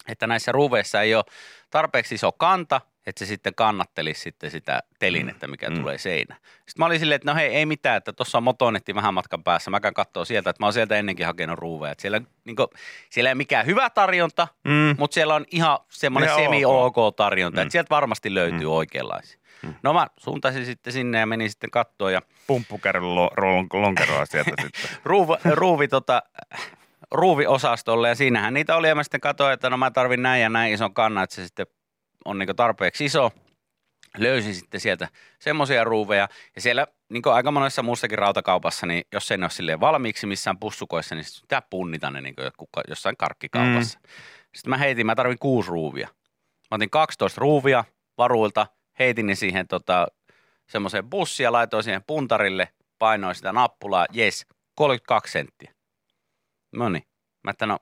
Että 0.07 0.27
näissä 0.27 0.51
ruuveissa 0.51 1.01
ei 1.01 1.15
ole 1.15 1.23
tarpeeksi 1.69 2.15
iso 2.15 2.31
kanta, 2.31 2.81
että 3.05 3.19
se 3.19 3.25
sitten 3.25 3.55
kannattelisi 3.55 4.21
sitten 4.21 4.51
sitä 4.51 4.83
telinettä, 4.99 5.47
mikä 5.47 5.69
Mm. 5.69 5.75
mm. 5.75 5.81
tulee 5.81 5.97
seinään. 5.97 6.39
Sitten 6.43 6.73
mä 6.77 6.85
olin 6.85 6.99
silleen, 6.99 7.15
että 7.15 7.31
no 7.31 7.35
hei, 7.35 7.47
ei 7.55 7.65
mitään, 7.65 7.97
että 7.97 8.13
tuossa 8.13 8.37
on 8.37 8.43
motonetti 8.43 8.95
vähän 8.95 9.13
matkan 9.13 9.43
päässä. 9.43 9.71
Mä 9.71 9.79
käyn 9.79 9.93
katsoa 9.93 10.25
sieltä, 10.25 10.49
että 10.49 10.63
mä 10.63 10.65
oon 10.65 10.73
sieltä 10.73 10.95
ennenkin 10.97 11.25
hakenut 11.25 11.59
ruuveja. 11.59 11.91
Että 11.91 12.01
siellä, 12.01 12.21
niin 12.45 12.55
kuin, 12.55 12.67
siellä 13.09 13.29
ei 13.29 13.35
mikään 13.35 13.65
hyvä 13.65 13.89
tarjonta, 13.89 14.47
Mm. 14.63 14.95
mutta 14.99 15.13
siellä 15.13 15.35
on 15.35 15.45
ihan 15.51 15.79
semmoinen 15.89 16.35
semi-ok 16.35 16.95
tarjonta, 17.15 17.57
Mm. 17.57 17.61
että 17.61 17.71
sieltä 17.71 17.89
varmasti 17.89 18.33
löytyy 18.33 18.59
Mm. 18.59 18.67
oikeanlaisia. 18.69 19.39
Mm. 19.63 19.73
No 19.83 19.93
mä 19.93 20.07
suuntaisin 20.17 20.65
sitten 20.65 20.93
sinne 20.93 21.19
ja 21.19 21.25
menin 21.25 21.49
sitten 21.49 21.71
kattoon 21.71 22.13
ja 22.13 22.21
Pumppukärry 22.47 23.01
lo- 23.01 23.31
ro- 23.39 23.79
lonkeroa 23.81 24.25
sieltä 24.25 24.51
sitten. 24.61 24.89
ruuvi, 25.03 25.33
ruuvi, 25.53 25.87
tota, 25.87 26.23
ruuviosastolle 27.11 28.09
ja 28.09 28.15
siinähän 28.15 28.53
niitä 28.53 28.75
oli 28.75 28.87
ja 28.87 28.95
mä 28.95 29.03
sitten 29.03 29.21
katsoin, 29.21 29.53
että 29.53 29.69
no 29.69 29.77
mä 29.77 29.91
tarvin 29.91 30.21
näin 30.21 30.41
ja 30.41 30.49
näin 30.49 30.73
ison 30.73 30.93
kannan, 30.93 31.23
että 31.23 31.35
se 31.35 31.43
sitten 31.45 31.67
on 32.25 32.39
niin 32.39 32.55
tarpeeksi 32.55 33.05
iso. 33.05 33.31
Löysin 34.17 34.55
sitten 34.55 34.79
sieltä 34.79 35.07
semmoisia 35.39 35.83
ruuveja 35.83 36.27
ja 36.55 36.61
siellä 36.61 36.87
niin 37.09 37.21
aika 37.25 37.51
monessa 37.51 37.83
muussakin 37.83 38.17
rautakaupassa, 38.17 38.85
niin 38.85 39.03
jos 39.13 39.31
ei 39.31 39.37
ne 39.37 39.43
ole 39.43 39.49
silleen 39.49 39.79
valmiiksi 39.79 40.27
missään 40.27 40.59
pussukoissa, 40.59 41.15
niin 41.15 41.23
sitten 41.23 41.41
pitää 41.41 41.61
punnita 41.69 42.11
ne 42.11 42.21
niin 42.21 42.35
jossain 42.87 43.17
karkkikaupassa. 43.17 43.99
Mm. 43.99 44.09
Sitten 44.55 44.69
mä 44.69 44.77
heitin, 44.77 45.05
mä 45.05 45.15
tarvin 45.15 45.39
kuusi 45.39 45.69
ruuvia. 45.69 46.07
Mä 46.71 46.75
otin 46.75 46.89
12 46.89 47.41
ruuvia 47.41 47.83
varuilta, 48.17 48.67
heitin 48.99 49.27
ne 49.27 49.35
siihen 49.35 49.67
tota, 49.67 50.07
semmoiseen 50.69 51.09
bussiin 51.09 51.45
ja 51.45 51.51
laitoin 51.51 51.83
siihen 51.83 52.03
puntarille, 52.07 52.67
painoin 52.99 53.35
sitä 53.35 53.51
nappulaa, 53.51 54.05
jes, 54.11 54.45
32 54.75 55.31
senttiä. 55.31 55.73
No 56.71 56.89
niin. 56.89 57.03
Mä 57.43 57.51
että 57.51 57.65
no, 57.65 57.79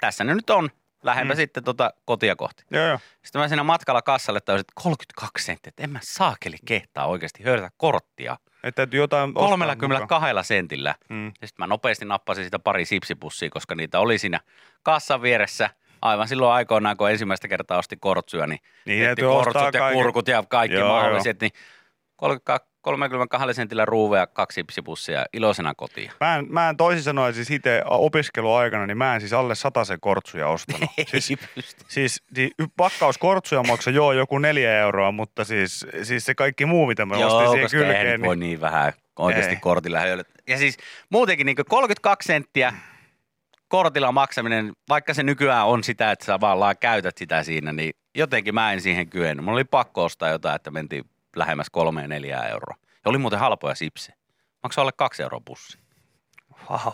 tässä 0.00 0.24
ne 0.24 0.34
nyt 0.34 0.50
on. 0.50 0.70
Lähdemme 1.06 1.34
Mm. 1.34 1.36
mm. 1.36 1.40
sitten 1.40 1.64
tota 1.64 1.90
kotia 2.04 2.36
kohti. 2.36 2.64
joo, 2.70 2.86
joo. 2.86 2.98
Sitten 3.24 3.40
mä 3.40 3.48
siinä 3.48 3.62
matkalla 3.62 4.02
kassalle 4.02 4.40
tajusin, 4.40 4.60
että 4.60 4.72
32 4.82 5.44
senttiä, 5.44 5.68
että 5.68 5.82
en 5.82 5.90
mä 5.90 5.98
saakeli 6.02 6.56
kehtaa 6.64 7.06
oikeasti 7.06 7.42
höyrätä 7.44 7.70
korttia. 7.76 8.36
Että 8.64 8.76
täytyy 8.76 9.00
jotain 9.00 9.30
ostaa 9.34 9.48
32 9.48 10.48
sentillä. 10.48 10.94
mukaan. 11.02 11.20
Mm. 11.20 11.26
Ja 11.40 11.46
sitten 11.48 11.62
mä 11.62 11.66
nopeasti 11.66 12.04
nappasin 12.04 12.44
sitä 12.44 12.58
pari 12.58 12.84
sipsipussia, 12.84 13.50
koska 13.50 13.74
niitä 13.74 14.00
oli 14.00 14.18
siinä 14.18 14.40
kassan 14.82 15.22
vieressä. 15.22 15.70
Aivan 16.02 16.28
silloin 16.28 16.52
aikoinaan, 16.52 16.96
kun 16.96 17.10
ensimmäistä 17.10 17.48
kertaa 17.48 17.78
osti 17.78 17.96
kortsuja, 18.00 18.46
niin 18.46 18.60
Niin 18.84 19.16
kortsut 19.20 19.62
ja 19.74 19.80
kaiken. 19.80 19.92
kurkut 20.02 20.28
ja 20.28 20.44
kaikki 20.48 20.76
Joo, 20.76 20.88
mahdolliset, 20.92 21.40
niin 21.40 21.50
32, 22.16 22.68
32 22.86 23.54
sentillä 23.54 23.84
ruuvea, 23.84 24.26
kaksi 24.26 24.54
sipsipussia 24.54 25.24
iloisena 25.32 25.74
kotiin. 25.74 26.10
Mä 26.20 26.36
en, 26.36 26.46
mä 26.48 26.68
en 26.68 26.76
toisin 26.76 27.02
sanoen 27.02 27.34
siis 27.34 27.50
itse 27.50 27.82
opiskeluaikana, 27.84 28.86
niin 28.86 28.98
mä 28.98 29.14
en 29.14 29.20
siis 29.20 29.32
alle 29.32 29.54
sen 29.54 30.00
kortsuja 30.00 30.48
ostanut. 30.48 30.90
siis, 31.06 31.32
pysty. 31.54 31.84
siis 31.88 32.22
niin 32.36 32.50
pakkaus 32.76 33.18
kortsuja 33.18 33.62
maksoi 33.62 33.94
joo 33.94 34.12
joku 34.12 34.38
neljä 34.38 34.78
euroa, 34.78 35.12
mutta 35.12 35.44
siis, 35.44 35.86
siis 36.02 36.24
se 36.24 36.34
kaikki 36.34 36.66
muu, 36.66 36.86
mitä 36.86 37.06
mä 37.06 37.14
ostin 37.14 37.28
Joo, 37.28 37.50
siihen 37.50 37.64
koska 37.64 37.78
eihän 37.78 37.94
kylkeen, 37.94 38.20
nyt 38.20 38.28
voi 38.28 38.36
niin 38.36 38.46
niin 38.50 38.60
vähän 38.60 38.92
oikeasti 39.18 39.54
Ei. 39.54 39.60
kortilla 39.60 40.00
höylät. 40.00 40.28
Ja 40.48 40.58
siis 40.58 40.76
muutenkin 41.10 41.46
niin 41.46 41.56
32 41.68 42.26
senttiä 42.26 42.72
kortilla 43.68 44.12
maksaminen, 44.12 44.72
vaikka 44.88 45.14
se 45.14 45.22
nykyään 45.22 45.66
on 45.66 45.84
sitä, 45.84 46.10
että 46.10 46.24
sä 46.24 46.40
vaan 46.40 46.76
käytät 46.80 47.16
sitä 47.18 47.42
siinä, 47.42 47.72
niin 47.72 47.92
jotenkin 48.14 48.54
mä 48.54 48.72
en 48.72 48.80
siihen 48.80 49.08
kyennyt. 49.08 49.44
Mulla 49.44 49.56
oli 49.56 49.64
pakko 49.64 50.04
ostaa 50.04 50.28
jotain, 50.28 50.56
että 50.56 50.70
mentiin 50.70 51.04
lähemmäs 51.36 51.70
kolmeen 51.70 52.10
neljää 52.10 52.48
euroa. 52.48 52.76
Ja 52.80 53.08
oli 53.08 53.18
muuten 53.18 53.38
halpoja 53.38 53.74
sipsi. 53.74 54.12
Maksoi 54.62 54.82
alle 54.82 54.92
kaksi 54.96 55.22
euroa 55.22 55.40
pussi. 55.44 55.78
wow. 56.70 56.92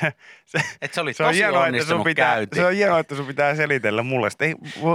se, 0.44 0.60
Et 0.82 0.94
se 0.94 1.00
oli 1.00 1.12
se, 1.12 1.22
on 1.22 1.28
tosi 1.28 1.38
hienoa, 1.38 1.66
että 1.66 1.84
sun 1.84 2.04
pitää, 2.04 2.34
käynti. 2.34 2.56
se 2.56 2.66
on 2.66 2.72
hienoa, 2.72 2.98
että 2.98 3.16
sun 3.16 3.26
pitää 3.26 3.54
selitellä 3.54 4.02
mulle. 4.02 4.30
Sitten 4.30 4.48
ei, 4.48 4.54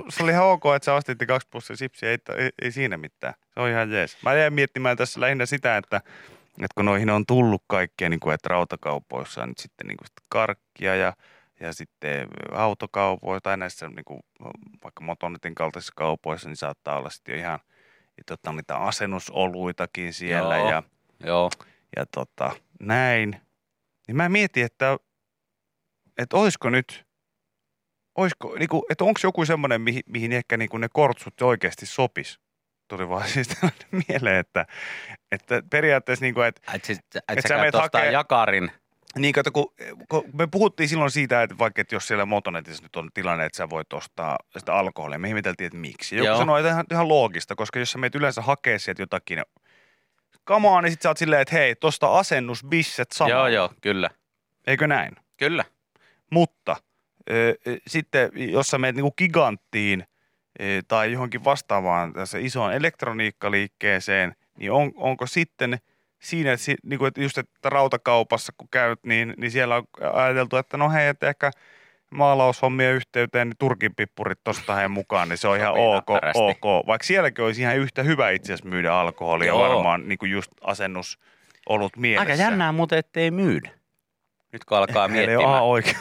se 0.09 0.23
oli 0.23 0.31
ihan 0.31 0.45
ok, 0.45 0.63
että 0.75 0.85
sä 0.85 0.93
ostit 0.93 1.17
kaksi 1.27 1.47
pussia 1.51 1.75
sipsiä, 1.75 2.09
ei, 2.09 2.17
ei, 2.37 2.49
ei, 2.61 2.71
siinä 2.71 2.97
mitään. 2.97 3.33
Se 3.53 3.59
on 3.59 3.69
ihan 3.69 3.91
jees. 3.91 4.17
Mä 4.23 4.33
jäin 4.33 4.53
miettimään 4.53 4.97
tässä 4.97 5.21
lähinnä 5.21 5.45
sitä, 5.45 5.77
että, 5.77 5.97
että 6.47 6.75
kun 6.75 6.85
noihin 6.85 7.09
on 7.09 7.25
tullut 7.25 7.63
kaikkea, 7.67 8.09
niin 8.09 8.19
kuin, 8.19 8.33
että 8.33 8.49
rautakaupoissa 8.49 9.43
on 9.43 9.49
nyt 9.49 9.57
sitten 9.57 9.87
niin 9.87 9.97
kuin 9.97 10.07
sit 10.07 10.25
karkkia 10.29 10.95
ja, 10.95 11.13
ja 11.59 11.73
sitten 11.73 12.27
autokaupoissa 12.51 13.41
tai 13.41 13.57
näissä 13.57 13.87
niin 13.87 14.05
kuin, 14.05 14.19
vaikka 14.83 15.03
Motonetin 15.03 15.55
kaltaisissa 15.55 15.93
kaupoissa, 15.95 16.49
niin 16.49 16.57
saattaa 16.57 16.97
olla 16.97 17.09
sitten 17.09 17.33
jo 17.33 17.39
ihan 17.39 17.59
tota, 18.25 18.51
niitä 18.51 18.77
asennusoluitakin 18.77 20.13
siellä 20.13 20.57
Joo. 20.57 20.69
ja, 20.69 20.83
Joo. 21.25 21.49
ja 21.95 22.05
tota, 22.05 22.51
näin. 22.79 23.41
Niin 24.07 24.15
mä 24.15 24.29
mietin, 24.29 24.65
että, 24.65 24.97
että 26.17 26.37
olisiko 26.37 26.69
nyt, 26.69 27.05
olisiko, 28.15 28.55
niin 28.59 28.69
kuin, 28.69 28.83
että 28.89 29.03
onko 29.03 29.19
joku 29.23 29.45
semmoinen, 29.45 29.81
mihin, 29.81 30.03
mihin 30.05 30.31
ehkä 30.31 30.57
niin 30.57 30.69
kuin 30.69 30.81
ne 30.81 30.87
kortsut 30.93 31.41
oikeasti 31.41 31.85
sopis. 31.85 32.39
Tuli 32.87 33.09
vaan 33.09 33.27
siis 33.33 33.49
mieleen, 34.09 34.37
että, 34.37 34.65
että 35.31 35.63
periaatteessa 35.69 36.25
niin 36.25 36.33
kuin, 36.33 36.47
että 36.47 36.71
Et, 36.73 36.85
sit, 36.85 36.99
et, 37.15 37.23
Et 37.37 37.41
sä 37.41 37.47
sä 37.47 37.61
ostaa 37.63 37.81
hakee- 37.81 38.11
jakarin. 38.11 38.71
Niin, 39.15 39.33
kato, 39.33 39.51
kun, 39.51 39.73
kun 40.09 40.23
me 40.33 40.47
puhuttiin 40.47 40.89
silloin 40.89 41.11
siitä, 41.11 41.43
että 41.43 41.57
vaikka 41.57 41.81
että 41.81 41.95
jos 41.95 42.07
siellä 42.07 42.25
Motonetissa 42.25 42.83
nyt 42.83 42.95
on 42.95 43.09
tilanne, 43.13 43.45
että 43.45 43.57
sä 43.57 43.69
voit 43.69 43.93
ostaa 43.93 44.37
sitä 44.57 44.73
alkoholia, 44.73 45.19
me 45.19 45.27
ihmeteltiin, 45.27 45.65
että 45.65 45.77
miksi. 45.77 46.15
Joku 46.15 46.25
Joo. 46.25 46.37
sanoi, 46.37 46.59
että 46.59 46.69
ihan, 46.69 46.85
ihan 46.91 47.07
loogista, 47.07 47.55
koska 47.55 47.79
jos 47.79 47.91
sä 47.91 47.97
meet 47.97 48.15
yleensä 48.15 48.41
hakee 48.41 48.79
sieltä 48.79 49.01
jotakin 49.01 49.43
kamaa, 50.43 50.81
niin 50.81 50.91
sit 50.91 51.01
sä 51.01 51.09
oot 51.09 51.17
silleen, 51.17 51.41
että 51.41 51.55
hei, 51.55 51.75
tosta 51.75 52.17
asennusbisset 52.19 53.11
samalla. 53.11 53.37
Joo, 53.37 53.47
joo, 53.47 53.73
kyllä. 53.81 54.09
Eikö 54.67 54.87
näin? 54.87 55.15
Kyllä. 55.37 55.65
Mutta 56.31 56.75
ö, 57.31 57.55
ö, 57.67 57.77
sitten, 57.87 58.31
jos 58.33 58.67
sä 58.67 58.77
menet 58.77 58.95
niinku 58.95 59.11
giganttiin 59.11 60.03
ö, 60.61 60.63
tai 60.87 61.11
johonkin 61.11 61.43
vastaavaan 61.43 62.13
tässä 62.13 62.37
isoon 62.37 62.73
elektroniikkaliikkeeseen, 62.73 64.35
niin 64.57 64.71
on, 64.71 64.91
onko 64.95 65.27
sitten 65.27 65.79
siinä, 66.19 66.53
että, 66.53 66.63
si- 66.65 66.77
niinku, 66.83 67.05
että 67.05 67.21
just 67.21 67.37
että 67.37 67.69
rautakaupassa 67.69 68.53
kun 68.57 68.67
käyt, 68.71 68.99
niin, 69.03 69.33
niin 69.37 69.51
siellä 69.51 69.75
on 69.75 69.83
ajateltu, 70.13 70.57
että 70.57 70.77
no 70.77 70.89
hei, 70.89 71.07
että 71.07 71.29
ehkä 71.29 71.51
maalaushommien 72.09 72.93
yhteyteen 72.93 73.47
niin 73.49 73.57
turkin 73.59 73.95
pippurit 73.95 74.39
tosta 74.43 74.75
hei 74.75 74.87
mukaan, 74.87 75.29
niin 75.29 75.37
se 75.37 75.47
on 75.47 75.57
ihan 75.57 75.73
ok, 75.77 76.09
ok. 76.35 76.87
Vaikka 76.87 77.05
sielläkin 77.05 77.45
olisi 77.45 77.61
ihan 77.61 77.77
yhtä 77.77 78.03
hyvä 78.03 78.29
itse 78.29 78.53
asiassa 78.53 78.69
myydä 78.69 78.93
alkoholia 78.93 79.47
Joo. 79.47 79.59
varmaan 79.69 80.07
niin 80.07 80.17
kuin 80.17 80.31
just 80.31 80.51
asennus 80.61 81.19
ollut 81.69 81.97
mielessä. 81.97 82.31
Aika 82.31 82.43
jännää 82.43 82.71
muuten, 82.71 82.99
ettei 82.99 83.31
myydä. 83.31 83.69
Nyt 84.53 84.65
kun 84.65 84.77
alkaa 84.77 85.07
miettimään. 85.07 85.45
aha, 85.45 85.61
oikein. 85.61 85.97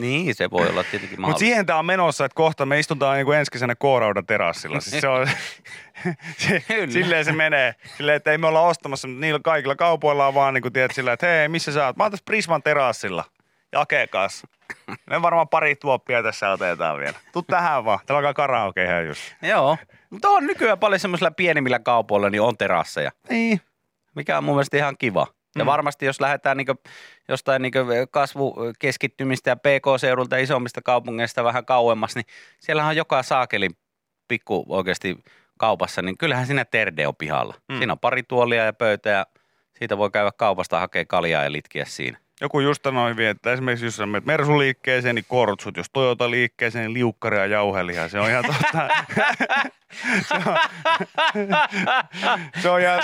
Niin, 0.00 0.34
se 0.34 0.50
voi 0.50 0.68
olla 0.68 0.84
tietenkin 0.84 1.20
Mutta 1.20 1.38
siihen 1.38 1.66
tämä 1.66 1.78
on 1.78 1.86
menossa, 1.86 2.24
että 2.24 2.34
kohta 2.34 2.66
me 2.66 2.78
istutaan 2.78 3.16
niin 3.16 3.26
kuin 3.26 3.38
ensi 3.38 3.50
kesänä 3.50 3.74
K-rauda 3.74 4.22
terassilla. 4.22 4.80
Siis 4.80 5.00
se 5.00 5.08
on, 5.08 5.28
se, 6.38 6.64
silleen 6.88 7.24
se 7.24 7.32
menee. 7.32 7.74
Silleen, 7.96 8.16
että 8.16 8.32
ei 8.32 8.38
me 8.38 8.46
olla 8.46 8.60
ostamassa, 8.60 9.08
mutta 9.08 9.20
niillä 9.20 9.40
kaikilla 9.44 9.76
kaupoilla 9.76 10.26
on 10.26 10.34
vaan 10.34 10.54
niin 10.54 10.62
kuin, 10.62 10.72
tiedät, 10.72 10.94
sillä, 10.94 11.12
että 11.12 11.26
hei, 11.26 11.48
missä 11.48 11.72
sä 11.72 11.86
oot? 11.86 11.96
Mä 11.96 12.04
oon 12.04 12.10
tässä 12.10 12.24
Prisman 12.24 12.62
terassilla. 12.62 13.24
Jake 13.72 14.06
kanssa. 14.06 14.48
Me 15.10 15.22
varmaan 15.22 15.48
pari 15.48 15.76
tuoppia 15.76 16.22
tässä 16.22 16.50
otetaan 16.50 16.98
vielä. 16.98 17.18
Tuu 17.32 17.42
tähän 17.42 17.84
vaan. 17.84 17.98
Täällä 18.06 18.18
alkaa 18.18 18.34
karaoke 18.34 18.84
ihan 18.84 19.06
just. 19.06 19.22
Joo. 19.42 19.78
Mutta 20.10 20.28
on 20.28 20.46
nykyään 20.46 20.78
paljon 20.78 21.00
semmoisilla 21.00 21.30
pienimmillä 21.30 21.78
kaupoilla, 21.78 22.30
niin 22.30 22.42
on 22.42 22.56
terasseja. 22.56 23.10
Niin. 23.28 23.60
Mikä 24.14 24.38
on 24.38 24.44
mun 24.44 24.54
mielestä 24.54 24.76
ihan 24.76 24.94
kiva. 24.98 25.26
Ja 25.58 25.64
Mm. 25.64 25.66
varmasti 25.66 26.06
jos 26.06 26.20
lähdetään 26.20 26.56
niin 26.56 26.66
jostain 27.28 27.62
niin 27.62 27.72
kasvukeskittymistä 28.10 29.50
ja 29.50 29.56
PK-seudulta 29.56 30.36
isommista 30.36 30.82
kaupungeista 30.82 31.44
vähän 31.44 31.64
kauemmas, 31.64 32.14
niin 32.14 32.26
siellä 32.60 32.86
on 32.86 32.96
joka 32.96 33.22
saakelin 33.22 33.76
pikku 34.28 34.64
oikeasti 34.68 35.18
kaupassa, 35.58 36.02
niin 36.02 36.18
kyllähän 36.18 36.46
siinä 36.46 36.64
terde 36.64 37.06
on 37.06 37.16
pihalla. 37.16 37.54
Mm. 37.68 37.78
Siinä 37.78 37.92
on 37.92 37.98
pari 37.98 38.22
tuolia 38.22 38.64
ja 38.64 38.72
pöytä 38.72 39.10
ja 39.10 39.26
siitä 39.78 39.98
voi 39.98 40.10
käydä 40.10 40.30
kaupasta 40.36 40.80
hakea 40.80 41.04
kaljaa 41.04 41.44
ja 41.44 41.52
litkiä 41.52 41.84
siinä. 41.84 42.18
Joku 42.40 42.60
just 42.60 42.82
sanoi 42.84 43.10
hyvin, 43.10 43.26
että 43.26 43.52
esimerkiksi 43.52 43.84
jos 43.84 43.96
sä 43.96 44.06
menet 44.06 44.24
Mersu-liikkeeseen, 44.24 45.14
niin 45.14 45.24
kortsut. 45.28 45.76
Jos 45.76 45.90
Toyota-liikkeeseen, 45.92 46.82
niin 46.86 46.92
liukkari 46.94 47.36
ja 47.36 47.46
jauheliha. 47.46 48.08
Se 48.08 48.20
on 48.20 48.30
ihan 48.30 48.44
totta. 48.44 48.88
se, 50.28 50.34
on, 50.34 50.58
se 52.62 52.70
on 52.70 52.80
ihan, 52.80 53.02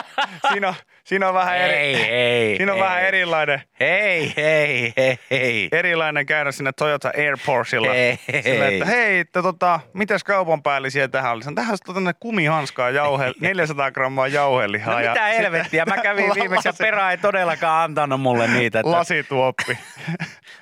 siinä 0.53 0.69
on, 0.69 0.75
siinä 1.05 1.29
on 1.29 1.35
vähän 1.35 1.57
eri, 1.57 1.75
Ei, 1.75 1.95
ei, 2.05 2.55
siinä 2.57 2.73
on 2.73 2.79
ei. 2.79 2.85
vähän 2.85 3.03
erilainen, 3.03 3.63
Hei, 3.81 4.33
hei, 4.37 4.93
hei, 4.97 5.19
hei. 5.31 5.69
erilainen 5.73 6.27
käydä 6.27 6.53
sinne 6.53 6.73
Toyota 6.73 7.11
Airportsilla. 7.17 7.93
Hei, 7.93 8.19
Sillä, 8.43 8.69
että 8.69 8.85
hei, 8.85 9.19
että 9.19 9.43
tota, 9.43 9.81
mitäs 9.93 10.25
kaupan 10.25 10.63
päällisiä 10.63 11.09
tähän 11.09 11.33
oli? 11.33 11.43
Tähän 11.55 11.77
on 11.89 11.95
tänne 11.95 12.13
kumihanskaa 12.21 12.91
jauhe, 12.91 13.33
400 13.41 13.91
grammaa 13.91 14.29
jauhelihaa. 14.29 14.95
No 14.95 15.01
ja 15.01 15.11
mitä 15.11 15.25
helvettiä, 15.25 15.85
mä 15.85 15.97
kävin 15.99 16.35
viimeksi 16.41 16.69
ja 16.69 16.73
perä 16.79 17.11
ei 17.11 17.19
todellakaan 17.19 17.85
antanut 17.85 18.21
mulle 18.21 18.47
niitä. 18.49 18.81
Että 18.81 18.91
Lasituoppi. 18.91 19.79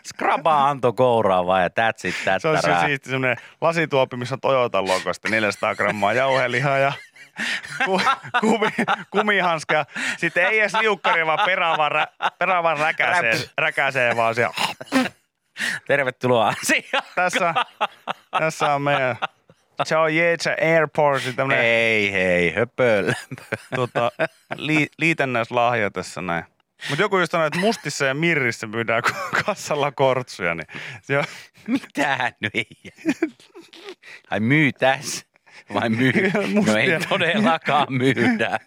Skrabaa 0.07 0.69
antoi 0.69 0.93
kouraa 0.93 1.47
vaan 1.47 1.63
ja 1.63 1.69
that's 1.69 2.09
it, 2.09 2.15
that's 2.15 2.39
Se 2.41 2.49
on 2.49 2.59
se 2.63 2.71
siisti 2.87 3.11
semmoinen 3.11 3.37
lasituoppi, 3.61 4.17
missä 4.17 4.35
on 4.35 4.41
Toyotan 4.41 4.89
logosta 4.89 5.29
400 5.29 5.75
grammaa 5.75 6.13
jauhelihaa 6.13 6.79
ja 6.79 6.93
kumi, 8.41 8.69
kumihanska. 9.11 9.87
Sitten 10.17 10.47
ei 10.47 10.61
edes 10.61 10.75
liukkari, 10.75 11.27
vaan 11.27 11.39
perä 11.47 11.77
vaan, 11.77 11.93
rä, 11.93 12.07
perä 12.39 12.63
vaan 12.63 12.79
räkäsee, 12.79 13.49
räkäsee 13.59 14.17
vaan 14.17 14.35
siellä. 14.35 14.55
Tervetuloa. 15.87 16.55
Tässä, 17.15 17.55
tässä 18.39 18.75
on 18.75 18.83
meidän 18.83 19.17
Ciao 19.87 20.09
Jeetsa 20.09 20.51
Airportsin 20.61 21.37
tämmöinen 21.37 21.65
Ei, 21.65 22.13
hei, 22.13 22.55
höpöllä. 22.55 23.15
tota, 23.77 24.11
li, 24.57 24.87
liitännäislahja 24.99 25.91
tässä 25.91 26.23
näin. 26.23 26.45
Mutta 26.89 27.03
joku 27.03 27.19
just 27.19 27.33
sanoi, 27.33 27.47
että 27.47 27.59
mustissa 27.59 28.05
ja 28.05 28.15
mirrissä 28.15 28.67
myydään 28.67 29.03
kassalla 29.45 29.93
kortsuja, 29.93 30.55
niin 30.55 30.67
se 31.03 31.19
on, 31.19 31.25
Mitä 31.67 32.33
nyt 32.41 32.55
ei? 32.55 32.93
Ai 34.31 34.41
myy 34.41 34.73
tässä? 34.73 35.27
Vai 35.75 35.89
myy? 35.89 36.13
No 36.67 36.77
ei 36.77 36.89
todellakaan 37.09 37.93
myydä. 37.93 38.59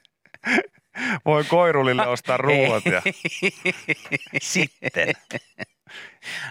voi 1.25 1.43
koirulille 1.43 2.07
ostaa 2.07 2.37
ruuat. 2.37 2.85
Ja, 2.85 3.01
Sitten. 4.41 5.13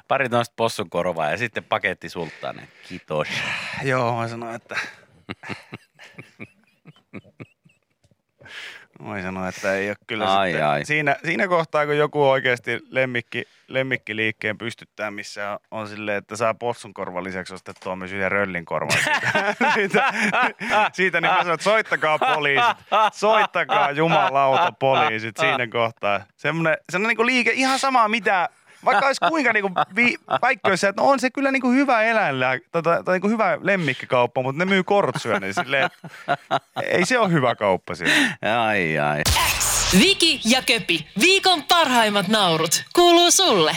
Pari 0.09 0.29
tuosta 0.29 0.53
possunkorvaa 0.57 1.31
ja 1.31 1.37
sitten 1.37 1.65
paketti 1.65 2.09
sulttainen. 2.09 2.69
Kiitos. 2.89 3.29
Joo, 3.83 4.21
mä 4.21 4.29
sanoin, 4.29 4.55
että... 4.55 4.77
Mä 9.01 9.23
sanoin, 9.23 9.49
että 9.49 9.75
ei 9.75 9.89
ole 9.89 9.97
kyllä 10.07 10.39
Ai, 10.39 10.51
sitten. 10.51 10.67
ai. 10.67 10.85
Siinä, 10.85 11.17
siinä 11.25 11.49
kohtaa, 11.49 11.87
kun 11.87 11.97
joku 11.97 12.31
oikeasti 12.31 12.81
lemmikki, 12.91 13.45
lemmikkiliikkeen 13.69 14.59
pystyttää, 14.59 15.11
missä 15.11 15.51
on, 15.51 15.59
on 15.71 15.89
silleen, 15.89 16.19
että 16.19 16.37
saa 16.37 16.55
possun 16.55 16.95
korvan 16.95 17.25
lisäksi 17.25 17.55
ostettua 17.55 17.97
myös 17.97 18.13
yhden 18.13 18.33
röllin 18.33 18.65
korvan 18.65 18.93
siitä, 18.93 19.33
siitä, 19.75 20.13
siitä, 20.93 21.21
niin 21.21 21.33
mä 21.33 21.39
sanoin, 21.39 21.55
että 21.55 21.65
soittakaa 21.65 22.19
poliisit, 22.19 22.77
soittakaa 23.13 23.91
jumalauta 23.91 24.73
poliisit 24.73 25.37
siinä 25.37 25.67
kohtaa. 25.67 26.21
Semmoinen, 26.37 26.77
semmoinen 26.93 27.17
niin 27.17 27.27
liike, 27.27 27.51
ihan 27.55 27.79
sama 27.79 28.09
mitä, 28.09 28.49
vaikka 28.85 29.07
olisi 29.07 29.20
kuinka 29.28 29.53
niinku 29.53 29.70
vi, 29.97 30.16
vaikka 30.43 30.68
olisi, 30.68 30.87
että 30.87 31.03
no 31.03 31.09
on 31.09 31.20
se 31.20 31.31
kyllä 31.31 31.51
niinku 31.51 31.70
hyvä 31.70 32.03
eläinlää, 32.03 32.59
tota, 32.72 33.03
tai 33.05 33.14
niinku 33.14 33.28
hyvä 33.28 33.59
lemmikkikauppa, 33.62 34.43
mutta 34.43 34.59
ne 34.59 34.64
myy 34.64 34.83
kortsuja, 34.83 35.41
niin 35.41 35.55
silleen, 35.55 35.85
että 35.85 36.09
ei 36.83 37.07
se 37.07 37.18
ole 37.18 37.33
hyvä 37.33 37.55
kauppa 37.55 37.95
siinä. 37.95 38.39
Ai 38.66 38.99
ai. 38.99 39.22
Viki 39.99 40.41
ja 40.45 40.62
Köpi, 40.62 41.07
viikon 41.20 41.62
parhaimmat 41.62 42.28
naurut, 42.28 42.85
kuuluu 42.93 43.31
sulle. 43.31 43.76